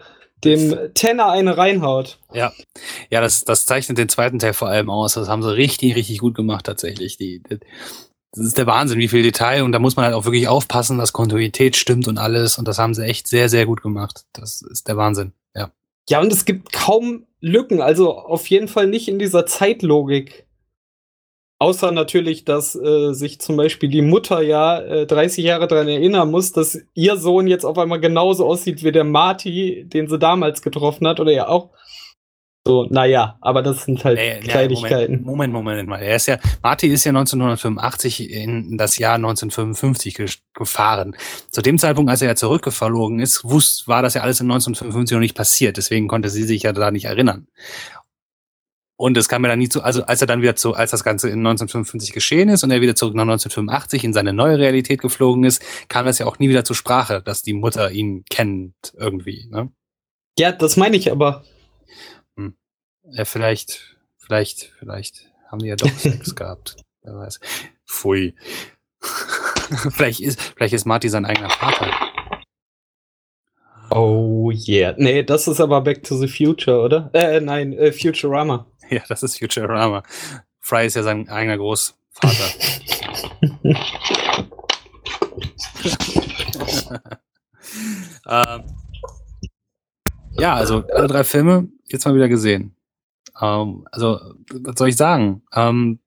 dem 0.46 0.94
Tenner 0.94 1.30
eine 1.30 1.58
reinhaut. 1.58 2.20
Ja, 2.34 2.52
ja, 3.10 3.22
das, 3.22 3.46
das 3.46 3.66
zeichnet 3.66 3.98
den 3.98 4.10
zweiten 4.10 4.40
Teil 4.40 4.54
vor 4.54 4.68
allem 4.68 4.90
aus. 4.90 5.14
Das 5.14 5.28
haben 5.28 5.44
sie 5.44 5.56
richtig, 5.56 5.96
richtig 5.96 6.20
gut 6.20 6.36
gemacht 6.36 6.66
tatsächlich. 6.66 7.18
Die, 7.18 7.42
die, 7.44 7.60
das 8.36 8.46
ist 8.46 8.58
der 8.58 8.68
Wahnsinn, 8.68 9.00
wie 9.00 9.08
viel 9.08 9.24
Detail. 9.24 9.64
Und 9.64 9.72
da 9.72 9.80
muss 9.80 9.96
man 9.96 10.06
halt 10.06 10.16
auch 10.16 10.26
wirklich 10.26 10.48
aufpassen, 10.48 10.98
dass 10.98 11.14
Kontinuität 11.14 11.76
stimmt 11.76 12.08
und 12.08 12.18
alles. 12.18 12.58
Und 12.58 12.68
das 12.68 12.80
haben 12.80 12.94
sie 12.94 13.06
echt 13.06 13.28
sehr, 13.28 13.48
sehr 13.48 13.66
gut 13.66 13.82
gemacht. 13.82 14.26
Das 14.34 14.62
ist 14.62 14.88
der 14.88 14.98
Wahnsinn. 14.98 15.34
Ja. 15.56 15.72
Ja, 16.10 16.20
und 16.20 16.34
es 16.34 16.46
gibt 16.46 16.74
kaum 16.74 17.26
Lücken, 17.40 17.82
also 17.82 18.18
auf 18.18 18.48
jeden 18.48 18.68
Fall 18.68 18.88
nicht 18.88 19.08
in 19.08 19.20
dieser 19.20 19.46
Zeitlogik. 19.46 20.46
Außer 21.64 21.94
natürlich, 21.94 22.44
dass 22.44 22.76
äh, 22.76 23.14
sich 23.14 23.40
zum 23.40 23.56
Beispiel 23.56 23.88
die 23.88 24.02
Mutter 24.02 24.42
ja 24.42 24.80
äh, 24.80 25.08
30 25.08 25.46
Jahre 25.46 25.66
daran 25.66 25.88
erinnern 25.88 26.30
muss, 26.30 26.52
dass 26.52 26.78
ihr 26.94 27.16
Sohn 27.16 27.48
jetzt 27.48 27.64
auf 27.64 27.78
einmal 27.78 28.02
genauso 28.02 28.46
aussieht 28.46 28.84
wie 28.84 28.92
der 28.92 29.06
Marty, 29.06 29.86
den 29.88 30.10
sie 30.10 30.20
damals 30.20 30.62
getroffen 30.62 31.08
hat, 31.08 31.22
oder 31.22 31.32
ja 31.32 31.48
auch. 31.48 31.70
So, 32.68 32.86
naja, 32.90 33.38
aber 33.40 33.62
das 33.62 33.86
sind 33.86 34.04
halt 34.04 34.18
nee, 34.18 34.42
Kleinigkeiten. 34.42 35.22
Moment, 35.24 35.54
Moment, 35.54 35.54
Moment 35.54 35.88
mal. 35.88 36.02
Er 36.02 36.18
ist 36.18 36.28
ja, 36.28 36.38
Marty 36.62 36.88
ist 36.88 37.06
ja 37.06 37.12
1985 37.12 38.30
in 38.30 38.78
das 38.78 38.98
Jahr 38.98 39.16
1955 39.16 40.16
ge 40.16 40.28
gefahren. 40.54 41.16
Zu 41.50 41.62
dem 41.62 41.78
Zeitpunkt, 41.78 42.12
als 42.12 42.22
er 42.22 42.28
ja 42.28 42.36
zurückgeflogen 42.36 43.22
ist, 43.22 43.46
wusste, 43.46 43.88
war 43.88 44.02
das 44.02 44.16
ja 44.16 44.22
alles 44.22 44.42
in 44.42 44.52
1955 44.52 45.16
noch 45.16 45.22
nicht 45.22 45.38
passiert. 45.38 45.78
Deswegen 45.78 46.10
konnte 46.10 46.30
sie 46.30 46.44
sich 46.44 46.64
ja 46.64 46.74
da 46.74 46.92
nicht 46.92 47.06
erinnern. 47.06 47.48
Und 49.04 49.18
es 49.18 49.28
kam 49.28 49.42
mir 49.42 49.50
dann 49.50 49.60
nie 49.60 49.68
zu, 49.68 49.84
also 49.84 50.06
als 50.06 50.22
er 50.22 50.28
dann 50.28 50.42
wieder 50.42 50.56
zu, 50.56 50.76
als 50.76 50.92
das 50.92 51.04
Ganze 51.04 51.28
in 51.28 51.40
1955 51.40 52.14
geschehen 52.14 52.48
ist 52.48 52.64
und 52.64 52.72
er 52.72 52.80
wieder 52.80 52.96
zurück 52.96 53.16
nach 53.16 53.24
1985 53.24 54.06
in 54.06 54.14
seine 54.14 54.32
neue 54.32 54.58
Realität 54.58 55.02
geflogen 55.02 55.44
ist, 55.44 55.62
kam 55.90 56.06
das 56.06 56.20
ja 56.20 56.26
auch 56.26 56.40
nie 56.40 56.48
wieder 56.48 56.64
zur 56.64 56.78
Sprache, 56.78 57.22
dass 57.22 57.42
die 57.42 57.52
Mutter 57.52 57.92
ihn 57.92 58.24
kennt 58.30 58.94
irgendwie. 58.98 59.50
Ne? 59.52 59.74
Ja, 60.40 60.54
das 60.54 60.78
meine 60.78 60.96
ich 60.96 61.12
aber. 61.12 61.44
Ja, 63.12 63.26
vielleicht, 63.26 63.98
vielleicht, 64.16 64.72
vielleicht 64.80 65.30
haben 65.52 65.60
die 65.60 65.68
ja 65.68 65.76
doch 65.76 65.92
Sex 65.98 66.34
gehabt. 66.34 66.78
Wer 67.02 67.16
weiß. 67.16 67.42
Pfui. 67.86 68.36
vielleicht 69.92 70.22
ist, 70.22 70.42
vielleicht 70.56 70.76
ist 70.76 70.86
Marty 70.86 71.10
sein 71.10 71.26
eigener 71.26 71.50
Vater. 71.50 71.92
Oh 73.90 74.50
yeah. 74.50 74.96
Nee, 74.98 75.24
das 75.24 75.50
ist 75.50 75.60
aber 75.60 75.82
Back 75.82 76.04
to 76.04 76.16
the 76.16 76.30
Future, 76.30 76.80
oder? 76.80 77.10
Äh, 77.12 77.42
nein, 77.42 77.74
äh, 77.74 77.92
Futurama. 77.92 78.66
Ja, 78.90 79.02
das 79.08 79.24
ist 79.24 79.40
Futurama. 79.40 80.04
Fry 80.60 80.86
ist 80.86 80.96
ja 80.96 81.04
sein 81.04 81.30
eigener 81.30 81.58
Großvater. 81.58 82.50
ähm, 88.30 88.64
ja, 90.40 90.56
also 90.56 90.84
alle 90.94 91.08
drei 91.08 91.24
Filme 91.24 91.68
jetzt 91.86 92.06
mal 92.06 92.16
wieder 92.16 92.30
gesehen. 92.30 92.76
Ähm, 93.40 93.88
also, 93.92 94.20
was 94.52 94.78
soll 94.78 94.90
ich 94.90 94.98
sagen? 94.98 95.44
Ähm, 95.54 96.00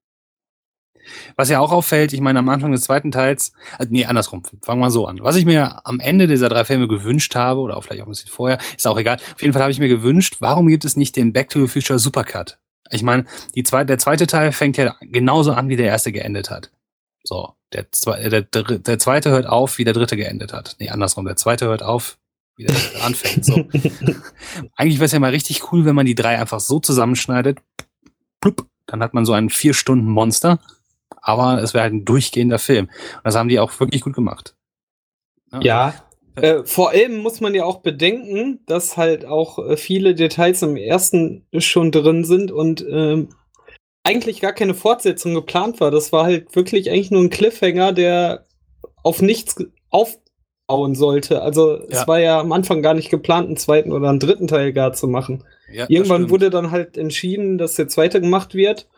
was 1.36 1.48
ja 1.48 1.60
auch 1.60 1.70
auffällt, 1.70 2.12
ich 2.12 2.20
meine, 2.20 2.40
am 2.40 2.48
Anfang 2.48 2.72
des 2.72 2.82
zweiten 2.82 3.12
Teils, 3.12 3.52
also, 3.78 3.92
nee, 3.92 4.06
andersrum, 4.06 4.42
fangen 4.62 4.80
wir 4.80 4.90
so 4.90 5.06
an. 5.06 5.18
Was 5.20 5.36
ich 5.36 5.44
mir 5.44 5.86
am 5.86 6.00
Ende 6.00 6.26
dieser 6.26 6.48
drei 6.48 6.64
Filme 6.64 6.88
gewünscht 6.88 7.36
habe, 7.36 7.60
oder 7.60 7.76
auch 7.76 7.84
vielleicht 7.84 8.02
auch 8.02 8.06
ein 8.06 8.10
bisschen 8.10 8.30
vorher, 8.30 8.58
ist 8.76 8.86
auch 8.86 8.98
egal. 8.98 9.18
Auf 9.34 9.40
jeden 9.40 9.52
Fall 9.52 9.62
habe 9.62 9.72
ich 9.72 9.78
mir 9.78 9.88
gewünscht, 9.88 10.36
warum 10.40 10.66
gibt 10.66 10.84
es 10.84 10.96
nicht 10.96 11.14
den 11.14 11.32
Back 11.32 11.50
to 11.50 11.60
the 11.60 11.68
Future 11.68 11.98
Supercut? 11.98 12.58
Ich 12.90 13.02
meine, 13.02 13.24
die 13.54 13.62
zweite, 13.62 13.86
der 13.86 13.98
zweite 13.98 14.26
Teil 14.26 14.52
fängt 14.52 14.76
ja 14.76 14.96
genauso 15.00 15.52
an, 15.52 15.68
wie 15.68 15.76
der 15.76 15.86
erste 15.86 16.12
geendet 16.12 16.50
hat. 16.50 16.70
So, 17.24 17.54
der, 17.72 17.90
zwe 17.92 18.30
der, 18.30 18.42
der, 18.42 18.62
der 18.62 18.98
zweite 18.98 19.30
hört 19.30 19.46
auf, 19.46 19.78
wie 19.78 19.84
der 19.84 19.94
dritte 19.94 20.16
geendet 20.16 20.52
hat. 20.52 20.76
Nee, 20.78 20.90
andersrum, 20.90 21.24
der 21.24 21.36
zweite 21.36 21.66
hört 21.66 21.82
auf, 21.82 22.18
wie 22.56 22.64
der 22.64 22.74
dritte 22.74 23.02
anfängt. 23.02 23.44
So. 23.44 23.54
Eigentlich 24.76 24.98
wäre 24.98 25.06
es 25.06 25.12
ja 25.12 25.18
mal 25.18 25.30
richtig 25.30 25.72
cool, 25.72 25.84
wenn 25.84 25.94
man 25.94 26.06
die 26.06 26.14
drei 26.14 26.38
einfach 26.38 26.60
so 26.60 26.78
zusammenschneidet. 26.78 27.58
Plupp, 28.40 28.66
dann 28.86 29.02
hat 29.02 29.14
man 29.14 29.24
so 29.24 29.32
ein 29.32 29.50
vier 29.50 29.74
Stunden 29.74 30.08
Monster. 30.08 30.60
Aber 31.20 31.60
es 31.60 31.74
wäre 31.74 31.82
halt 31.82 31.92
ein 31.92 32.04
durchgehender 32.04 32.58
Film. 32.58 32.86
Und 32.86 33.24
das 33.24 33.34
haben 33.34 33.48
die 33.48 33.58
auch 33.58 33.78
wirklich 33.80 34.02
gut 34.02 34.14
gemacht. 34.14 34.54
Ja. 35.60 35.94
Äh, 36.36 36.64
vor 36.64 36.90
allem 36.90 37.18
muss 37.18 37.40
man 37.40 37.54
ja 37.54 37.64
auch 37.64 37.80
bedenken, 37.80 38.60
dass 38.66 38.96
halt 38.96 39.24
auch 39.24 39.58
äh, 39.58 39.76
viele 39.76 40.14
Details 40.14 40.62
im 40.62 40.76
ersten 40.76 41.46
schon 41.58 41.90
drin 41.90 42.24
sind 42.24 42.52
und 42.52 42.84
ähm, 42.90 43.30
eigentlich 44.04 44.40
gar 44.40 44.52
keine 44.52 44.74
Fortsetzung 44.74 45.34
geplant 45.34 45.80
war. 45.80 45.90
Das 45.90 46.12
war 46.12 46.24
halt 46.24 46.54
wirklich 46.54 46.90
eigentlich 46.90 47.10
nur 47.10 47.22
ein 47.22 47.30
Cliffhanger, 47.30 47.92
der 47.92 48.46
auf 49.02 49.22
nichts 49.22 49.56
aufbauen 49.90 50.94
sollte. 50.94 51.42
Also 51.42 51.78
Ja. 51.78 51.84
es 51.88 52.08
war 52.08 52.20
ja 52.20 52.40
am 52.40 52.52
Anfang 52.52 52.82
gar 52.82 52.94
nicht 52.94 53.10
geplant, 53.10 53.48
einen 53.48 53.56
zweiten 53.56 53.92
oder 53.92 54.08
einen 54.08 54.20
dritten 54.20 54.46
Teil 54.46 54.72
gar 54.72 54.92
zu 54.92 55.08
machen. 55.08 55.42
Ja, 55.72 55.86
Irgendwann 55.88 56.30
wurde 56.30 56.50
dann 56.50 56.70
halt 56.70 56.96
entschieden, 56.96 57.58
dass 57.58 57.74
der 57.74 57.88
zweite 57.88 58.20
gemacht 58.20 58.54
wird 58.54 58.88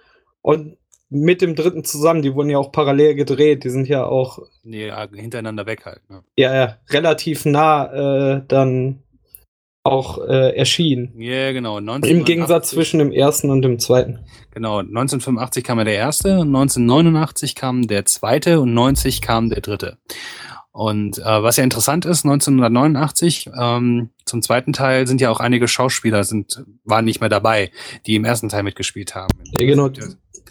und 0.43 0.77
mit 1.11 1.41
dem 1.41 1.55
dritten 1.55 1.85
zusammen, 1.85 2.23
die 2.23 2.35
wurden 2.35 2.51
ja 2.51 2.59
auch 2.59 2.73
parallel 2.73 3.15
gedreht, 3.15 3.65
die 3.65 3.71
sind 3.71 3.89
ja 3.89 4.05
auch 4.05 4.41
Nee, 4.63 4.89
ja, 4.89 5.09
hintereinander 5.11 5.67
weg 5.67 5.87
halt. 5.87 6.09
Ne? 6.11 6.23
ja, 6.37 6.55
ja 6.55 6.77
relativ 6.91 7.47
nah 7.47 8.37
äh, 8.37 8.43
dann 8.47 9.03
auch 9.83 10.19
äh, 10.19 10.55
erschienen. 10.55 11.15
Ja, 11.19 11.53
genau. 11.53 11.79
Im 11.79 12.25
Gegensatz 12.25 12.73
1989 12.73 12.75
zwischen 12.75 12.99
dem 12.99 13.11
ersten 13.11 13.51
und 13.51 13.63
dem 13.63 13.79
zweiten. 13.79 14.19
Genau, 14.51 14.79
1985 14.81 15.65
kam 15.65 15.79
ja 15.79 15.85
der 15.85 15.95
erste, 15.95 16.33
1989 16.33 17.55
kam 17.55 17.87
der 17.87 18.05
zweite 18.05 18.61
und 18.61 18.75
90 18.75 19.23
kam 19.23 19.49
der 19.49 19.63
dritte. 19.63 19.97
Und 20.73 21.19
äh, 21.19 21.43
was 21.43 21.57
ja 21.57 21.65
interessant 21.65 22.05
ist, 22.05 22.25
1989 22.25 23.51
ähm, 23.59 24.11
zum 24.25 24.43
zweiten 24.43 24.73
Teil 24.73 25.07
sind 25.07 25.21
ja 25.21 25.31
auch 25.31 25.41
einige 25.41 25.67
Schauspieler 25.67 26.23
sind 26.23 26.65
waren 26.85 27.05
nicht 27.05 27.21
mehr 27.21 27.31
dabei, 27.31 27.73
die 28.07 28.15
im 28.15 28.25
ersten 28.25 28.49
Teil 28.49 28.63
mitgespielt 28.63 29.15
haben. 29.15 29.33
Ja, 29.59 29.67
genau. 29.67 29.91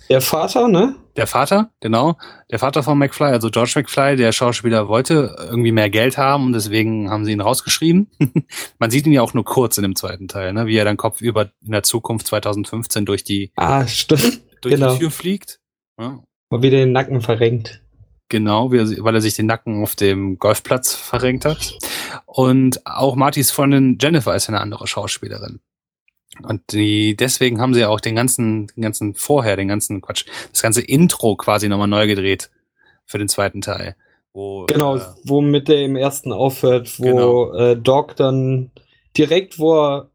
Der 0.10 0.22
Vater, 0.22 0.68
ne? 0.68 0.95
Der 1.18 1.28
Vater, 1.28 1.72
genau, 1.80 2.16
der 2.51 2.60
Vater 2.60 2.84
von 2.84 2.97
McFly, 2.97 3.26
also 3.28 3.49
George 3.49 3.74
McFly, 3.76 4.16
der 4.16 4.32
Schauspieler 4.32 4.88
wollte 4.88 5.36
irgendwie 5.49 5.72
mehr 5.72 5.89
Geld 5.89 6.18
haben 6.18 6.45
und 6.45 6.53
deswegen 6.53 7.10
haben 7.10 7.26
sie 7.26 7.32
ihn 7.32 7.41
rausgeschrieben. 7.41 8.10
Man 8.80 8.91
sieht 8.91 9.05
ihn 9.08 9.14
ja 9.14 9.22
auch 9.22 9.34
nur 9.34 9.43
kurz 9.43 9.78
in 9.78 9.84
dem 9.84 9.95
zweiten 9.95 10.28
Teil, 10.28 10.53
ne, 10.53 10.68
wie 10.68 10.78
er 10.78 10.86
dann 10.86 10.95
kopfüber 10.97 11.49
in 11.66 11.72
der 11.72 11.84
Zukunft 11.84 12.28
2015 12.28 13.05
durch 13.05 13.24
die 13.24 13.51
Ah, 13.55 13.86
stimmt. 13.88 14.41
durch 14.62 14.76
Genau. 14.76 14.93
die 14.93 14.99
Tür 14.99 15.12
fliegt. 15.12 15.60
Ja, 15.99 16.20
Mal 16.49 16.62
wieder 16.62 16.78
den 16.78 16.91
Nacken 16.93 17.22
verrenkt. 17.22 17.82
Genau, 18.30 18.72
weil 18.72 19.16
er 19.16 19.22
sich 19.22 19.36
den 19.36 19.45
Nacken 19.47 19.82
auf 19.84 19.95
dem 19.95 20.38
Golfplatz 20.38 20.93
verrenkt 20.93 21.45
hat. 21.45 21.78
Und 22.26 22.86
auch 22.86 23.16
Martys 23.16 23.51
Freundin 23.51 23.97
Jennifer 24.01 24.36
ist 24.36 24.49
eine 24.49 24.60
andere 24.62 24.86
Schauspielerin. 24.86 25.60
Und 26.44 26.72
die, 26.72 27.16
deswegen 27.16 27.60
haben 27.60 27.74
sie 27.74 27.86
auch 27.86 28.00
den 28.00 28.16
ganzen, 28.16 28.68
den 28.68 28.82
ganzen 28.84 29.16
vorher, 29.16 29.56
den 29.56 29.68
ganzen 29.68 30.02
Quatsch, 30.02 30.26
das 30.52 30.62
ganze 30.62 30.82
Intro 30.82 31.36
quasi 31.36 31.68
nochmal 31.68 31.88
neu 31.88 32.08
gedreht 32.08 32.52
für 33.06 33.18
den 33.18 33.30
zweiten 33.30 33.62
Teil. 33.62 33.96
Wo, 34.34 34.66
Genau, 34.68 34.98
äh, 34.98 35.02
womit 35.24 35.68
der 35.68 35.82
im 35.82 35.96
ersten 35.96 36.32
aufhört, 36.32 37.00
wo 37.00 37.04
Genau. 37.04 37.54
äh, 37.54 37.76
Doc 37.78 38.16
dann 38.16 38.72
direkt, 39.18 39.58
wo 39.58 39.74
er, 39.74 40.12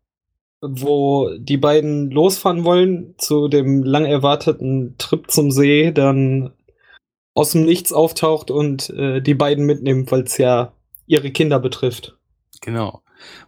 wo 0.60 1.30
die 1.36 1.56
beiden 1.56 2.10
losfahren 2.10 2.64
wollen 2.64 3.14
zu 3.18 3.48
dem 3.48 3.82
lang 3.82 4.04
erwarteten 4.04 4.94
Trip 4.98 5.28
zum 5.28 5.50
See, 5.50 5.90
dann 5.90 6.52
aus 7.34 7.52
dem 7.52 7.64
Nichts 7.64 7.92
auftaucht 7.92 8.50
und 8.50 8.90
äh, 8.90 9.20
die 9.20 9.34
beiden 9.34 9.64
mitnimmt, 9.66 10.12
weil 10.12 10.22
es 10.22 10.38
ja 10.38 10.72
ihre 11.06 11.30
Kinder 11.30 11.58
betrifft. 11.58 12.16
Genau. 12.60 13.02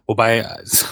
Wobei, 0.07 0.45
also, 0.45 0.87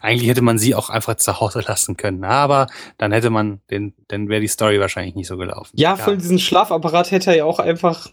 eigentlich 0.00 0.28
hätte 0.28 0.42
man 0.42 0.58
sie 0.58 0.74
auch 0.74 0.90
einfach 0.90 1.16
zu 1.16 1.40
Hause 1.40 1.62
lassen 1.66 1.96
können. 1.96 2.24
Aber 2.24 2.66
dann 2.98 3.12
hätte 3.12 3.30
man 3.30 3.60
den, 3.70 3.94
dann 4.08 4.28
wäre 4.28 4.40
die 4.40 4.48
Story 4.48 4.80
wahrscheinlich 4.80 5.14
nicht 5.14 5.26
so 5.26 5.36
gelaufen. 5.36 5.72
Ja, 5.74 5.96
voll 5.96 6.16
diesen 6.16 6.38
Schlafapparat 6.38 7.10
hätte 7.10 7.30
er 7.30 7.36
ja 7.36 7.44
auch 7.44 7.58
einfach 7.58 8.08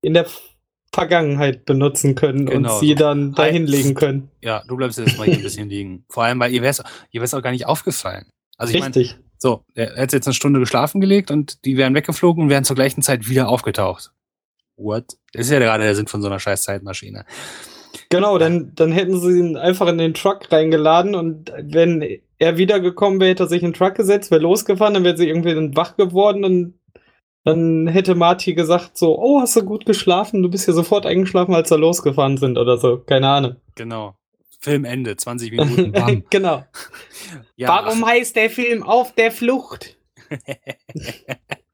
in 0.00 0.14
der 0.14 0.26
Vergangenheit 0.92 1.64
benutzen 1.64 2.14
können 2.14 2.46
Genau, 2.46 2.74
und 2.74 2.80
sie 2.80 2.94
dann 2.94 3.32
dahin 3.34 3.66
legen 3.66 3.94
können. 3.94 4.30
Ja, 4.40 4.62
du 4.66 4.76
bleibst 4.76 4.98
jetzt 4.98 5.18
mal 5.18 5.24
hier 5.24 5.34
ein 5.34 5.42
bisschen 5.42 5.68
liegen. 5.68 6.04
Vor 6.08 6.24
allem, 6.24 6.40
weil 6.40 6.52
ihr 6.52 6.62
wär's, 6.62 6.82
ihr 7.10 7.20
wär's 7.20 7.34
auch 7.34 7.42
gar 7.42 7.50
nicht 7.50 7.66
aufgefallen. 7.66 8.26
Also 8.56 8.74
ich 8.74 8.84
Richtig. 8.84 9.16
so, 9.36 9.64
er 9.74 9.96
hätte 9.96 10.16
jetzt 10.16 10.26
eine 10.26 10.34
Stunde 10.34 10.60
geschlafen 10.60 11.00
gelegt 11.00 11.30
und 11.30 11.64
die 11.64 11.76
wären 11.76 11.94
weggeflogen 11.94 12.44
und 12.44 12.50
wären 12.50 12.64
zur 12.64 12.76
gleichen 12.76 13.02
Zeit 13.02 13.28
wieder 13.28 13.48
aufgetaucht. 13.48 14.12
What? 14.76 15.18
Das 15.32 15.46
ist 15.46 15.52
ja 15.52 15.58
gerade 15.58 15.84
der 15.84 15.94
Sinn 15.94 16.06
von 16.06 16.22
so 16.22 16.28
einer 16.28 16.40
scheiß 16.40 16.62
Zeitmaschine. 16.62 17.24
Genau, 18.10 18.38
dann, 18.38 18.72
dann 18.74 18.92
hätten 18.92 19.20
sie 19.20 19.38
ihn 19.38 19.56
einfach 19.56 19.88
in 19.88 19.98
den 19.98 20.14
Truck 20.14 20.50
reingeladen 20.50 21.14
und 21.14 21.52
wenn 21.62 22.20
er 22.38 22.56
wiedergekommen 22.56 23.20
wäre, 23.20 23.30
hätte 23.30 23.44
er 23.44 23.48
sich 23.48 23.62
in 23.62 23.70
den 23.70 23.74
Truck 23.74 23.94
gesetzt, 23.94 24.30
wäre 24.30 24.42
losgefahren, 24.42 24.94
dann 24.94 25.04
wäre 25.04 25.16
sie 25.16 25.28
irgendwie 25.28 25.54
dann 25.54 25.76
wach 25.76 25.96
geworden 25.96 26.44
und 26.44 26.74
dann 27.44 27.86
hätte 27.86 28.14
Marty 28.14 28.54
gesagt 28.54 28.98
so, 28.98 29.18
oh, 29.18 29.40
hast 29.40 29.56
du 29.56 29.64
gut 29.64 29.86
geschlafen? 29.86 30.42
Du 30.42 30.50
bist 30.50 30.66
ja 30.66 30.74
sofort 30.74 31.06
eingeschlafen, 31.06 31.54
als 31.54 31.70
wir 31.70 31.78
losgefahren 31.78 32.36
sind 32.36 32.58
oder 32.58 32.76
so. 32.76 32.98
Keine 32.98 33.28
Ahnung. 33.28 33.56
Genau. 33.74 34.16
Filmende, 34.60 35.16
20 35.16 35.50
Minuten. 35.52 36.24
Genau. 36.30 36.64
Ja, 37.56 37.68
Warum 37.68 38.06
heißt 38.06 38.36
der 38.36 38.48
Film 38.48 38.84
Auf 38.84 39.12
der 39.14 39.32
Flucht? 39.32 39.98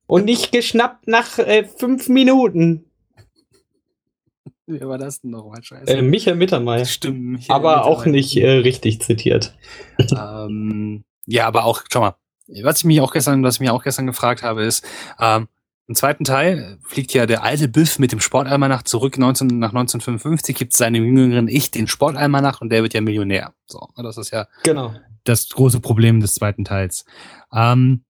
und 0.07 0.25
nicht 0.25 0.51
geschnappt 0.51 1.07
nach 1.07 1.39
äh, 1.39 1.65
fünf 1.65 2.09
Minuten. 2.09 2.87
Wie 4.67 4.81
war 4.81 4.99
das 4.99 5.21
denn 5.21 5.31
nochmal? 5.31 5.63
Scheiße. 5.63 5.87
Äh, 5.93 6.03
Michael 6.03 6.37
Mittermeier. 6.37 6.85
Stimmt. 6.87 7.21
Michael 7.23 7.55
Aber 7.57 7.85
auch 7.85 7.99
Mittermeier. 8.07 8.17
nicht 8.17 8.37
äh, 8.37 8.51
richtig 8.51 9.03
zitiert. 9.03 9.55
ähm, 10.17 11.05
ja, 11.27 11.47
aber 11.47 11.65
auch, 11.65 11.83
schau 11.93 12.01
mal, 12.01 12.15
was 12.63 12.79
ich 12.79 12.85
mich 12.85 13.01
auch 13.01 13.13
gestern, 13.13 13.43
was 13.43 13.55
ich 13.57 13.61
mir 13.61 13.73
auch 13.73 13.83
gestern 13.83 14.07
gefragt 14.07 14.43
habe, 14.43 14.65
ist, 14.65 14.85
ähm, 15.21 15.49
Im 15.87 15.95
zweiten 15.95 16.25
Teil 16.25 16.79
fliegt 16.87 17.13
ja 17.13 17.27
der 17.27 17.43
alte 17.43 17.69
Biff 17.69 17.99
mit 17.99 18.11
dem 18.11 18.21
Sportalmanach 18.21 18.85
zurück 18.85 19.19
19, 19.19 19.49
nach 19.59 19.69
1955, 19.75 20.57
gibt 20.57 20.73
seinem 20.73 21.05
jüngeren 21.05 21.47
Ich 21.47 21.71
den 21.71 21.87
Sportalmanach 21.89 22.63
und 22.63 22.71
der 22.71 22.83
wird 22.83 22.95
ja 22.95 23.03
Millionär. 23.03 23.53
So, 23.67 23.89
das 23.97 24.17
ist 24.17 24.31
ja 24.31 24.47
Genau. 24.63 24.95
das 25.25 25.51
große 25.51 25.81
Problem 25.81 26.21
des 26.21 26.35
zweiten 26.35 26.65
Teils. 26.65 27.05
Ähm, 27.53 28.05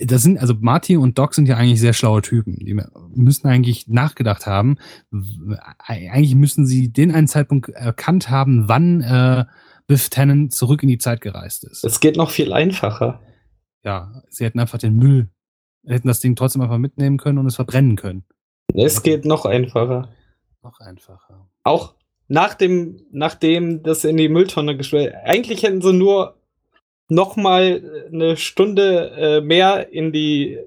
das 0.00 0.22
sind, 0.22 0.38
also 0.38 0.54
Marty 0.60 0.96
und 0.96 1.18
Doc 1.18 1.34
sind 1.34 1.48
ja 1.48 1.56
eigentlich 1.56 1.80
sehr 1.80 1.92
schlaue 1.92 2.22
Typen. 2.22 2.56
Die 2.56 2.80
müssen 3.14 3.48
eigentlich 3.48 3.88
nachgedacht 3.88 4.46
haben. 4.46 4.76
W- 5.10 5.56
Eigentlich 5.78 6.34
müssen 6.36 6.66
sie 6.66 6.92
den 6.92 7.10
einen 7.10 7.26
Zeitpunkt 7.26 7.68
erkannt 7.70 8.30
haben, 8.30 8.68
wann 8.68 9.00
äh, 9.00 9.44
Biff 9.88 10.08
Tannen 10.08 10.50
zurück 10.50 10.82
in 10.82 10.88
die 10.88 10.98
Zeit 10.98 11.20
gereist 11.20 11.64
ist. 11.64 11.84
Es 11.84 11.98
geht 12.00 12.16
noch 12.16 12.30
viel 12.30 12.52
einfacher. 12.52 13.20
Ja, 13.84 14.22
sie 14.28 14.44
hätten 14.44 14.60
einfach 14.60 14.78
den 14.78 14.96
Müll, 14.96 15.28
hätten 15.84 16.06
das 16.06 16.20
Ding 16.20 16.36
trotzdem 16.36 16.62
einfach 16.62 16.78
mitnehmen 16.78 17.18
können 17.18 17.38
und 17.38 17.46
es 17.46 17.56
verbrennen 17.56 17.96
können. 17.96 18.24
Es 18.72 19.02
geht 19.02 19.24
noch 19.24 19.44
einfacher. 19.44 20.10
Noch 20.62 20.78
einfacher. 20.78 21.48
Auch 21.64 21.96
nach 22.28 22.54
dem, 22.54 23.00
nachdem 23.10 23.82
das 23.82 24.04
in 24.04 24.16
die 24.16 24.28
Mülltonne 24.28 24.76
geschwellt. 24.76 25.12
Eigentlich 25.24 25.64
hätten 25.64 25.82
sie 25.82 25.92
nur 25.92 26.40
noch 27.12 27.36
mal 27.36 28.06
eine 28.12 28.36
Stunde 28.36 29.10
äh, 29.16 29.40
mehr 29.40 29.92
in 29.92 30.12
die 30.12 30.58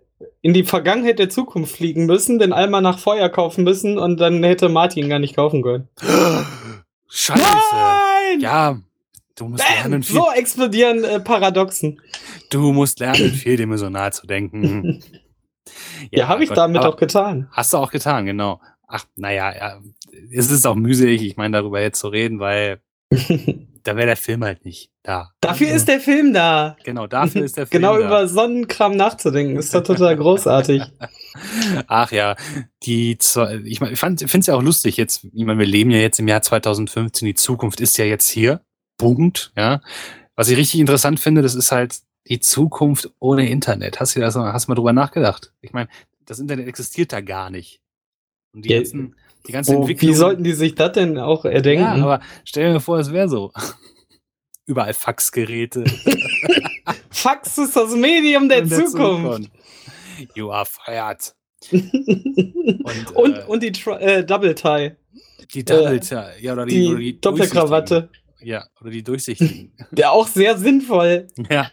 in 0.41 0.53
die 0.53 0.63
Vergangenheit 0.63 1.19
der 1.19 1.29
Zukunft 1.29 1.75
fliegen 1.75 2.05
müssen, 2.05 2.39
den 2.39 2.53
Alma 2.53 2.79
nach 2.79 2.99
Feuer 2.99 3.29
kaufen 3.29 3.63
müssen 3.63 3.97
und 3.97 4.19
dann 4.19 4.43
hätte 4.43 4.69
Martin 4.69 5.09
gar 5.09 5.19
nicht 5.19 5.35
kaufen 5.35 5.61
können. 5.61 5.89
Scheiße. 7.09 7.41
Nein! 7.41 8.39
Ja, 8.39 8.79
du 9.35 9.45
musst 9.47 9.63
Bam! 9.63 9.75
lernen, 9.75 10.03
viel, 10.03 10.15
So 10.15 10.31
explodieren 10.31 11.03
äh, 11.03 11.19
Paradoxen. 11.19 11.99
du 12.49 12.71
musst 12.71 12.99
lernen, 12.99 13.31
vierdimensional 13.31 14.13
zu 14.13 14.27
denken. 14.27 15.03
Ja, 16.11 16.27
habe 16.27 16.43
ich 16.43 16.49
Gott, 16.49 16.59
damit 16.59 16.83
auch 16.83 16.95
getan. 16.95 17.47
Hast 17.51 17.73
du 17.73 17.77
auch 17.77 17.91
getan, 17.91 18.27
genau. 18.27 18.61
Ach, 18.87 19.03
naja, 19.15 19.51
ja, 19.55 19.79
es 20.31 20.51
ist 20.51 20.67
auch 20.67 20.75
mühselig, 20.75 21.23
ich 21.23 21.37
meine, 21.37 21.57
darüber 21.57 21.81
jetzt 21.81 21.99
zu 21.99 22.07
reden, 22.07 22.39
weil 22.39 22.81
da 23.86 23.95
wäre 23.95 24.07
der 24.07 24.17
Film 24.17 24.43
halt 24.43 24.65
nicht 24.65 24.91
da. 25.03 25.31
Dafür 25.41 25.69
ist 25.69 25.88
der 25.88 25.99
Film 25.99 26.33
da. 26.33 26.75
Genau, 26.83 27.07
dafür 27.07 27.43
ist 27.43 27.57
der 27.57 27.67
Film 27.67 27.81
Genau 27.81 27.97
da. 27.97 28.05
über 28.05 28.27
Sonnenkram 28.27 28.95
nachzudenken, 28.97 29.55
ist 29.57 29.73
doch 29.73 29.83
total 29.83 30.15
großartig. 30.17 30.81
Ach 31.88 32.11
ja, 32.11 32.36
die 32.83 33.17
zwei, 33.17 33.55
ich 33.65 33.81
meine, 33.81 33.93
ich 33.93 33.99
finde 33.99 34.17
es 34.39 34.47
ja 34.47 34.55
auch 34.55 34.61
lustig 34.61 34.97
jetzt, 34.97 35.25
ich 35.33 35.45
meine, 35.45 35.59
wir 35.59 35.65
leben 35.67 35.91
ja 35.91 35.99
jetzt 35.99 36.19
im 36.19 36.27
Jahr 36.27 36.41
2015, 36.41 37.25
die 37.25 37.33
Zukunft 37.36 37.79
ist 37.81 37.97
ja 37.97 38.05
jetzt 38.05 38.29
hier, 38.29 38.61
Punkt, 38.97 39.51
ja. 39.57 39.81
Was 40.36 40.49
ich 40.49 40.57
richtig 40.57 40.79
interessant 40.79 41.19
finde, 41.19 41.41
das 41.41 41.55
ist 41.55 41.71
halt 41.71 41.99
die 42.27 42.39
Zukunft 42.39 43.11
ohne 43.19 43.49
Internet. 43.49 43.99
Hast 43.99 44.15
du 44.15 44.19
das, 44.19 44.36
hast 44.36 44.67
du 44.67 44.71
mal 44.71 44.75
drüber 44.75 44.93
nachgedacht? 44.93 45.53
Ich 45.61 45.71
meine, 45.73 45.88
das 46.25 46.39
Internet 46.39 46.67
existiert 46.67 47.13
da 47.13 47.21
gar 47.21 47.49
nicht. 47.49 47.81
Und 48.53 48.65
die 48.65 48.69
Ja, 48.69 48.77
ganzen, 48.77 49.15
die 49.47 49.51
ganze 49.51 49.73
Wo, 49.73 49.81
Entwicklung. 49.81 50.11
wie 50.11 50.15
sollten 50.15 50.43
die 50.43 50.53
sich 50.53 50.75
das 50.75 50.93
denn 50.93 51.17
auch 51.17 51.45
erdenken? 51.45 51.83
Ja, 51.83 52.03
aber 52.03 52.19
stell 52.43 52.67
dir 52.67 52.73
mir 52.73 52.79
vor, 52.79 52.99
es 52.99 53.11
wäre 53.11 53.29
so. 53.29 53.51
Überall 54.65 54.93
Faxgeräte. 54.93 55.83
Fax 57.11 57.57
ist 57.57 57.75
das 57.75 57.95
Medium 57.95 58.49
der, 58.49 58.59
in 58.59 58.69
Zukunft. 58.69 59.51
You 60.33 60.51
are 60.51 60.65
fired. 60.65 61.35
und, 61.71 63.15
Und, 63.15 63.35
äh, 63.35 63.43
und, 63.47 63.63
die 63.63 63.71
Tr 63.71 63.99
äh, 64.01 64.25
Double 64.25 64.55
Tie, 64.55 64.91
Die 65.53 65.63
Double 65.63 65.99
ja, 66.39 66.53
oder 66.53 66.65
die, 66.65 66.89
die, 66.89 66.95
die 66.95 67.21
Doppelkrawatte. 67.21 68.09
Ja, 68.41 68.65
oder 68.81 68.91
die 68.91 69.03
durchsichtigen. 69.03 69.73
Der 69.91 70.11
auch 70.11 70.27
sehr 70.27 70.57
sinnvoll. 70.57 71.27
ja. 71.49 71.69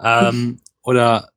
Ähm, 0.00 0.60
oder 0.82 1.28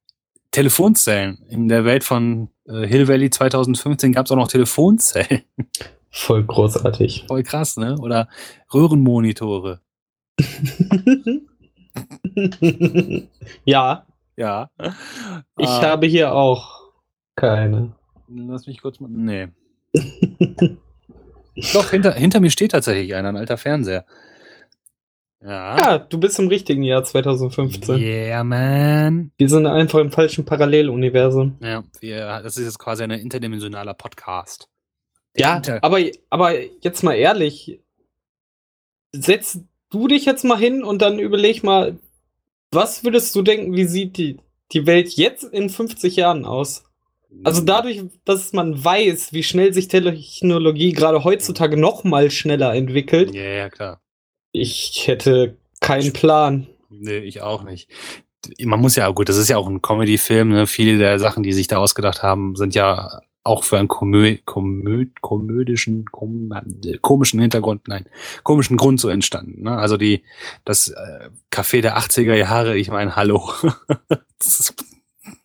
Telefonzellen. 0.57 1.37
In 1.49 1.67
der 1.67 1.85
Welt 1.85 2.03
von 2.03 2.49
äh, 2.65 2.87
Hill 2.87 3.07
Valley 3.07 3.29
2015 3.29 4.11
gab 4.11 4.25
es 4.25 4.31
auch 4.31 4.35
noch 4.37 4.47
Telefonzellen. 4.47 5.43
Voll 6.09 6.43
großartig. 6.45 7.25
Voll 7.27 7.43
krass, 7.43 7.77
ne? 7.77 7.95
Oder 7.99 8.27
Röhrenmonitore. 8.73 9.81
ja, 13.65 14.07
Ja. 14.35 14.71
ich 15.59 15.67
Äh, 15.67 15.81
habe 15.83 16.07
hier 16.07 16.33
auch 16.33 16.91
keine. 17.35 17.93
Lass 18.27 18.65
mich 18.65 18.81
kurz 18.81 18.99
mal. 18.99 19.11
Nee. 19.11 19.49
Doch, 21.73 21.91
hinter, 21.91 22.13
hinter 22.13 22.39
mir 22.39 22.49
steht 22.49 22.71
tatsächlich 22.71 23.13
einer, 23.13 23.29
ein 23.29 23.37
alter 23.37 23.57
Fernseher. 23.57 24.05
Ja. 25.43 25.77
Ja, 25.77 25.97
du 25.99 26.19
bist 26.19 26.39
im 26.39 26.47
richtigen 26.47 26.83
Jahr 26.83 27.03
2015. 27.03 27.95
Yeah, 27.97 28.43
man. 28.43 29.31
Wir 29.37 29.49
sind 29.49 29.65
einfach 29.67 29.99
im 29.99 30.11
falschen 30.11 30.45
Paralleluniversum. 30.45 31.57
Ja, 31.61 31.83
wir, 31.99 32.41
das 32.41 32.57
ist 32.57 32.65
jetzt 32.65 32.79
quasi 32.79 33.03
ein 33.03 33.11
interdimensionaler 33.11 33.93
Podcast. 33.93 34.67
Ja, 35.35 35.57
Inter- 35.57 35.83
aber, 35.83 35.99
aber 36.29 36.53
jetzt 36.81 37.03
mal 37.03 37.13
ehrlich. 37.13 37.79
Setz 39.11 39.59
du 39.89 40.07
dich 40.07 40.25
jetzt 40.25 40.43
mal 40.43 40.57
hin 40.57 40.83
und 40.83 41.01
dann 41.01 41.19
überleg 41.19 41.63
mal, 41.63 41.97
was 42.71 43.03
würdest 43.03 43.35
du 43.35 43.41
denken, 43.41 43.73
wie 43.75 43.85
sieht 43.85 44.17
die, 44.17 44.37
die 44.73 44.85
Welt 44.85 45.09
jetzt 45.13 45.43
in 45.43 45.69
50 45.69 46.15
Jahren 46.15 46.45
aus? 46.45 46.83
Also 47.43 47.61
dadurch, 47.61 48.03
dass 48.25 48.53
man 48.53 48.83
weiß, 48.83 49.33
wie 49.33 49.43
schnell 49.43 49.73
sich 49.73 49.87
Technologie 49.87 50.93
gerade 50.93 51.23
heutzutage 51.23 51.77
noch 51.77 52.03
mal 52.03 52.31
schneller 52.31 52.73
entwickelt, 52.73 53.33
Ja, 53.35 53.43
ja, 53.43 53.69
klar. 53.69 54.01
Ich 54.51 55.07
hätte 55.07 55.57
keinen 55.79 56.13
Plan. 56.13 56.67
Nee, 56.89 57.19
ich 57.19 57.41
auch 57.41 57.63
nicht. 57.63 57.89
Man 58.63 58.79
muss 58.79 58.95
ja, 58.95 59.09
gut, 59.09 59.29
das 59.29 59.37
ist 59.37 59.49
ja 59.49 59.57
auch 59.57 59.67
ein 59.67 59.81
Comedy-Film, 59.81 60.49
ne? 60.49 60.67
Viele 60.67 60.97
der 60.97 61.19
Sachen, 61.19 61.43
die 61.43 61.53
sich 61.53 61.67
da 61.67 61.77
ausgedacht 61.77 62.23
haben, 62.23 62.55
sind 62.55 62.75
ja 62.75 63.21
auch 63.43 63.63
für 63.63 63.79
einen 63.79 63.87
komö 63.87 64.37
komö 64.45 65.05
komödischen, 65.21 66.05
kom 66.05 66.53
komischen 67.01 67.39
Hintergrund, 67.39 67.87
nein, 67.87 68.05
komischen 68.43 68.77
Grund 68.77 68.99
so 68.99 69.09
entstanden. 69.09 69.63
Ne? 69.63 69.77
Also 69.77 69.97
die, 69.97 70.23
das 70.65 70.89
äh, 70.89 71.29
Café 71.51 71.81
der 71.81 71.97
80er 71.97 72.35
Jahre, 72.35 72.77
ich 72.77 72.89
meine, 72.89 73.15
hallo. 73.15 73.49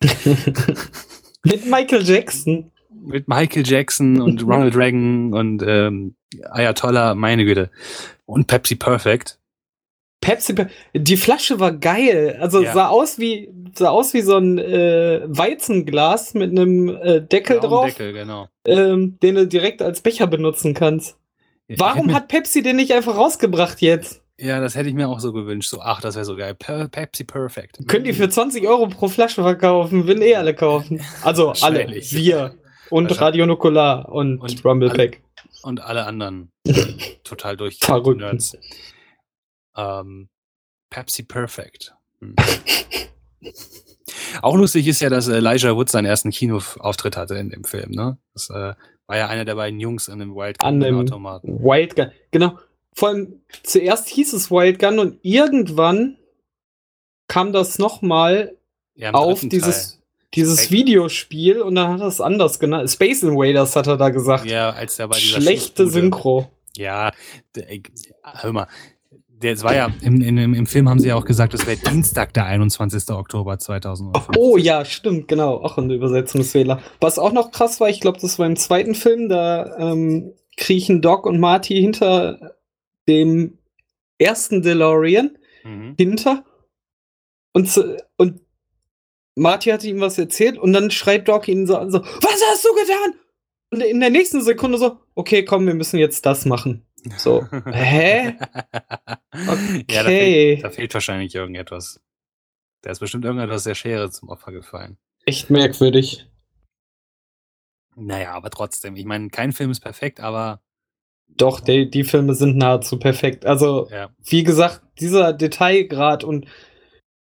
Mit 1.43 1.65
Michael 1.65 2.03
Jackson. 2.03 2.71
Mit 3.05 3.27
Michael 3.27 3.63
Jackson 3.65 4.21
und 4.21 4.43
Ronald 4.47 4.75
Reagan 4.75 5.33
und 5.33 5.63
ähm, 5.65 6.15
Ayatollah, 6.51 7.15
meine 7.15 7.45
Güte. 7.45 7.69
Und 8.25 8.47
Pepsi 8.47 8.75
Perfect. 8.75 9.39
Pepsi, 10.21 10.53
Pe- 10.53 10.69
die 10.93 11.17
Flasche 11.17 11.59
war 11.59 11.73
geil. 11.73 12.37
Also 12.39 12.63
Ja. 12.63 12.73
sah 12.73 12.87
aus 12.87 13.19
wie 13.19 13.49
sah 13.75 13.89
aus 13.89 14.13
wie 14.13 14.21
so 14.21 14.37
ein 14.37 14.57
äh, 14.59 15.21
Weizenglas 15.25 16.33
mit 16.33 16.51
einem 16.51 16.89
äh, 16.89 17.21
Deckel 17.21 17.59
drauf, 17.59 17.87
Deckel, 17.87 18.13
genau. 18.13 18.47
ähm, 18.67 19.17
den 19.21 19.35
du 19.35 19.47
direkt 19.47 19.81
als 19.81 20.01
Becher 20.01 20.27
benutzen 20.27 20.73
kannst. 20.73 21.17
Ich 21.67 21.79
Warum 21.79 22.13
hat 22.13 22.27
Pepsi 22.27 22.61
den 22.61 22.75
nicht 22.75 22.93
einfach 22.93 23.17
rausgebracht 23.17 23.81
jetzt? 23.81 24.21
Ja, 24.39 24.59
das 24.61 24.75
hätte 24.75 24.89
ich 24.89 24.95
mir 24.95 25.09
auch 25.09 25.19
so 25.19 25.31
gewünscht. 25.33 25.69
So, 25.69 25.81
ach, 25.81 26.01
das 26.01 26.15
wäre 26.15 26.25
so 26.25 26.35
geil. 26.35 26.55
Pe 26.55 26.87
Pepsi 26.89 27.23
Perfect. 27.23 27.79
Können 27.87 28.03
die 28.05 28.13
für 28.13 28.29
20 28.29 28.67
Euro 28.67 28.87
pro 28.87 29.07
Flasche 29.07 29.41
verkaufen? 29.41 30.07
Würden 30.07 30.21
eh 30.23 30.35
alle 30.35 30.53
kaufen. 30.53 31.01
Also 31.23 31.53
alle. 31.61 31.87
Wir. 31.89 32.53
Und 32.89 33.05
Wahrscheinlich. 33.05 33.21
Radio 33.21 33.45
Nukular 33.45 34.09
und, 34.09 34.39
Und 34.39 34.65
Rumblepack. 34.65 35.21
Und 35.63 35.81
alle 35.81 36.05
anderen. 36.05 36.51
total 37.23 37.57
durch 37.57 37.79
Verrückt. 37.79 38.19
Nerds. 38.19 38.57
Ähm, 39.75 40.29
Pepsi 40.89 41.23
Perfect. 41.23 41.95
Hm. 42.19 42.35
Auch 44.41 44.55
lustig 44.55 44.87
ist 44.87 45.01
ja, 45.01 45.09
dass 45.09 45.27
Elijah 45.27 45.75
Wood 45.75 45.89
seinen 45.89 46.05
ersten 46.05 46.31
Kinoauftritt 46.31 47.17
hatte 47.17 47.35
in 47.35 47.49
dem 47.49 47.63
Film. 47.63 47.91
Ne? 47.91 48.17
Das 48.33 48.49
äh, 48.49 48.73
war 49.07 49.17
ja 49.17 49.27
einer 49.27 49.45
der 49.45 49.55
beiden 49.55 49.79
Jungs 49.79 50.09
an 50.09 50.19
dem 50.19 50.35
Wild 50.35 50.59
An 50.61 50.79
dem 50.79 50.97
Automaten. 50.97 51.63
Wildgun. 51.63 52.11
Genau. 52.31 52.57
Vor 52.95 53.09
allem 53.09 53.41
zuerst 53.63 54.07
hieß 54.09 54.33
es 54.33 54.51
Wildgun 54.51 54.99
und 54.99 55.19
irgendwann 55.23 56.17
kam 57.27 57.53
das 57.53 57.79
nochmal 57.79 58.57
Ja, 58.95 59.13
auf 59.13 59.41
dieses, 59.41 60.01
dieses 60.35 60.71
Videospiel 60.71 61.61
und 61.61 61.75
dann 61.75 61.89
hat 61.93 62.01
er 62.01 62.07
es 62.07 62.21
anders 62.21 62.59
genannt. 62.59 62.89
Space 62.89 63.23
Invaders 63.23 63.75
hat 63.75 63.87
er 63.87 63.97
da 63.97 64.09
gesagt. 64.09 64.45
Ja, 64.45 64.71
als 64.71 64.97
der 64.97 65.07
bei 65.07 65.17
dieser 65.17 65.41
Schlechte 65.41 65.87
Synchro. 65.87 66.49
Ja, 66.75 67.11
ey, 67.55 67.83
hör 68.23 68.51
mal. 68.53 68.67
Der, 69.27 69.53
es 69.53 69.63
war 69.63 69.75
ja, 69.75 69.91
im, 70.01 70.21
im, 70.21 70.53
im 70.53 70.65
Film 70.65 70.87
haben 70.87 70.99
sie 70.99 71.09
ja 71.09 71.15
auch 71.15 71.25
gesagt, 71.25 71.53
es 71.53 71.67
wäre 71.67 71.77
Dienstag, 71.77 72.33
der 72.33 72.45
21. 72.45 73.09
Oktober 73.09 73.59
2005. 73.59 74.37
Oh 74.37 74.57
ja, 74.57 74.85
stimmt, 74.85 75.27
genau. 75.27 75.57
Auch 75.57 75.77
ein 75.77 75.89
Übersetzungsfehler. 75.91 76.81
Was 77.01 77.19
auch 77.19 77.33
noch 77.33 77.51
krass 77.51 77.81
war, 77.81 77.89
ich 77.89 77.99
glaube, 77.99 78.19
das 78.21 78.39
war 78.39 78.45
im 78.45 78.55
zweiten 78.55 78.95
Film, 78.95 79.27
da 79.27 79.77
ähm, 79.77 80.33
kriechen 80.55 81.01
Doc 81.01 81.25
und 81.25 81.39
Marty 81.41 81.75
hinter 81.75 82.55
dem 83.07 83.57
ersten 84.17 84.61
DeLorean 84.61 85.37
Mhm. 85.63 85.95
hinter 85.97 86.43
und, 87.53 87.69
und 88.17 88.41
Marty 89.35 89.69
hat 89.71 89.83
ihm 89.83 89.99
was 89.99 90.17
erzählt 90.17 90.57
und 90.57 90.73
dann 90.73 90.91
schreit 90.91 91.27
Doc 91.27 91.47
ihn 91.47 91.65
so 91.67 91.77
an, 91.77 91.91
so, 91.91 92.01
was 92.03 92.41
hast 92.51 92.65
du 92.65 92.73
getan? 92.75 93.19
Und 93.71 93.81
in 93.81 93.99
der 93.99 94.09
nächsten 94.11 94.41
Sekunde 94.41 94.77
so, 94.77 94.99
okay, 95.15 95.43
komm, 95.43 95.65
wir 95.65 95.73
müssen 95.73 95.97
jetzt 95.99 96.25
das 96.25 96.45
machen. 96.45 96.85
So, 97.17 97.45
hä? 97.71 98.35
Ja, 98.37 99.13
da 99.43 99.51
Okay. 99.51 100.05
fehlt, 100.07 100.63
da 100.63 100.69
fehlt 100.69 100.93
wahrscheinlich 100.93 101.33
irgendetwas. 101.35 101.99
Da 102.81 102.91
ist 102.91 102.99
bestimmt 102.99 103.25
irgendetwas 103.25 103.63
sehr 103.63 103.75
Schweres 103.75 104.15
zum 104.15 104.29
Opfer 104.29 104.51
gefallen. 104.51 104.97
echt 105.25 105.49
merkwürdig. 105.49 106.27
Naja, 107.95 108.33
aber 108.33 108.49
trotzdem. 108.49 108.95
Ich 108.95 109.05
meine, 109.05 109.29
kein 109.29 109.51
Film 109.51 109.71
ist 109.71 109.79
perfekt, 109.81 110.19
aber. 110.19 110.61
Doch, 111.27 111.59
die, 111.59 111.89
die 111.89 112.03
Filme 112.03 112.35
sind 112.35 112.57
nahezu 112.57 112.99
perfekt. 112.99 113.45
Also, 113.45 113.87
Ja. 113.89 114.09
wie 114.23 114.43
gesagt, 114.43 114.81
dieser 114.99 115.33
Detailgrad 115.33 116.23
und 116.23 116.45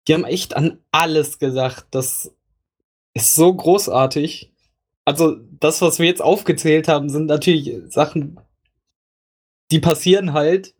die 0.07 0.14
haben 0.14 0.24
echt 0.24 0.57
an 0.57 0.78
alles 0.90 1.38
gedacht. 1.38 1.86
Das 1.90 2.32
ist 3.14 3.34
so 3.34 3.52
großartig. 3.55 4.52
Also, 5.05 5.36
das, 5.61 5.82
was 5.82 5.98
wir 5.98 6.07
jetzt 6.07 6.22
aufgezählt 6.22 6.88
haben, 6.88 7.11
sind 7.11 7.26
natürlich 7.26 7.72
Sachen, 7.92 8.40
die 9.70 9.80
passieren 9.80 10.32
halt, 10.32 10.74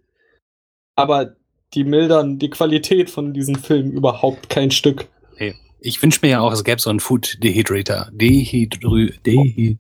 aber 0.97 1.37
die 1.75 1.85
mildern 1.85 2.39
die 2.39 2.51
Qualität 2.51 3.11
von 3.11 3.35
diesem 3.35 3.57
Film 3.57 3.91
überhaupt 3.91 4.49
kein 4.49 4.71
Stück. 4.71 5.09
Ich 5.87 6.03
wünsche 6.03 6.21
mir 6.23 6.31
ja 6.31 6.41
auch, 6.41 6.51
es 6.51 6.65
gäbe 6.65 6.81
so 6.81 6.89
einen 6.89 6.99
Food 6.99 7.45
Dehydrator. 7.45 8.09
Dehydrü. 8.11 9.11
Dehyd. 9.27 9.79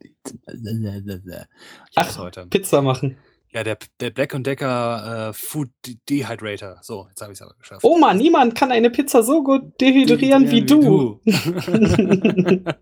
Ach. 1.95 2.18
heute. 2.18 2.47
Pizza 2.51 2.82
machen. 2.82 3.16
Ja, 3.55 3.62
der, 3.62 3.78
der 4.00 4.11
Black 4.11 4.34
Decker 4.42 5.28
äh, 5.28 5.32
Food 5.32 5.68
De- 5.86 5.96
Dehydrator. 6.11 6.78
So, 6.82 7.07
jetzt 7.09 7.22
habe 7.22 7.32
ich 7.32 7.38
es 7.38 7.42
aber 7.42 7.55
geschafft. 7.57 7.84
Oma, 7.84 8.12
niemand 8.12 8.57
kann 8.57 8.72
eine 8.72 8.90
Pizza 8.90 9.22
so 9.22 9.44
gut 9.44 9.80
dehydrieren 9.80 10.50
wie 10.50 10.62
du. 10.62 11.20
Hm. 11.24 12.64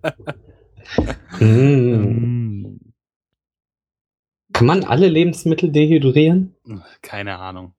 Mm, 1.41 2.77
Kann 4.53 4.67
man 4.67 4.85
alle 4.85 5.09
Lebensmittel 5.09 5.71
dehydrieren? 5.71 6.55
Keine 7.03 7.39
Ahnung. 7.39 7.75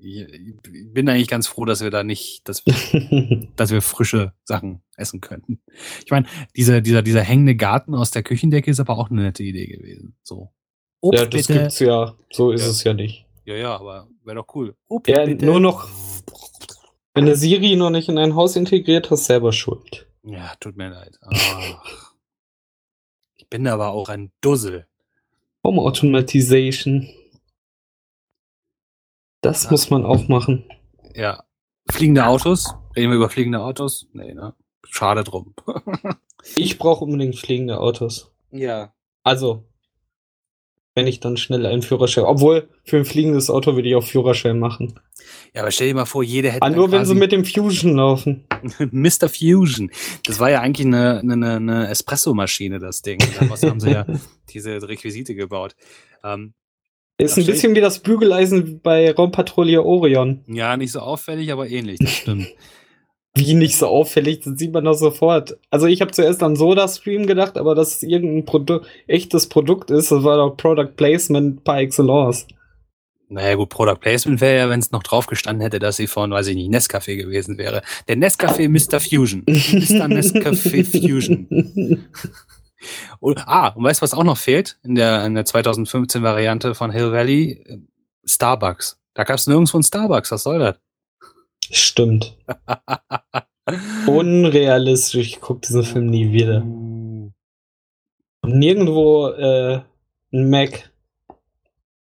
Ich 0.00 0.20
ich 0.22 0.54
bin 0.92 1.08
eigentlich 1.08 1.28
ganz 1.28 1.46
froh, 1.46 1.64
dass 1.66 1.82
wir 1.82 1.90
da 1.90 2.02
nicht, 2.02 2.48
dass 2.48 2.64
wir, 2.66 3.48
dass 3.56 3.70
wir 3.70 3.82
frische 3.82 4.32
Sachen 4.44 4.80
essen 4.96 5.20
könnten. 5.20 5.60
Ich 6.04 6.10
meine, 6.10 6.26
dieser, 6.56 6.80
dieser, 6.80 7.02
dieser 7.02 7.20
hängende 7.22 7.54
Garten 7.54 7.94
aus 7.94 8.10
der 8.10 8.22
Küchendecke 8.22 8.70
ist 8.70 8.80
aber 8.80 8.96
auch 8.98 9.10
eine 9.10 9.22
nette 9.22 9.42
Idee 9.42 9.66
gewesen. 9.66 10.16
So. 10.22 10.50
Obst 11.00 11.18
ja, 11.20 11.26
das 11.26 11.46
bitte. 11.46 11.58
gibt's 11.60 11.78
ja. 11.78 12.14
So 12.30 12.50
ist 12.52 12.62
Ja. 12.62 12.68
es 12.70 12.84
ja 12.84 12.94
nicht. 12.94 13.26
Ja, 13.44 13.54
ja, 13.56 13.76
aber 13.76 14.08
wäre 14.24 14.36
doch 14.36 14.54
cool. 14.54 14.76
Obst 14.88 15.08
Ja, 15.08 15.24
bitte. 15.24 15.44
nur 15.46 15.60
noch- 15.60 15.88
Wenn 17.14 17.26
du 17.26 17.34
Siri 17.34 17.74
noch 17.76 17.90
nicht 17.90 18.08
in 18.08 18.18
ein 18.18 18.34
Haus 18.36 18.54
integriert 18.56 19.10
hast, 19.10 19.24
selber 19.24 19.52
schuld. 19.52 20.06
Ja, 20.22 20.54
tut 20.60 20.76
mir 20.76 20.90
leid. 20.90 21.18
Ach. 21.22 22.04
Ich 23.36 23.48
bin 23.48 23.66
aber 23.66 23.90
auch 23.92 24.08
ein 24.08 24.30
Dussel. 24.40 24.86
Home 25.64 25.80
Automatization. 25.82 27.08
Das 29.42 29.64
Ja. 29.64 29.70
muss 29.70 29.90
man 29.90 30.04
auch 30.04 30.28
machen. 30.28 30.64
Ja. 31.14 31.44
Fliegende 31.90 32.26
Autos? 32.26 32.74
Reden 32.94 33.10
wir 33.10 33.16
über 33.16 33.30
fliegende 33.30 33.60
Autos? 33.60 34.06
Nee, 34.12 34.34
ne? 34.34 34.54
Schade 34.86 35.24
drum. 35.24 35.54
Ich 36.56 36.78
brauche 36.78 37.04
unbedingt 37.04 37.36
fliegende 37.36 37.78
Autos. 37.80 38.32
ja. 38.50 38.94
Also, 39.22 39.66
wenn 40.94 41.06
ich 41.06 41.20
dann 41.20 41.36
schnell 41.36 41.66
einen 41.66 41.82
Führerschein. 41.82 42.24
Obwohl, 42.24 42.68
für 42.84 42.96
ein 42.98 43.04
fliegendes 43.04 43.48
Auto 43.50 43.74
würde 43.74 43.88
ich 43.88 43.94
auch 43.94 44.04
Führerschein 44.04 44.58
machen. 44.58 44.98
Ja, 45.54 45.62
aber 45.62 45.70
stell 45.70 45.88
dir 45.88 45.94
mal 45.94 46.04
vor, 46.04 46.22
jeder 46.22 46.50
hätte. 46.50 46.62
Ah, 46.62 46.70
nur 46.70 46.90
wenn 46.90 47.04
sie 47.04 47.14
mit 47.14 47.32
dem 47.32 47.44
Fusion 47.44 47.96
laufen. 47.96 48.46
Mr. 48.90 49.28
Fusion. 49.28 49.90
Das 50.24 50.40
war 50.40 50.50
ja 50.50 50.60
eigentlich 50.60 50.86
eine, 50.86 51.20
eine, 51.20 51.56
eine 51.56 51.88
Espresso-Maschine, 51.88 52.78
das 52.78 53.02
Ding. 53.02 53.18
Daraus 53.38 53.62
haben 53.62 53.80
sie 53.80 53.90
ja 53.90 54.06
diese 54.50 54.88
Requisite 54.88 55.34
gebaut. 55.34 55.74
Ähm, 56.24 56.54
Ist 57.18 57.38
ein 57.38 57.46
bisschen 57.46 57.74
wie 57.74 57.80
das 57.80 58.00
Bügeleisen 58.00 58.80
bei 58.80 59.12
Raumpatrouille 59.12 59.82
Orion. 59.84 60.44
ja, 60.48 60.76
nicht 60.76 60.92
so 60.92 61.00
auffällig, 61.00 61.52
aber 61.52 61.68
ähnlich, 61.68 61.98
das 62.00 62.10
stimmt. 62.10 62.48
Wie 63.34 63.54
nicht 63.54 63.76
so 63.76 63.86
auffällig, 63.86 64.40
das 64.40 64.58
sieht 64.58 64.72
man 64.72 64.84
doch 64.84 64.94
sofort. 64.94 65.56
Also 65.70 65.86
ich 65.86 66.00
habe 66.00 66.10
zuerst 66.10 66.42
an 66.42 66.56
Soda-Stream 66.56 67.26
gedacht, 67.26 67.56
aber 67.56 67.74
dass 67.74 67.96
es 67.96 68.02
irgendein 68.02 68.44
Produ 68.44 68.80
echtes 69.06 69.48
Produkt 69.48 69.90
ist, 69.90 70.10
das 70.10 70.24
war 70.24 70.36
doch 70.36 70.56
Product 70.56 70.96
Placement 70.96 71.62
par 71.62 71.78
excellence. 71.78 72.46
Naja, 73.28 73.54
gut, 73.54 73.68
Product 73.68 74.00
Placement 74.00 74.40
wäre 74.40 74.58
ja, 74.58 74.68
wenn 74.68 74.80
es 74.80 74.90
noch 74.90 75.04
drauf 75.04 75.26
gestanden 75.26 75.62
hätte, 75.62 75.78
dass 75.78 75.96
sie 75.96 76.08
von, 76.08 76.32
weiß 76.32 76.48
ich 76.48 76.56
nicht, 76.56 76.74
Nescafé 76.74 77.16
gewesen 77.16 77.58
wäre. 77.58 77.82
Der 78.08 78.16
Nescafé 78.16 78.68
Mr. 78.68 78.98
Fusion. 78.98 79.44
Mr. 79.46 80.06
Nescafé 80.06 80.84
Fusion. 80.84 82.08
Und, 83.20 83.46
ah, 83.46 83.68
und 83.68 83.84
weißt 83.84 84.00
du, 84.00 84.02
was 84.04 84.14
auch 84.14 84.24
noch 84.24 84.38
fehlt 84.38 84.78
in 84.82 84.94
der, 84.94 85.26
in 85.26 85.34
der 85.34 85.44
2015 85.44 86.22
Variante 86.22 86.74
von 86.74 86.90
Hill 86.90 87.12
Valley? 87.12 87.62
Starbucks. 88.24 88.98
Da 89.14 89.24
gab 89.24 89.36
es 89.36 89.46
nirgendwo 89.46 89.78
ein 89.78 89.82
Starbucks. 89.82 90.30
Was 90.30 90.42
soll 90.42 90.58
das? 90.60 90.80
Stimmt. 91.70 92.36
Unrealistisch. 94.06 95.26
Ich 95.34 95.40
gucke 95.40 95.60
diesen 95.60 95.84
Film 95.84 96.06
nie 96.06 96.32
wieder. 96.32 96.60
Nirgendwo 98.44 99.28
äh, 99.28 99.82
ein 100.32 100.50
Mac. 100.50 100.90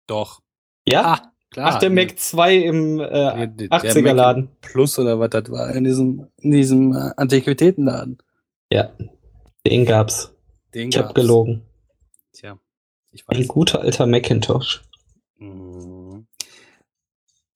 Doch. 0.07 0.41
Ja? 0.85 1.13
Ah, 1.13 1.31
klar. 1.51 1.73
Ach, 1.75 1.79
der 1.79 1.89
Mac 1.89 2.17
2 2.17 2.55
im 2.57 2.99
äh, 2.99 3.07
Der- 3.09 3.47
der 3.47 3.67
80er-Laden. 3.69 4.49
Plus 4.61 4.97
oder 4.97 5.19
was 5.19 5.29
das 5.29 5.51
war 5.51 5.71
in 5.75 5.83
diesem, 5.83 6.27
in 6.37 6.51
diesem 6.51 6.93
äh, 6.93 7.11
Antiquitätenladen. 7.17 8.17
Ja. 8.71 8.91
Den 9.67 9.85
gab's. 9.85 10.33
Den 10.73 10.89
Ich 10.89 10.97
hab 10.97 11.07
gab's. 11.07 11.15
gelogen. 11.15 11.61
Tja, 12.33 12.57
ich 13.11 13.23
Ein 13.27 13.39
weiß. 13.41 13.47
guter 13.47 13.81
alter 13.81 14.05
Macintosh. 14.07 14.81
Mhm. 15.37 16.25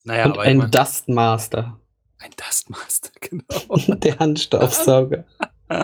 Naja, 0.04 0.26
Und 0.26 0.32
aber 0.34 0.44
ich 0.44 0.50
ein 0.50 0.58
mein, 0.58 0.72
Dustmaster. 0.72 1.80
Ein 2.24 2.32
Dustmaster, 2.38 3.12
genau. 3.20 3.96
Der 3.98 4.20
Handstaubsauger. 4.20 5.26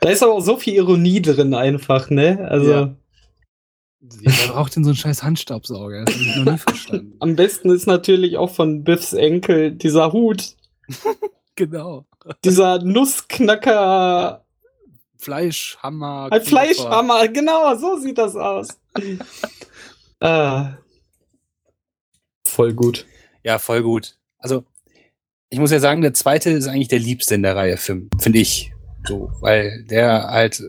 da 0.00 0.08
ist 0.08 0.22
aber 0.22 0.34
auch 0.34 0.40
so 0.40 0.56
viel 0.56 0.74
Ironie 0.74 1.22
drin 1.22 1.54
einfach, 1.54 2.10
ne? 2.10 2.46
Also 2.48 2.70
Ja. 2.70 2.96
Wer 4.06 4.52
braucht 4.52 4.76
denn 4.76 4.84
so 4.84 4.90
einen 4.90 4.98
scheiß 4.98 5.22
Handstaubsauger? 5.22 6.04
Das 6.04 6.14
habe 6.14 6.24
ich 6.24 6.36
noch 6.36 6.52
nie 6.52 6.58
verstanden. 6.58 7.16
am 7.20 7.36
besten 7.36 7.70
ist 7.70 7.86
natürlich 7.86 8.36
auch 8.36 8.50
von 8.50 8.84
Biffs 8.84 9.14
Enkel 9.14 9.72
dieser 9.72 10.12
Hut. 10.12 10.56
Genau. 11.54 12.04
Dieser 12.44 12.80
Nussknacker. 12.82 14.44
Fleischhammer. 15.16 16.28
Ein. 16.30 16.42
Fleischhammer, 16.42 17.28
genau, 17.28 17.74
so 17.76 17.96
sieht 17.98 18.18
das 18.18 18.36
aus. 18.36 18.68
ah. 20.20 20.74
Voll 22.46 22.74
gut. 22.74 23.06
Ja, 23.44 23.58
voll 23.58 23.82
gut. 23.82 24.16
Also, 24.38 24.64
ich 25.50 25.58
muss 25.58 25.70
ja 25.70 25.78
sagen, 25.78 26.02
der 26.02 26.14
zweite 26.14 26.50
ist 26.50 26.66
eigentlich 26.66 26.88
der 26.88 26.98
liebste 26.98 27.36
in 27.36 27.42
der 27.42 27.54
Reihe, 27.54 27.76
finde 27.76 28.38
ich. 28.38 28.72
So, 29.06 29.30
weil 29.40 29.84
der 29.84 30.24
halt, 30.28 30.62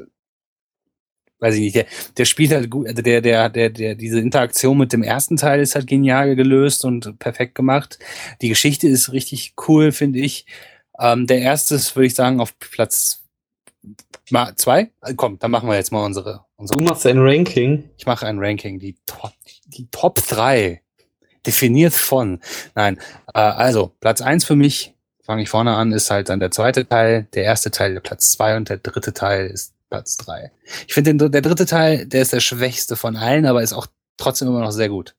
weiß 1.39 1.55
ich 1.55 1.61
nicht, 1.61 1.75
der, 1.75 1.85
der 2.17 2.25
spielt 2.25 2.51
halt 2.51 2.69
gut, 2.69 2.87
also 2.87 3.01
der, 3.01 3.21
der, 3.21 3.49
der, 3.49 3.69
der, 3.69 3.95
diese 3.95 4.19
Interaktion 4.19 4.77
mit 4.77 4.93
dem 4.93 5.03
ersten 5.03 5.37
Teil 5.37 5.61
ist 5.61 5.75
halt 5.75 5.87
genial 5.87 6.35
gelöst 6.35 6.83
und 6.85 7.17
perfekt 7.17 7.55
gemacht. 7.55 7.97
Die 8.41 8.49
Geschichte 8.49 8.87
ist 8.87 9.13
richtig 9.13 9.53
cool, 9.67 9.91
finde 9.91 10.19
ich. 10.19 10.45
Ähm, 10.99 11.27
der 11.27 11.39
erste 11.39 11.75
ist, 11.75 11.95
würde 11.95 12.07
ich 12.07 12.15
sagen, 12.15 12.39
auf 12.39 12.57
Platz 12.59 13.23
mal 14.29 14.55
zwei. 14.55 14.91
Äh, 15.01 15.13
Komm, 15.15 15.39
dann 15.39 15.51
machen 15.51 15.69
wir 15.69 15.75
jetzt 15.75 15.91
mal 15.91 16.05
unsere, 16.05 16.45
unsere 16.57 16.77
Du 16.77 16.83
machst 16.83 17.05
ein 17.05 17.19
Ranking. 17.19 17.89
ich 17.97 18.05
mache 18.05 18.27
ein 18.27 18.39
Ranking, 18.39 18.79
die 18.79 18.97
Top, 19.05 19.33
die 19.65 19.87
Top 19.91 20.15
3. 20.27 20.81
Definiert 21.45 21.93
von. 21.93 22.39
Nein, 22.75 22.97
äh, 23.33 23.39
also 23.39 23.91
Platz 23.99 24.21
eins 24.21 24.45
für 24.45 24.55
mich, 24.55 24.93
fange 25.23 25.41
ich 25.43 25.49
vorne 25.49 25.75
an, 25.75 25.91
ist 25.91 26.09
halt 26.11 26.29
dann 26.29 26.39
der 26.39 26.51
zweite 26.51 26.87
Teil, 26.87 27.27
der 27.33 27.43
erste 27.43 27.71
Teil 27.71 27.93
der 27.93 28.01
Platz 28.01 28.31
zwei 28.31 28.57
und 28.57 28.69
der 28.69 28.77
dritte 28.77 29.13
Teil 29.13 29.47
ist 29.47 29.73
Platz 29.89 30.17
drei. 30.17 30.51
Ich 30.87 30.93
finde 30.93 31.15
den 31.15 31.31
der 31.31 31.41
dritte 31.41 31.65
Teil, 31.65 32.05
der 32.07 32.21
ist 32.21 32.33
der 32.33 32.39
schwächste 32.39 32.95
von 32.95 33.15
allen, 33.15 33.45
aber 33.45 33.61
ist 33.63 33.73
auch 33.73 33.87
trotzdem 34.17 34.47
immer 34.47 34.61
noch 34.61 34.71
sehr 34.71 34.89
gut. 34.89 35.15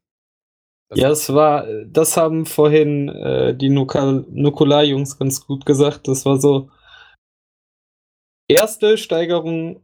Das- 0.88 0.98
Ja, 1.00 1.10
es 1.10 1.32
war, 1.32 1.66
das 1.86 2.16
haben 2.16 2.46
vorhin 2.46 3.08
äh, 3.08 3.54
die 3.54 3.68
Nukular-Jungs 3.70 5.18
ganz 5.18 5.44
gut 5.46 5.66
gesagt. 5.66 6.06
Das 6.08 6.24
war 6.24 6.40
so 6.40 6.70
erste 8.48 8.96
Steigerung, 8.98 9.82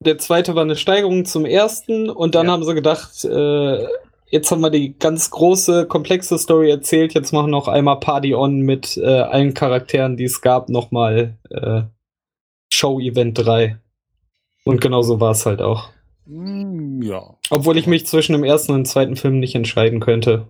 der 0.00 0.18
zweite 0.18 0.54
war 0.54 0.62
eine 0.62 0.76
Steigerung 0.76 1.24
zum 1.24 1.44
ersten 1.44 2.10
und 2.10 2.34
dann 2.34 2.46
Ja. 2.46 2.52
haben 2.52 2.64
sie 2.64 2.74
gedacht, 2.74 3.24
äh, 3.24 3.86
jetzt 4.32 4.50
haben 4.50 4.62
wir 4.62 4.70
die 4.70 4.98
ganz 4.98 5.30
große, 5.30 5.86
komplexe 5.86 6.38
Story 6.38 6.70
erzählt, 6.70 7.14
jetzt 7.14 7.32
machen 7.32 7.46
wir 7.46 7.50
noch 7.52 7.68
einmal 7.68 8.00
Party 8.00 8.34
On 8.34 8.60
mit 8.60 8.96
äh, 8.96 9.06
allen 9.06 9.54
Charakteren, 9.54 10.16
die 10.16 10.24
es 10.24 10.40
gab, 10.40 10.68
nochmal 10.68 11.36
äh, 11.50 11.82
Show-Event 12.72 13.38
3. 13.38 13.78
Und 14.64 14.80
genau 14.80 15.02
so 15.02 15.20
war 15.20 15.32
es 15.32 15.44
halt 15.44 15.60
auch. 15.60 15.90
Mm, 16.24 17.02
ja. 17.02 17.36
Obwohl 17.50 17.76
ich 17.76 17.86
mich 17.86 18.06
zwischen 18.06 18.32
dem 18.32 18.42
ersten 18.42 18.72
und 18.72 18.78
dem 18.78 18.84
zweiten 18.86 19.16
Film 19.16 19.38
nicht 19.38 19.54
entscheiden 19.54 20.00
könnte. 20.00 20.48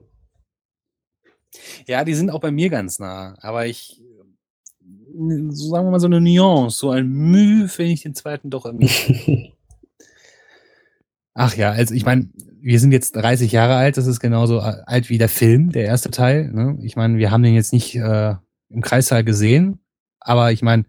Ja, 1.87 2.05
die 2.05 2.15
sind 2.15 2.31
auch 2.31 2.41
bei 2.41 2.53
mir 2.53 2.71
ganz 2.71 3.01
nah, 3.01 3.37
aber 3.41 3.67
ich, 3.67 4.01
äh, 4.01 5.51
so 5.51 5.71
sagen 5.71 5.87
wir 5.87 5.91
mal 5.91 6.01
so 6.01 6.07
eine 6.07 6.21
Nuance, 6.21 6.79
so 6.79 6.91
ein 6.91 7.09
Mühe 7.09 7.69
finde 7.69 7.93
ich 7.93 8.03
den 8.03 8.15
zweiten 8.15 8.49
doch 8.49 8.65
irgendwie. 8.65 9.53
Ach 11.35 11.57
ja, 11.57 11.71
also 11.71 11.95
ich 11.95 12.05
meine, 12.05 12.29
wir 12.61 12.79
sind 12.79 12.93
jetzt 12.93 13.17
30 13.17 13.53
Jahre 13.53 13.75
alt, 13.75 13.97
das 13.97 14.07
ist 14.07 14.21
genauso 14.21 14.61
alt 14.61 15.09
wie 15.09 15.19
der 15.19 15.29
Film, 15.29 15.73
der 15.73 15.85
erste 15.85 16.11
Teil. 16.11 16.51
Ne? 16.53 16.79
Ich 16.83 16.95
meine, 16.97 17.19
wir 17.19 17.31
haben 17.31 17.43
den 17.43 17.55
jetzt 17.55 17.73
nicht 17.73 17.95
äh, 17.97 18.35
im 18.69 18.83
Kreissaal 18.83 19.25
gesehen, 19.25 19.81
Aber 20.21 20.53
ich 20.53 20.63
meine, 20.63 20.85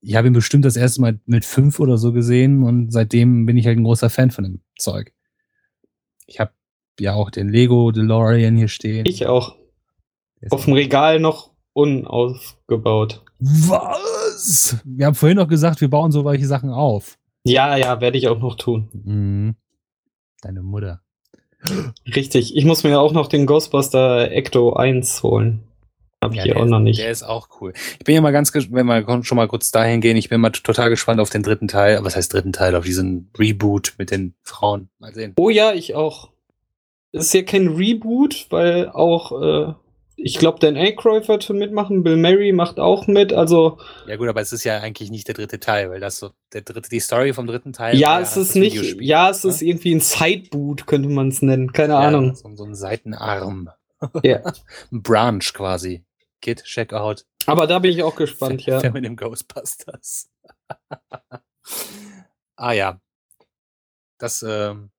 ich 0.00 0.14
habe 0.14 0.28
ihn 0.28 0.32
bestimmt 0.32 0.64
das 0.64 0.76
erste 0.76 1.00
Mal 1.00 1.20
mit 1.26 1.44
fünf 1.44 1.80
oder 1.80 1.98
so 1.98 2.12
gesehen 2.12 2.62
und 2.62 2.92
seitdem 2.92 3.46
bin 3.46 3.56
ich 3.56 3.66
halt 3.66 3.78
ein 3.78 3.84
großer 3.84 4.10
Fan 4.10 4.30
von 4.30 4.44
dem 4.44 4.60
Zeug. 4.78 5.12
Ich 6.26 6.40
habe 6.40 6.52
ja 7.00 7.14
auch 7.14 7.30
den 7.30 7.48
Lego 7.48 7.90
DeLorean 7.92 8.56
hier 8.56 8.68
stehen. 8.68 9.06
Ich 9.06 9.26
auch. 9.26 9.56
Auf 10.50 10.64
dem 10.64 10.74
Regal 10.74 11.18
noch 11.18 11.50
unaufgebaut. 11.72 13.24
Was? 13.38 14.76
Wir 14.84 15.06
haben 15.06 15.14
vorhin 15.14 15.36
noch 15.36 15.48
gesagt, 15.48 15.80
wir 15.80 15.90
bauen 15.90 16.12
so 16.12 16.24
welche 16.24 16.46
Sachen 16.46 16.70
auf. 16.70 17.18
Ja, 17.48 17.76
ja, 17.76 18.00
werde 18.00 18.18
ich 18.18 18.28
auch 18.28 18.38
noch 18.38 18.56
tun. 18.56 18.88
Mhm. 18.92 19.56
Deine 20.42 20.62
Mutter. 20.62 21.00
Richtig. 22.14 22.56
Ich 22.56 22.64
muss 22.64 22.84
mir 22.84 23.00
auch 23.00 23.12
noch 23.12 23.26
den 23.28 23.46
Ghostbuster 23.46 24.30
Ecto 24.30 24.74
1 24.74 25.22
holen. 25.22 25.62
Hab 26.22 26.30
ich 26.32 26.38
Ja, 26.38 26.44
hier 26.44 26.56
auch 26.56 26.64
ist- 26.64 26.70
noch 26.70 26.80
nicht. 26.80 26.98
Der 27.00 27.10
ist 27.10 27.22
auch 27.22 27.48
cool. 27.60 27.72
Ich 27.98 28.04
bin 28.04 28.14
ja 28.14 28.20
mal 28.20 28.32
ganz, 28.32 28.54
wenn 28.54 28.86
wir 28.86 29.24
schon 29.24 29.36
mal 29.36 29.48
kurz 29.48 29.70
dahin 29.70 30.00
gehen, 30.00 30.16
ich 30.16 30.28
bin 30.28 30.40
mal 30.40 30.50
total 30.50 30.90
gespannt 30.90 31.20
auf 31.20 31.30
den 31.30 31.42
dritten 31.42 31.68
Teil. 31.68 32.02
Was 32.04 32.16
heißt 32.16 32.32
dritten 32.32 32.52
Teil? 32.52 32.74
Auf 32.74 32.84
diesen 32.84 33.30
Reboot 33.38 33.94
mit 33.98 34.10
den 34.10 34.34
Frauen. 34.42 34.88
Mal 34.98 35.12
sehen. 35.14 35.34
Oh 35.38 35.50
ja, 35.50 35.72
ich 35.72 35.94
auch. 35.94 36.30
Das 37.12 37.26
ist 37.26 37.34
ja 37.34 37.42
kein 37.42 37.68
Reboot, 37.68 38.46
weil 38.50 38.88
auch, 38.90 39.32
äh, 39.42 39.74
ich 40.16 40.38
glaube, 40.38 40.58
Dan 40.58 40.76
Aykroyd 40.76 41.28
wird 41.28 41.48
mitmachen, 41.50 42.02
Bill 42.02 42.16
Murray 42.16 42.52
macht 42.52 42.78
auch 42.80 43.06
mit, 43.06 43.32
also 43.32 43.78
Ja 44.06 44.16
gut, 44.16 44.28
aber 44.28 44.40
es 44.40 44.52
ist 44.52 44.64
ja 44.64 44.78
eigentlich 44.80 45.10
nicht 45.10 45.28
der 45.28 45.34
dritte 45.34 45.60
Teil, 45.60 45.90
weil 45.90 46.00
das 46.00 46.18
so 46.18 46.30
der 46.52 46.62
dritte, 46.62 46.88
die 46.88 47.00
Story 47.00 47.32
vom 47.34 47.46
dritten 47.46 47.72
Teil. 47.72 47.96
ja, 47.96 48.18
es 48.20 48.36
ist 48.36 48.56
nicht, 48.56 48.74
Videospiel, 48.74 49.04
ja, 49.04 49.30
es 49.30 49.44
ne? 49.44 49.50
ist 49.50 49.62
irgendwie 49.62 49.94
ein 49.94 50.00
Sideboot, 50.00 50.86
könnte 50.86 51.08
man 51.08 51.28
es 51.28 51.42
nennen, 51.42 51.72
keine 51.72 51.94
Ja, 51.94 52.00
Ahnung. 52.00 52.34
So, 52.34 52.54
so 52.54 52.64
ein 52.64 52.74
Seitenarm. 52.74 53.70
Ja. 54.22 54.42
Ein 54.92 55.02
Branch 55.02 55.52
quasi. 55.54 56.04
Kid, 56.42 56.62
check 56.64 56.92
out. 56.92 57.24
Aber 57.46 57.66
da 57.66 57.78
bin 57.78 57.92
ich 57.92 58.02
auch 58.02 58.14
gespannt, 58.14 58.66
ja. 58.66 58.82
Wer 58.82 58.92
mit 58.92 59.04
dem 59.04 59.16
Ghostbusters. 59.16 60.30
ah 62.56 62.72
ja. 62.72 63.00
Das, 64.18 64.44
ähm. 64.46 64.90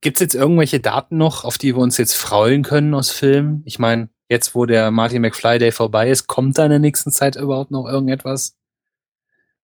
Gibt 0.00 0.16
es 0.16 0.20
jetzt 0.20 0.34
irgendwelche 0.34 0.80
Daten 0.80 1.18
noch, 1.18 1.44
auf 1.44 1.58
die 1.58 1.74
wir 1.74 1.82
uns 1.82 1.98
jetzt 1.98 2.14
freuen 2.14 2.62
können 2.62 2.94
aus 2.94 3.10
Filmen? 3.10 3.62
Ich 3.66 3.78
meine, 3.78 4.08
jetzt 4.30 4.54
wo 4.54 4.64
der 4.64 4.90
Martin 4.90 5.20
McFly 5.22 5.58
Day 5.58 5.72
vorbei 5.72 6.08
ist, 6.08 6.26
kommt 6.26 6.56
da 6.56 6.64
in 6.64 6.70
der 6.70 6.78
nächsten 6.78 7.10
Zeit 7.10 7.36
überhaupt 7.36 7.70
noch 7.70 7.86
irgendetwas? 7.86 8.56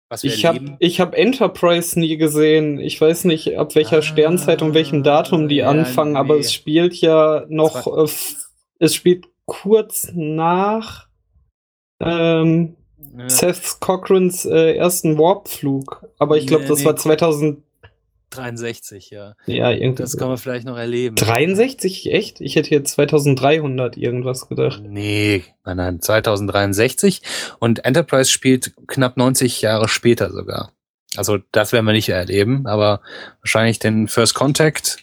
Was 0.09 0.23
wir 0.23 0.34
Ich 0.34 0.45
habe 0.45 0.77
hab 0.81 1.15
Enterprise 1.15 1.99
nie 1.99 2.17
gesehen. 2.17 2.79
Ich 2.79 2.99
weiß 2.99 3.25
nicht, 3.25 3.57
ab 3.57 3.75
welcher 3.75 3.97
Ah, 3.97 4.01
Sternzeit 4.01 4.61
und 4.61 4.73
welchem 4.73 5.03
Datum 5.03 5.47
die 5.47 5.57
ja, 5.57 5.69
anfangen, 5.69 6.15
aber 6.15 6.36
nee. 6.36 6.41
es 6.41 6.53
spielt 6.53 6.95
ja 6.95 7.45
noch, 7.49 7.86
äh, 7.97 8.09
es 8.79 8.95
spielt 8.95 9.25
kurz 9.45 10.11
nach 10.13 11.07
ähm, 11.99 12.75
Ja. 13.17 13.29
Seth 13.29 13.79
Cochrans 13.79 14.45
äh, 14.45 14.75
ersten 14.75 15.17
Warpflug. 15.17 16.07
Aber 16.17 16.38
ich 16.38 16.47
glaube, 16.47 16.63
Nee, 16.63 16.69
das 16.69 16.79
nee, 16.79 16.86
war 16.86 16.95
2000, 16.95 17.63
63, 18.36 19.09
ja. 19.09 19.36
ja, 19.45 19.71
irgendwie. 19.71 20.01
Das 20.01 20.17
können 20.17 20.31
wir 20.31 20.38
vielleicht 20.38 20.65
noch 20.65 20.77
erleben. 20.77 21.15
63? 21.15 22.11
Echt? 22.11 22.41
Ich 22.41 22.55
hätte 22.55 22.69
hier 22.69 22.84
2300 22.84 23.97
irgendwas 23.97 24.47
gedacht. 24.47 24.81
Nee, 24.86 25.43
nein, 25.63 25.77
nein, 25.77 26.01
2063. 26.01 27.21
Und 27.59 27.86
Enterprise 27.86 28.29
spielt 28.29 28.73
knapp 28.88 29.17
90 29.17 29.61
Jahre 29.61 29.88
später 29.88 30.31
sogar. 30.31 30.71
Also 31.15 31.39
das 31.51 31.73
werden 31.73 31.86
wir 31.86 31.93
nicht 31.93 32.09
erleben, 32.09 32.65
aber 32.65 33.01
wahrscheinlich 33.41 33.79
den 33.79 34.07
First 34.07 34.34
Contact. 34.34 34.97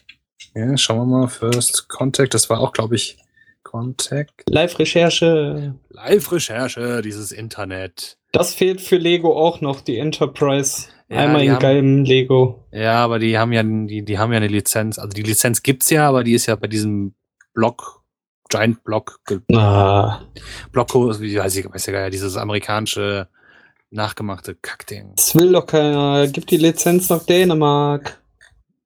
Ja, 0.54 0.76
schauen 0.76 0.98
wir 0.98 1.06
mal, 1.06 1.28
First 1.28 1.88
Contact, 1.88 2.34
das 2.34 2.50
war 2.50 2.60
auch, 2.60 2.72
glaube 2.72 2.96
ich, 2.96 3.16
Contact. 3.62 4.42
Live-Recherche. 4.48 5.74
Live-Recherche, 5.90 7.02
dieses 7.02 7.30
Internet. 7.30 8.16
Das 8.32 8.54
fehlt 8.54 8.80
für 8.80 8.96
Lego 8.96 9.36
auch 9.36 9.60
noch, 9.60 9.80
die 9.80 9.98
Enterprise. 9.98 10.88
Ja, 11.10 11.16
Einmal 11.18 11.42
in 11.42 11.52
haben- 11.52 11.58
geilem 11.60 12.04
Lego. 12.04 12.68
Ja, 12.72 13.02
aber 13.04 13.18
die 13.18 13.36
haben 13.36 13.52
ja, 13.52 13.62
die, 13.64 14.04
die 14.04 14.18
haben 14.18 14.30
ja 14.32 14.36
eine 14.36 14.46
Lizenz. 14.46 14.98
Also 14.98 15.10
die 15.12 15.22
Lizenz 15.22 15.62
gibt's 15.62 15.90
ja, 15.90 16.08
aber 16.08 16.22
die 16.22 16.34
ist 16.34 16.46
ja 16.46 16.54
bei 16.54 16.68
diesem 16.68 17.14
Block, 17.52 18.04
Giant 18.48 18.84
Block, 18.84 19.18
Ah, 19.52 20.20
Blockos, 20.70 21.20
wie 21.20 21.36
weiß 21.36 21.56
ich, 21.56 21.68
weiß 21.72 21.86
ja 21.86 21.92
gar 21.92 22.02
nicht, 22.04 22.14
dieses 22.14 22.36
amerikanische 22.36 23.28
nachgemachte 23.90 24.54
Kackding. 24.54 25.12
das 25.16 25.34
will 25.34 25.50
doch 25.50 25.66
keiner. 25.66 26.28
Gib 26.28 26.46
die 26.46 26.58
Lizenz 26.58 27.08
nach 27.08 27.24
Dänemark. 27.24 28.20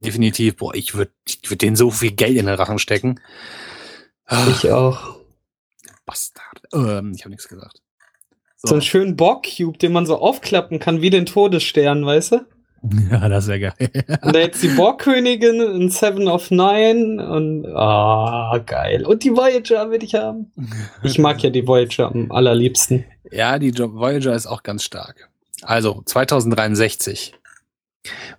Definitiv, 0.01 0.57
boah, 0.57 0.75
ich 0.75 0.95
würde 0.95 1.13
ich 1.27 1.41
würd 1.51 1.61
denen 1.61 1.77
so 1.77 1.91
viel 1.91 2.13
Geld 2.13 2.37
in 2.39 2.47
den 2.47 2.55
Rachen 2.55 2.79
stecken. 2.79 3.21
Ich 4.49 4.71
auch. 4.71 5.17
Bastard. 6.07 6.63
Ähm, 6.73 7.13
ich 7.15 7.21
habe 7.23 7.31
nichts 7.31 7.49
gesagt. 7.49 7.83
So 8.65 8.75
einen 8.75 8.83
schönen 8.83 9.17
Borg-Cube, 9.17 9.79
den 9.79 9.93
man 9.93 10.07
so 10.07 10.19
aufklappen 10.19 10.79
kann, 10.79 11.03
wie 11.03 11.11
den 11.11 11.27
Todesstern, 11.27 12.05
weißt 12.05 12.33
du? 12.33 12.41
Ja, 13.11 13.29
das 13.29 13.47
wäre 13.49 13.61
geil. 13.61 13.91
Und 14.23 14.35
da 14.35 14.41
jetzt 14.41 14.63
die 14.63 14.69
Borg-Königin 14.69 15.61
in 15.61 15.89
Seven 15.91 16.29
of 16.29 16.51
Nine 16.51 17.27
und 17.27 17.67
ah, 17.75 18.59
geil. 18.67 19.07
Und 19.07 19.25
die 19.25 19.35
Voyager 19.35 19.91
will 19.91 20.03
ich 20.03 20.15
haben. 20.15 20.53
Ich 21.03 21.19
mag 21.19 21.43
ja 21.43 21.49
die 21.51 21.67
Voyager 21.67 22.09
am 22.09 22.31
allerliebsten. 22.31 23.05
Ja, 23.31 23.59
die 23.59 23.73
Voyager 23.79 24.35
ist 24.35 24.47
auch 24.47 24.63
ganz 24.63 24.83
stark. 24.85 25.31
Also 25.63 26.03
2063 26.05 27.35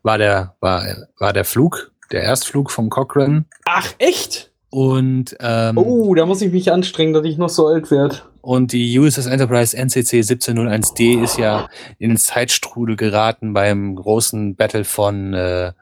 war 0.04 0.18
der 0.20 0.56
war 0.60 0.84
war 1.18 1.34
der 1.34 1.46
Flug, 1.46 1.92
der 2.12 2.22
Erstflug 2.22 2.70
vom 2.70 2.90
Cochrane 2.92 3.46
Ach, 3.66 3.94
echt? 3.98 4.52
und 4.70 5.36
ähm, 5.40 5.78
Oh, 5.78 6.14
da 6.14 6.28
muss 6.28 6.42
ich 6.42 6.52
mich 6.52 6.72
anstrengen, 6.72 7.14
dass 7.14 7.26
ich 7.26 7.38
noch 7.38 7.50
so 7.50 7.66
alt 7.68 7.90
werde. 7.90 8.18
Und 8.46 8.74
die 8.74 8.98
USS 9.00 9.26
Enterprise 9.26 9.76
NCC 9.76 10.20
1701D 10.20 11.24
ist 11.24 11.38
ja 11.38 11.68
in 11.98 12.10
den 12.12 12.18
Zeitstrudel 12.18 12.96
geraten 12.96 13.54
beim 13.54 13.96
großen 13.96 14.56
Battle 14.56 14.84
von 14.84 15.34
äh, 15.34 15.74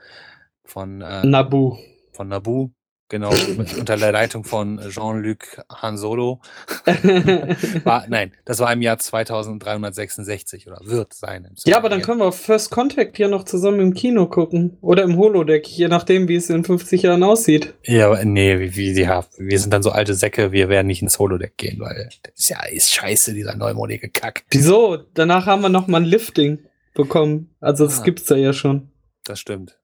von 0.63 1.01
äh, 1.01 1.25
Nabu. 1.25 1.75
von 2.13 2.29
Naboo, 2.29 2.71
genau 3.13 3.31
mit, 3.57 3.77
unter 3.77 3.95
der 3.95 4.11
Leitung 4.11 4.43
von 4.43 4.79
Jean-Luc 4.89 5.63
Han 5.71 5.97
Solo. 5.97 6.41
War, 7.83 8.05
nein, 8.09 8.31
das 8.43 8.57
war 8.59 8.73
im 8.73 8.81
Jahr 8.81 8.97
2366 8.97 10.67
oder 10.67 10.79
wird 10.83 11.13
sein. 11.13 11.47
ja, 11.65 11.77
aber 11.77 11.89
dann 11.89 12.01
können 12.01 12.19
wir 12.19 12.25
auf 12.25 12.39
First 12.39 12.71
Contact 12.71 13.15
hier 13.17 13.27
noch 13.27 13.43
zusammen 13.43 13.79
im 13.79 13.93
Kino 13.93 14.25
gucken. 14.25 14.77
Oder 14.81 15.03
im 15.03 15.15
Holodeck, 15.17 15.67
je 15.67 15.87
nachdem, 15.87 16.27
wie 16.27 16.35
es 16.35 16.49
in 16.49 16.63
50 16.63 17.03
Jahren 17.03 17.21
aussieht. 17.23 17.75
Ja, 17.83 18.07
aber 18.07 18.25
nee, 18.25 18.59
wie, 18.59 18.75
wie, 18.75 18.99
ja, 18.99 19.23
wir 19.37 19.59
sind 19.59 19.71
dann 19.71 19.83
so 19.83 19.91
alte 19.91 20.15
Säcke, 20.15 20.51
wir 20.51 20.69
werden 20.69 20.87
nicht 20.87 21.01
ins 21.03 21.19
Holodeck 21.19 21.55
gehen, 21.57 21.79
weil 21.79 22.09
das 22.23 22.33
ist 22.35 22.49
ja 22.49 22.63
ist 22.65 22.91
scheiße, 22.91 23.33
dieser 23.35 23.55
neumodige 23.55 24.09
Kack. 24.09 24.43
Wieso? 24.49 24.97
Danach 25.13 25.45
haben 25.45 25.61
wir 25.61 25.69
noch 25.69 25.85
mal 25.87 25.97
ein 26.01 26.05
Lifting 26.05 26.59
bekommen. 26.95 27.53
Also 27.59 27.85
das 27.85 27.99
Ah. 27.99 28.03
gibt's 28.03 28.25
da 28.25 28.35
ja 28.35 28.53
schon. 28.53 28.89
Das 29.23 29.39
stimmt. 29.39 29.77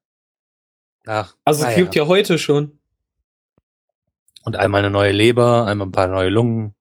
Ach, 1.06 1.36
Also 1.46 1.62
es 1.62 1.68
naja. 1.68 1.78
gibt 1.78 1.96
ja 1.96 2.08
heute 2.08 2.38
schon. 2.40 2.79
Und 4.50 4.56
einmal 4.56 4.80
eine 4.80 4.89
neue 4.89 5.12
Leber, 5.12 5.68
einmal 5.68 5.86
ein 5.86 5.91
paar 5.91 6.08
neue 6.08 6.30
Lungen. 6.30 6.74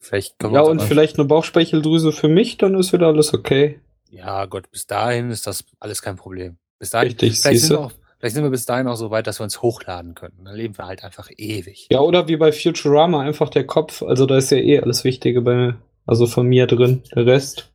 Vielleicht 0.00 0.42
Ja, 0.42 0.62
und 0.62 0.78
aber- 0.80 0.88
vielleicht 0.88 1.16
eine 1.16 1.24
Bauchspeicheldrüse 1.28 2.10
für 2.10 2.26
mich, 2.26 2.56
dann 2.58 2.74
ist 2.74 2.92
wieder 2.92 3.06
alles 3.06 3.32
okay. 3.32 3.80
Ja, 4.10 4.46
Gott, 4.46 4.68
bis 4.72 4.88
dahin 4.88 5.30
ist 5.30 5.46
das 5.46 5.64
alles 5.78 6.02
kein 6.02 6.16
Problem. 6.16 6.58
Bis 6.80 6.90
dahin, 6.90 7.10
Richtig, 7.10 7.40
vielleicht 7.40 7.60
sind, 7.66 7.76
auch, 7.76 7.92
vielleicht 8.18 8.34
sind 8.34 8.42
wir 8.42 8.50
bis 8.50 8.66
dahin 8.66 8.88
auch 8.88 8.96
so 8.96 9.12
weit, 9.12 9.28
dass 9.28 9.38
wir 9.38 9.44
uns 9.44 9.62
hochladen 9.62 10.16
können. 10.16 10.40
Dann 10.42 10.56
leben 10.56 10.76
wir 10.76 10.86
halt 10.86 11.04
einfach 11.04 11.30
ewig. 11.36 11.86
Ja, 11.92 12.00
oder 12.00 12.26
wie 12.26 12.36
bei 12.36 12.50
Futurama, 12.50 13.20
einfach 13.20 13.48
der 13.48 13.64
Kopf. 13.64 14.02
Also 14.02 14.26
da 14.26 14.36
ist 14.38 14.50
ja 14.50 14.58
eh 14.58 14.80
alles 14.80 15.04
Wichtige 15.04 15.42
bei, 15.42 15.76
also 16.04 16.26
von 16.26 16.48
mir 16.48 16.66
drin. 16.66 17.04
Der 17.14 17.26
Rest. 17.26 17.72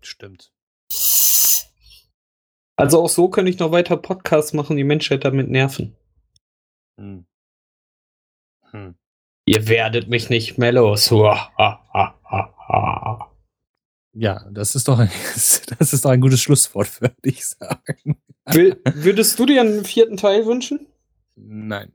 Stimmt. 0.00 0.50
Also 2.74 3.04
auch 3.04 3.08
so 3.08 3.28
könnte 3.28 3.50
ich 3.52 3.60
noch 3.60 3.70
weiter 3.70 3.96
Podcasts 3.96 4.52
machen, 4.52 4.76
die 4.76 4.82
Menschheit 4.82 5.24
damit 5.24 5.48
nerven. 5.48 5.94
Hm. 6.98 7.24
Hm. 8.72 8.94
Ihr 9.46 9.68
werdet 9.68 10.08
mich 10.08 10.28
nicht 10.28 10.58
mehr 10.58 10.72
los. 10.72 11.10
Ja, 14.18 14.48
das 14.50 14.74
ist 14.74 14.88
doch 14.88 14.98
ein, 14.98 15.10
das 15.78 15.92
ist 15.92 16.04
doch 16.04 16.10
ein 16.10 16.20
gutes 16.20 16.40
Schlusswort, 16.40 17.00
würde 17.00 17.14
ich 17.22 17.46
sagen. 17.46 18.16
Will, 18.46 18.80
würdest 18.84 19.38
du 19.38 19.46
dir 19.46 19.60
einen 19.60 19.84
vierten 19.84 20.16
Teil 20.16 20.46
wünschen? 20.46 20.86
Nein. 21.36 21.92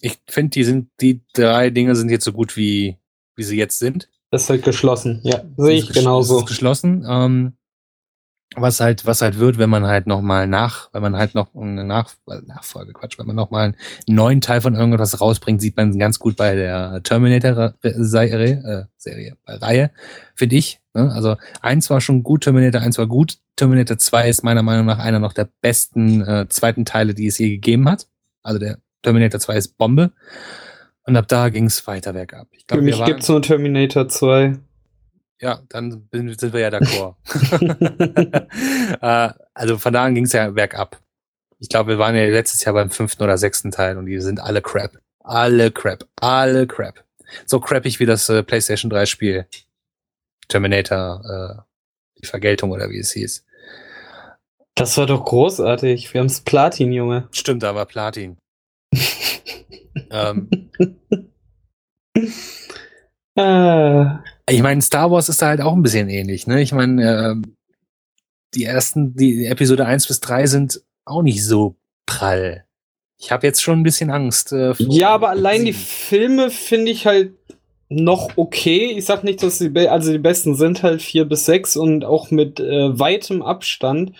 Ich 0.00 0.18
finde, 0.28 0.50
die 0.50 0.64
sind, 0.64 0.90
die 1.00 1.22
drei 1.32 1.70
Dinge 1.70 1.94
sind 1.96 2.10
jetzt 2.10 2.24
so 2.24 2.32
gut 2.32 2.56
wie, 2.56 2.98
wie 3.34 3.42
sie 3.44 3.56
jetzt 3.56 3.78
sind. 3.78 4.10
Das 4.30 4.42
ist 4.42 4.50
halt 4.50 4.64
geschlossen. 4.64 5.20
Ja, 5.22 5.44
sehe 5.56 5.78
ich 5.78 5.92
genauso. 5.92 6.40
ist 6.40 6.46
geschlossen. 6.46 7.06
Ähm, 7.08 7.56
was 8.54 8.80
halt, 8.80 9.04
was 9.06 9.22
halt 9.22 9.38
wird, 9.38 9.58
wenn 9.58 9.68
man 9.68 9.86
halt 9.86 10.06
noch 10.06 10.22
mal 10.22 10.46
nach, 10.46 10.88
wenn 10.92 11.02
man 11.02 11.16
halt 11.16 11.34
noch 11.34 11.54
eine 11.54 11.84
nach, 11.84 12.12
äh, 12.28 12.40
Nachfolge, 12.46 12.92
Quatsch, 12.92 13.18
wenn 13.18 13.26
man 13.26 13.36
noch 13.36 13.50
mal 13.50 13.64
einen 13.64 13.76
neuen 14.06 14.40
Teil 14.40 14.60
von 14.60 14.74
irgendwas 14.74 15.20
rausbringt, 15.20 15.60
sieht 15.60 15.76
man 15.76 15.98
ganz 15.98 16.18
gut 16.18 16.36
bei 16.36 16.54
der 16.54 17.02
Terminator-Serie, 17.02 18.62
äh, 18.64 18.84
Serie, 18.96 19.36
bei 19.44 19.56
Reihe, 19.56 19.90
finde 20.34 20.56
ich. 20.56 20.80
Ne? 20.94 21.10
Also 21.12 21.36
eins 21.60 21.90
war 21.90 22.00
schon 22.00 22.22
gut, 22.22 22.44
Terminator 22.44 22.80
1 22.80 22.96
war 22.98 23.06
gut, 23.06 23.38
Terminator 23.56 23.98
2 23.98 24.28
ist 24.28 24.44
meiner 24.44 24.62
Meinung 24.62 24.86
nach 24.86 24.98
einer 24.98 25.18
noch 25.18 25.32
der 25.32 25.48
besten 25.60 26.22
äh, 26.22 26.46
zweiten 26.48 26.84
Teile, 26.84 27.14
die 27.14 27.26
es 27.26 27.38
je 27.38 27.50
gegeben 27.50 27.88
hat. 27.88 28.06
Also 28.42 28.58
der 28.58 28.78
Terminator 29.02 29.40
2 29.40 29.56
ist 29.56 29.76
Bombe. 29.76 30.12
Und 31.04 31.16
ab 31.16 31.28
da 31.28 31.50
ging 31.50 31.66
es 31.66 31.86
weiter 31.86 32.12
bergab. 32.12 32.48
Ich 32.50 32.66
glaub, 32.66 32.80
Für 32.80 32.84
mich 32.84 33.04
gibt 33.04 33.22
es 33.22 33.28
nur 33.28 33.40
Terminator 33.40 34.08
2. 34.08 34.58
Ja, 35.40 35.60
dann 35.68 36.08
sind 36.12 36.52
wir 36.52 36.60
ja 36.60 36.68
d'accord. 36.70 37.16
äh, 39.02 39.32
also 39.54 39.78
von 39.78 39.92
da 39.92 40.04
an 40.04 40.14
ging 40.14 40.24
es 40.24 40.32
ja 40.32 40.50
bergab. 40.50 41.00
Ich 41.58 41.68
glaube, 41.68 41.92
wir 41.92 41.98
waren 41.98 42.14
ja 42.14 42.24
letztes 42.24 42.64
Jahr 42.64 42.74
beim 42.74 42.90
fünften 42.90 43.22
oder 43.22 43.38
sechsten 43.38 43.70
Teil 43.70 43.96
und 43.96 44.06
die 44.06 44.20
sind 44.20 44.40
alle 44.40 44.62
crap. 44.62 44.98
Alle 45.20 45.70
crap. 45.70 46.06
Alle 46.20 46.66
crap. 46.66 47.04
So 47.46 47.60
crappig 47.60 47.98
wie 47.98 48.06
das 48.06 48.28
äh, 48.28 48.42
PlayStation 48.42 48.90
3 48.90 49.06
Spiel. 49.06 49.46
Terminator, 50.48 51.22
äh, 51.24 51.62
die 52.20 52.26
Vergeltung 52.26 52.70
oder 52.70 52.88
wie 52.90 52.98
es 52.98 53.12
hieß. 53.12 53.44
Das 54.74 54.96
war 54.98 55.06
doch 55.06 55.24
großartig. 55.24 56.12
Wir 56.12 56.20
haben's 56.20 56.42
Platin, 56.42 56.92
Junge. 56.92 57.28
Stimmt, 57.32 57.62
da 57.62 57.74
war 57.74 57.86
Platin. 57.86 58.36
ähm, 60.10 60.50
ah. 63.36 64.22
Ich 64.48 64.62
meine, 64.62 64.80
Star 64.80 65.10
Wars 65.10 65.28
ist 65.28 65.42
da 65.42 65.48
halt 65.48 65.60
auch 65.60 65.72
ein 65.72 65.82
bisschen 65.82 66.08
ähnlich, 66.08 66.46
ne? 66.46 66.62
Ich 66.62 66.72
meine, 66.72 67.42
äh, 67.42 67.48
die 68.54 68.64
ersten, 68.64 69.14
die 69.16 69.46
Episode 69.46 69.86
1 69.86 70.06
bis 70.06 70.20
3 70.20 70.46
sind 70.46 70.82
auch 71.04 71.22
nicht 71.22 71.44
so 71.44 71.76
prall. 72.06 72.64
Ich 73.18 73.32
habe 73.32 73.46
jetzt 73.46 73.62
schon 73.62 73.80
ein 73.80 73.82
bisschen 73.82 74.10
Angst. 74.10 74.52
Äh, 74.52 74.74
ja, 74.78 75.10
aber 75.10 75.30
allein 75.30 75.64
die 75.64 75.72
Filme 75.72 76.50
finde 76.50 76.92
ich 76.92 77.06
halt 77.06 77.32
noch 77.88 78.36
okay. 78.36 78.92
Ich 78.96 79.04
sag 79.04 79.24
nicht, 79.24 79.42
dass 79.42 79.58
die, 79.58 79.88
also 79.88 80.12
die 80.12 80.18
besten 80.18 80.54
sind 80.54 80.82
halt 80.82 81.02
4 81.02 81.24
bis 81.24 81.46
6 81.46 81.76
und 81.76 82.04
auch 82.04 82.30
mit 82.30 82.60
äh, 82.60 82.98
weitem 82.98 83.42
Abstand. 83.42 84.12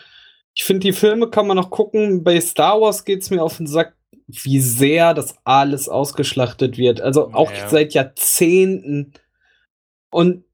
Ich 0.55 0.64
finde, 0.64 0.87
die 0.87 0.93
Filme 0.93 1.29
kann 1.29 1.47
man 1.47 1.57
noch 1.57 1.70
gucken. 1.70 2.24
Bei 2.24 2.41
Star 2.41 2.81
Wars 2.81 3.05
geht's 3.05 3.31
mir 3.31 3.43
auf 3.43 3.59
den 3.59 3.66
Sack, 3.66 3.95
wie 4.27 4.61
sehr 4.61 5.14
das 5.14 5.37
alles 5.45 5.89
ausgeschlachtet 5.89 6.79
wird. 6.79 7.01
Also 7.01 7.33
auch 7.33 7.53
ja. 7.53 7.68
seit 7.68 7.93
Jahrzehnten. 7.93 9.12
Und 10.17 10.45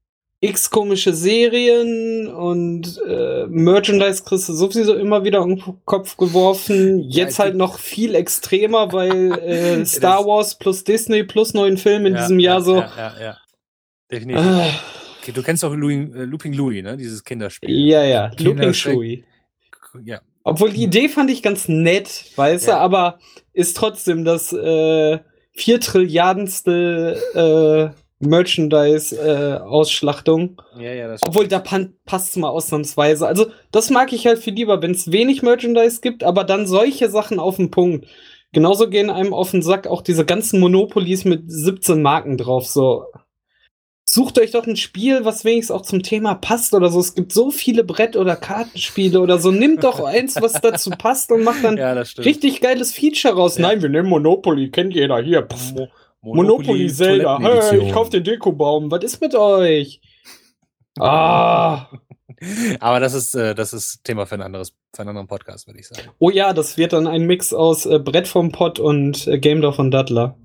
x 0.41 0.69
komische 0.69 1.13
Serien 1.13 2.27
und 2.27 3.01
äh, 3.07 3.45
Merchandise 3.47 4.21
kriegst 4.25 4.49
du 4.49 4.53
sowieso 4.53 4.93
immer 4.93 5.23
wieder 5.23 5.41
um 5.41 5.55
den 5.55 5.85
Kopf 5.85 6.17
geworfen. 6.17 6.99
Jetzt 6.99 7.37
ja, 7.37 7.45
halt 7.45 7.55
noch 7.55 7.79
viel 7.79 8.13
extremer, 8.13 8.91
weil 8.91 9.31
äh, 9.39 9.85
Star 9.85 10.25
Wars 10.25 10.59
plus 10.59 10.83
Disney 10.83 11.23
plus 11.23 11.53
neuen 11.53 11.77
Film 11.77 12.05
in 12.05 12.15
ja, 12.15 12.19
diesem 12.19 12.39
Jahr 12.39 12.61
so. 12.61 12.75
Ja, 12.75 12.91
ja, 12.97 13.13
ja. 13.21 13.37
Definitiv. 14.11 14.45
Ah. 14.45 14.65
Okay, 15.21 15.31
du 15.31 15.43
kennst 15.43 15.63
auch 15.63 15.73
Louis, 15.73 16.13
äh, 16.13 16.25
Looping 16.25 16.51
Louis, 16.51 16.83
ne? 16.83 16.97
Dieses 16.97 17.23
Kinderspiel. 17.23 17.69
Ja, 17.69 18.03
ja. 18.03 18.31
Looping 18.37 18.93
Louis. 18.93 19.19
Ja. 20.03 20.19
Obwohl 20.43 20.71
die 20.71 20.83
Idee 20.83 21.07
fand 21.07 21.29
ich 21.29 21.41
ganz 21.41 21.69
nett, 21.69 22.25
weißt 22.35 22.67
du, 22.67 22.75
aber 22.75 23.17
ist 23.53 23.77
trotzdem 23.77 24.25
das 24.25 24.51
äh, 24.51 25.19
vier 25.53 25.79
Trilliardenste 25.79 27.93
äh, 27.95 28.02
Merchandise-Ausschlachtung. 28.29 30.61
Äh, 30.77 30.83
ja, 30.83 30.93
ja, 30.93 31.07
das 31.07 31.23
Obwohl, 31.23 31.47
da 31.47 31.57
passt 31.59 32.29
es 32.29 32.35
mal 32.35 32.49
ausnahmsweise. 32.49 33.25
Also, 33.27 33.47
das 33.71 33.89
mag 33.89 34.13
ich 34.13 34.27
halt 34.27 34.37
viel 34.39 34.53
lieber, 34.53 34.81
wenn 34.81 34.91
es 34.91 35.11
wenig 35.11 35.43
Merchandise 35.43 36.01
gibt, 36.01 36.23
aber 36.23 36.43
dann 36.43 36.67
solche 36.67 37.09
Sachen 37.09 37.39
auf 37.39 37.55
den 37.57 37.71
Punkt. 37.71 38.07
Genauso 38.51 38.89
gehen 38.89 39.09
einem 39.09 39.33
auf 39.33 39.51
den 39.51 39.63
Sack 39.63 39.87
auch 39.87 40.01
diese 40.01 40.25
ganzen 40.25 40.59
Monopolies 40.59 41.23
mit 41.25 41.43
17 41.47 42.01
Marken 42.01 42.37
drauf. 42.37 42.67
So, 42.67 43.05
sucht 44.05 44.39
euch 44.39 44.51
doch 44.51 44.67
ein 44.67 44.75
Spiel, 44.75 45.25
was 45.25 45.43
wenigstens 45.43 45.75
auch 45.75 45.81
zum 45.81 46.03
Thema 46.03 46.35
passt 46.35 46.73
oder 46.73 46.89
so. 46.89 46.99
Es 46.99 47.15
gibt 47.15 47.31
so 47.31 47.49
viele 47.49 47.83
Brett- 47.83 48.15
oder 48.15 48.35
Kartenspiele 48.35 49.19
oder 49.19 49.39
so. 49.39 49.51
Nimmt 49.51 49.83
doch 49.83 49.99
eins, 50.05 50.39
was 50.39 50.53
dazu 50.53 50.91
passt 50.91 51.31
und 51.31 51.43
macht 51.43 51.63
dann 51.63 51.77
ja, 51.77 51.93
richtig 51.93 52.61
geiles 52.61 52.93
Feature 52.93 53.33
raus. 53.33 53.57
Ja. 53.57 53.67
Nein, 53.67 53.81
wir 53.81 53.89
nehmen 53.89 54.09
Monopoly, 54.09 54.69
kennt 54.69 54.93
jeder 54.93 55.21
hier. 55.21 55.43
Pff. 55.43 55.73
Monopoly, 56.23 56.57
Monopoly 56.57 56.89
Zelda. 56.89 57.39
Hey, 57.39 57.85
ich 57.85 57.91
kauf 57.91 58.09
den 58.09 58.23
Dekobaum. 58.23 58.89
Was 58.89 59.03
ist 59.03 59.21
mit 59.21 59.35
euch? 59.35 59.99
Ah. 60.97 61.87
Aber 62.79 62.99
das 62.99 63.13
ist, 63.13 63.35
äh, 63.35 63.53
das 63.53 63.73
ist 63.73 64.03
Thema 64.03 64.25
für, 64.25 64.35
ein 64.35 64.41
anderes, 64.41 64.73
für 64.93 65.01
einen 65.01 65.09
anderen 65.09 65.27
Podcast, 65.27 65.67
würde 65.67 65.79
ich 65.79 65.87
sagen. 65.87 66.09
Oh 66.19 66.29
ja, 66.29 66.53
das 66.53 66.77
wird 66.77 66.93
dann 66.93 67.07
ein 67.07 67.25
Mix 67.25 67.53
aus 67.53 67.85
äh, 67.85 67.99
Brett 67.99 68.27
vom 68.27 68.51
Pott 68.51 68.79
und 68.79 69.27
äh, 69.27 69.37
Gamedorf 69.37 69.79
und 69.79 69.91
Dattler. 69.91 70.37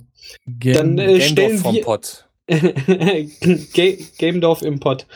Game, 0.47 0.75
dann 0.75 0.99
äh, 0.99 1.21
stellen 1.21 1.59
vom 1.59 1.75
wir 1.77 1.83
Pott. 1.83 2.29
Gamedorf 4.19 4.63
im 4.63 4.81
Pott. 4.81 5.07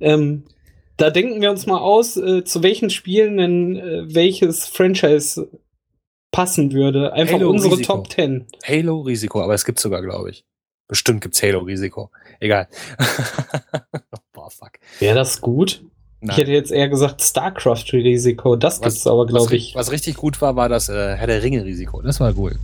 Ähm, 0.00 0.44
da 0.96 1.10
denken 1.10 1.40
wir 1.40 1.50
uns 1.50 1.66
mal 1.66 1.78
aus, 1.78 2.16
äh, 2.16 2.42
zu 2.42 2.62
welchen 2.64 2.90
Spielen 2.90 3.36
denn 3.36 3.76
äh, 3.76 4.14
welches 4.14 4.66
Franchise 4.66 5.48
passen 6.30 6.72
würde. 6.72 7.12
Einfach 7.12 7.34
Halo 7.34 7.50
unsere 7.50 7.74
Risiko. 7.74 7.94
Top 7.94 8.10
10. 8.10 8.46
Halo 8.66 9.00
Risiko, 9.00 9.42
aber 9.42 9.54
es 9.54 9.64
gibt 9.64 9.80
sogar, 9.80 10.02
glaube 10.02 10.30
ich. 10.30 10.44
Bestimmt 10.88 11.20
gibt's 11.20 11.42
Halo 11.42 11.60
Risiko. 11.60 12.10
Egal. 12.40 12.68
Boah, 14.32 14.50
fuck. 14.50 14.72
Wäre 14.98 15.14
das 15.14 15.40
gut? 15.40 15.82
Nein. 16.20 16.30
Ich 16.30 16.36
hätte 16.38 16.52
jetzt 16.52 16.72
eher 16.72 16.88
gesagt 16.88 17.22
StarCraft 17.22 17.92
Risiko. 17.92 18.56
Das 18.56 18.80
was, 18.80 18.94
gibt's 18.94 19.06
aber, 19.06 19.26
glaube 19.26 19.54
ich. 19.54 19.74
Was 19.74 19.92
richtig 19.92 20.16
gut 20.16 20.40
war, 20.40 20.56
war 20.56 20.68
das 20.68 20.88
äh, 20.88 21.16
Herr 21.16 21.26
der 21.26 21.42
Ringe 21.42 21.64
Risiko. 21.64 22.02
Das 22.02 22.18
war 22.20 22.36
cool. 22.36 22.58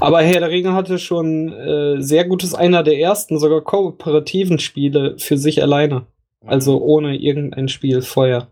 Aber 0.00 0.22
Herr 0.22 0.40
der 0.40 0.50
Ringe 0.50 0.74
hatte 0.74 0.98
schon 0.98 1.52
äh, 1.52 2.02
sehr 2.02 2.26
gutes, 2.26 2.54
einer 2.54 2.82
der 2.82 2.98
ersten, 2.98 3.38
sogar 3.38 3.62
kooperativen 3.62 4.58
Spiele 4.58 5.16
für 5.18 5.38
sich 5.38 5.62
alleine. 5.62 6.06
Mhm. 6.42 6.48
Also 6.48 6.80
ohne 6.80 7.16
irgendein 7.16 7.68
Spiel 7.68 8.02
vorher. 8.02 8.48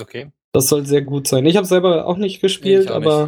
Okay. 0.00 0.32
Das 0.54 0.68
soll 0.68 0.86
sehr 0.86 1.02
gut 1.02 1.26
sein. 1.26 1.44
Ich 1.46 1.56
habe 1.56 1.66
selber 1.66 2.06
auch 2.06 2.16
nicht 2.16 2.40
gespielt, 2.40 2.84
nee, 2.84 2.90
auch 2.92 2.94
aber. 2.94 3.26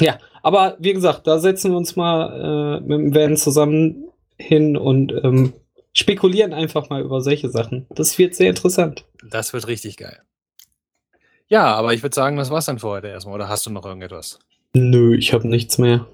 Nicht. 0.00 0.08
Ja, 0.08 0.18
aber 0.40 0.76
wie 0.78 0.92
gesagt, 0.92 1.26
da 1.26 1.40
setzen 1.40 1.72
wir 1.72 1.78
uns 1.78 1.96
mal 1.96 2.78
äh, 2.78 2.80
mit 2.80 2.92
dem 2.92 3.14
Van 3.14 3.36
zusammen 3.36 4.04
hin 4.38 4.76
und 4.76 5.12
ähm, 5.24 5.52
spekulieren 5.92 6.54
einfach 6.54 6.90
mal 6.90 7.02
über 7.02 7.20
solche 7.20 7.50
Sachen. 7.50 7.86
Das 7.90 8.16
wird 8.18 8.36
sehr 8.36 8.50
interessant. 8.50 9.04
Das 9.28 9.52
wird 9.52 9.66
richtig 9.66 9.96
geil. 9.96 10.20
Ja, 11.48 11.74
aber 11.74 11.92
ich 11.92 12.04
würde 12.04 12.14
sagen, 12.14 12.36
das 12.36 12.50
war's 12.50 12.66
dann 12.66 12.78
für 12.78 12.88
heute 12.88 13.08
erstmal. 13.08 13.34
Oder 13.34 13.48
hast 13.48 13.66
du 13.66 13.70
noch 13.70 13.84
irgendetwas? 13.84 14.38
Nö, 14.74 15.16
ich 15.16 15.32
habe 15.32 15.48
nichts 15.48 15.76
mehr. 15.76 16.06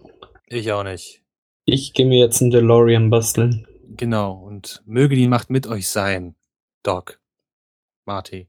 Ich 0.47 0.73
auch 0.73 0.85
nicht. 0.85 1.21
Ich 1.67 1.93
gehe 1.93 2.07
mir 2.07 2.19
jetzt 2.19 2.41
einen 2.41 2.51
DeLorean 2.51 3.11
basteln. 3.11 3.67
Genau, 3.95 4.33
und 4.33 4.83
möge 4.87 5.17
die 5.17 5.29
Macht 5.29 5.51
mit 5.51 5.67
euch 5.67 5.91
sein, 5.91 6.35
Doc. 6.83 7.21
Marty. 8.07 8.49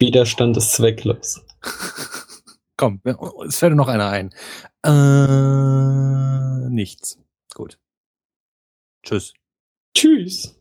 Widerstand 0.00 0.56
ist 0.56 0.72
zwecklos. 0.72 1.44
Komm, 2.76 3.00
es 3.46 3.58
fällt 3.58 3.76
noch 3.76 3.88
einer 3.88 4.08
ein. 4.08 4.30
Äh, 4.82 6.70
nichts. 6.70 7.18
Gut. 7.54 7.78
Tschüss. 9.02 9.34
Tschüss. 9.94 10.59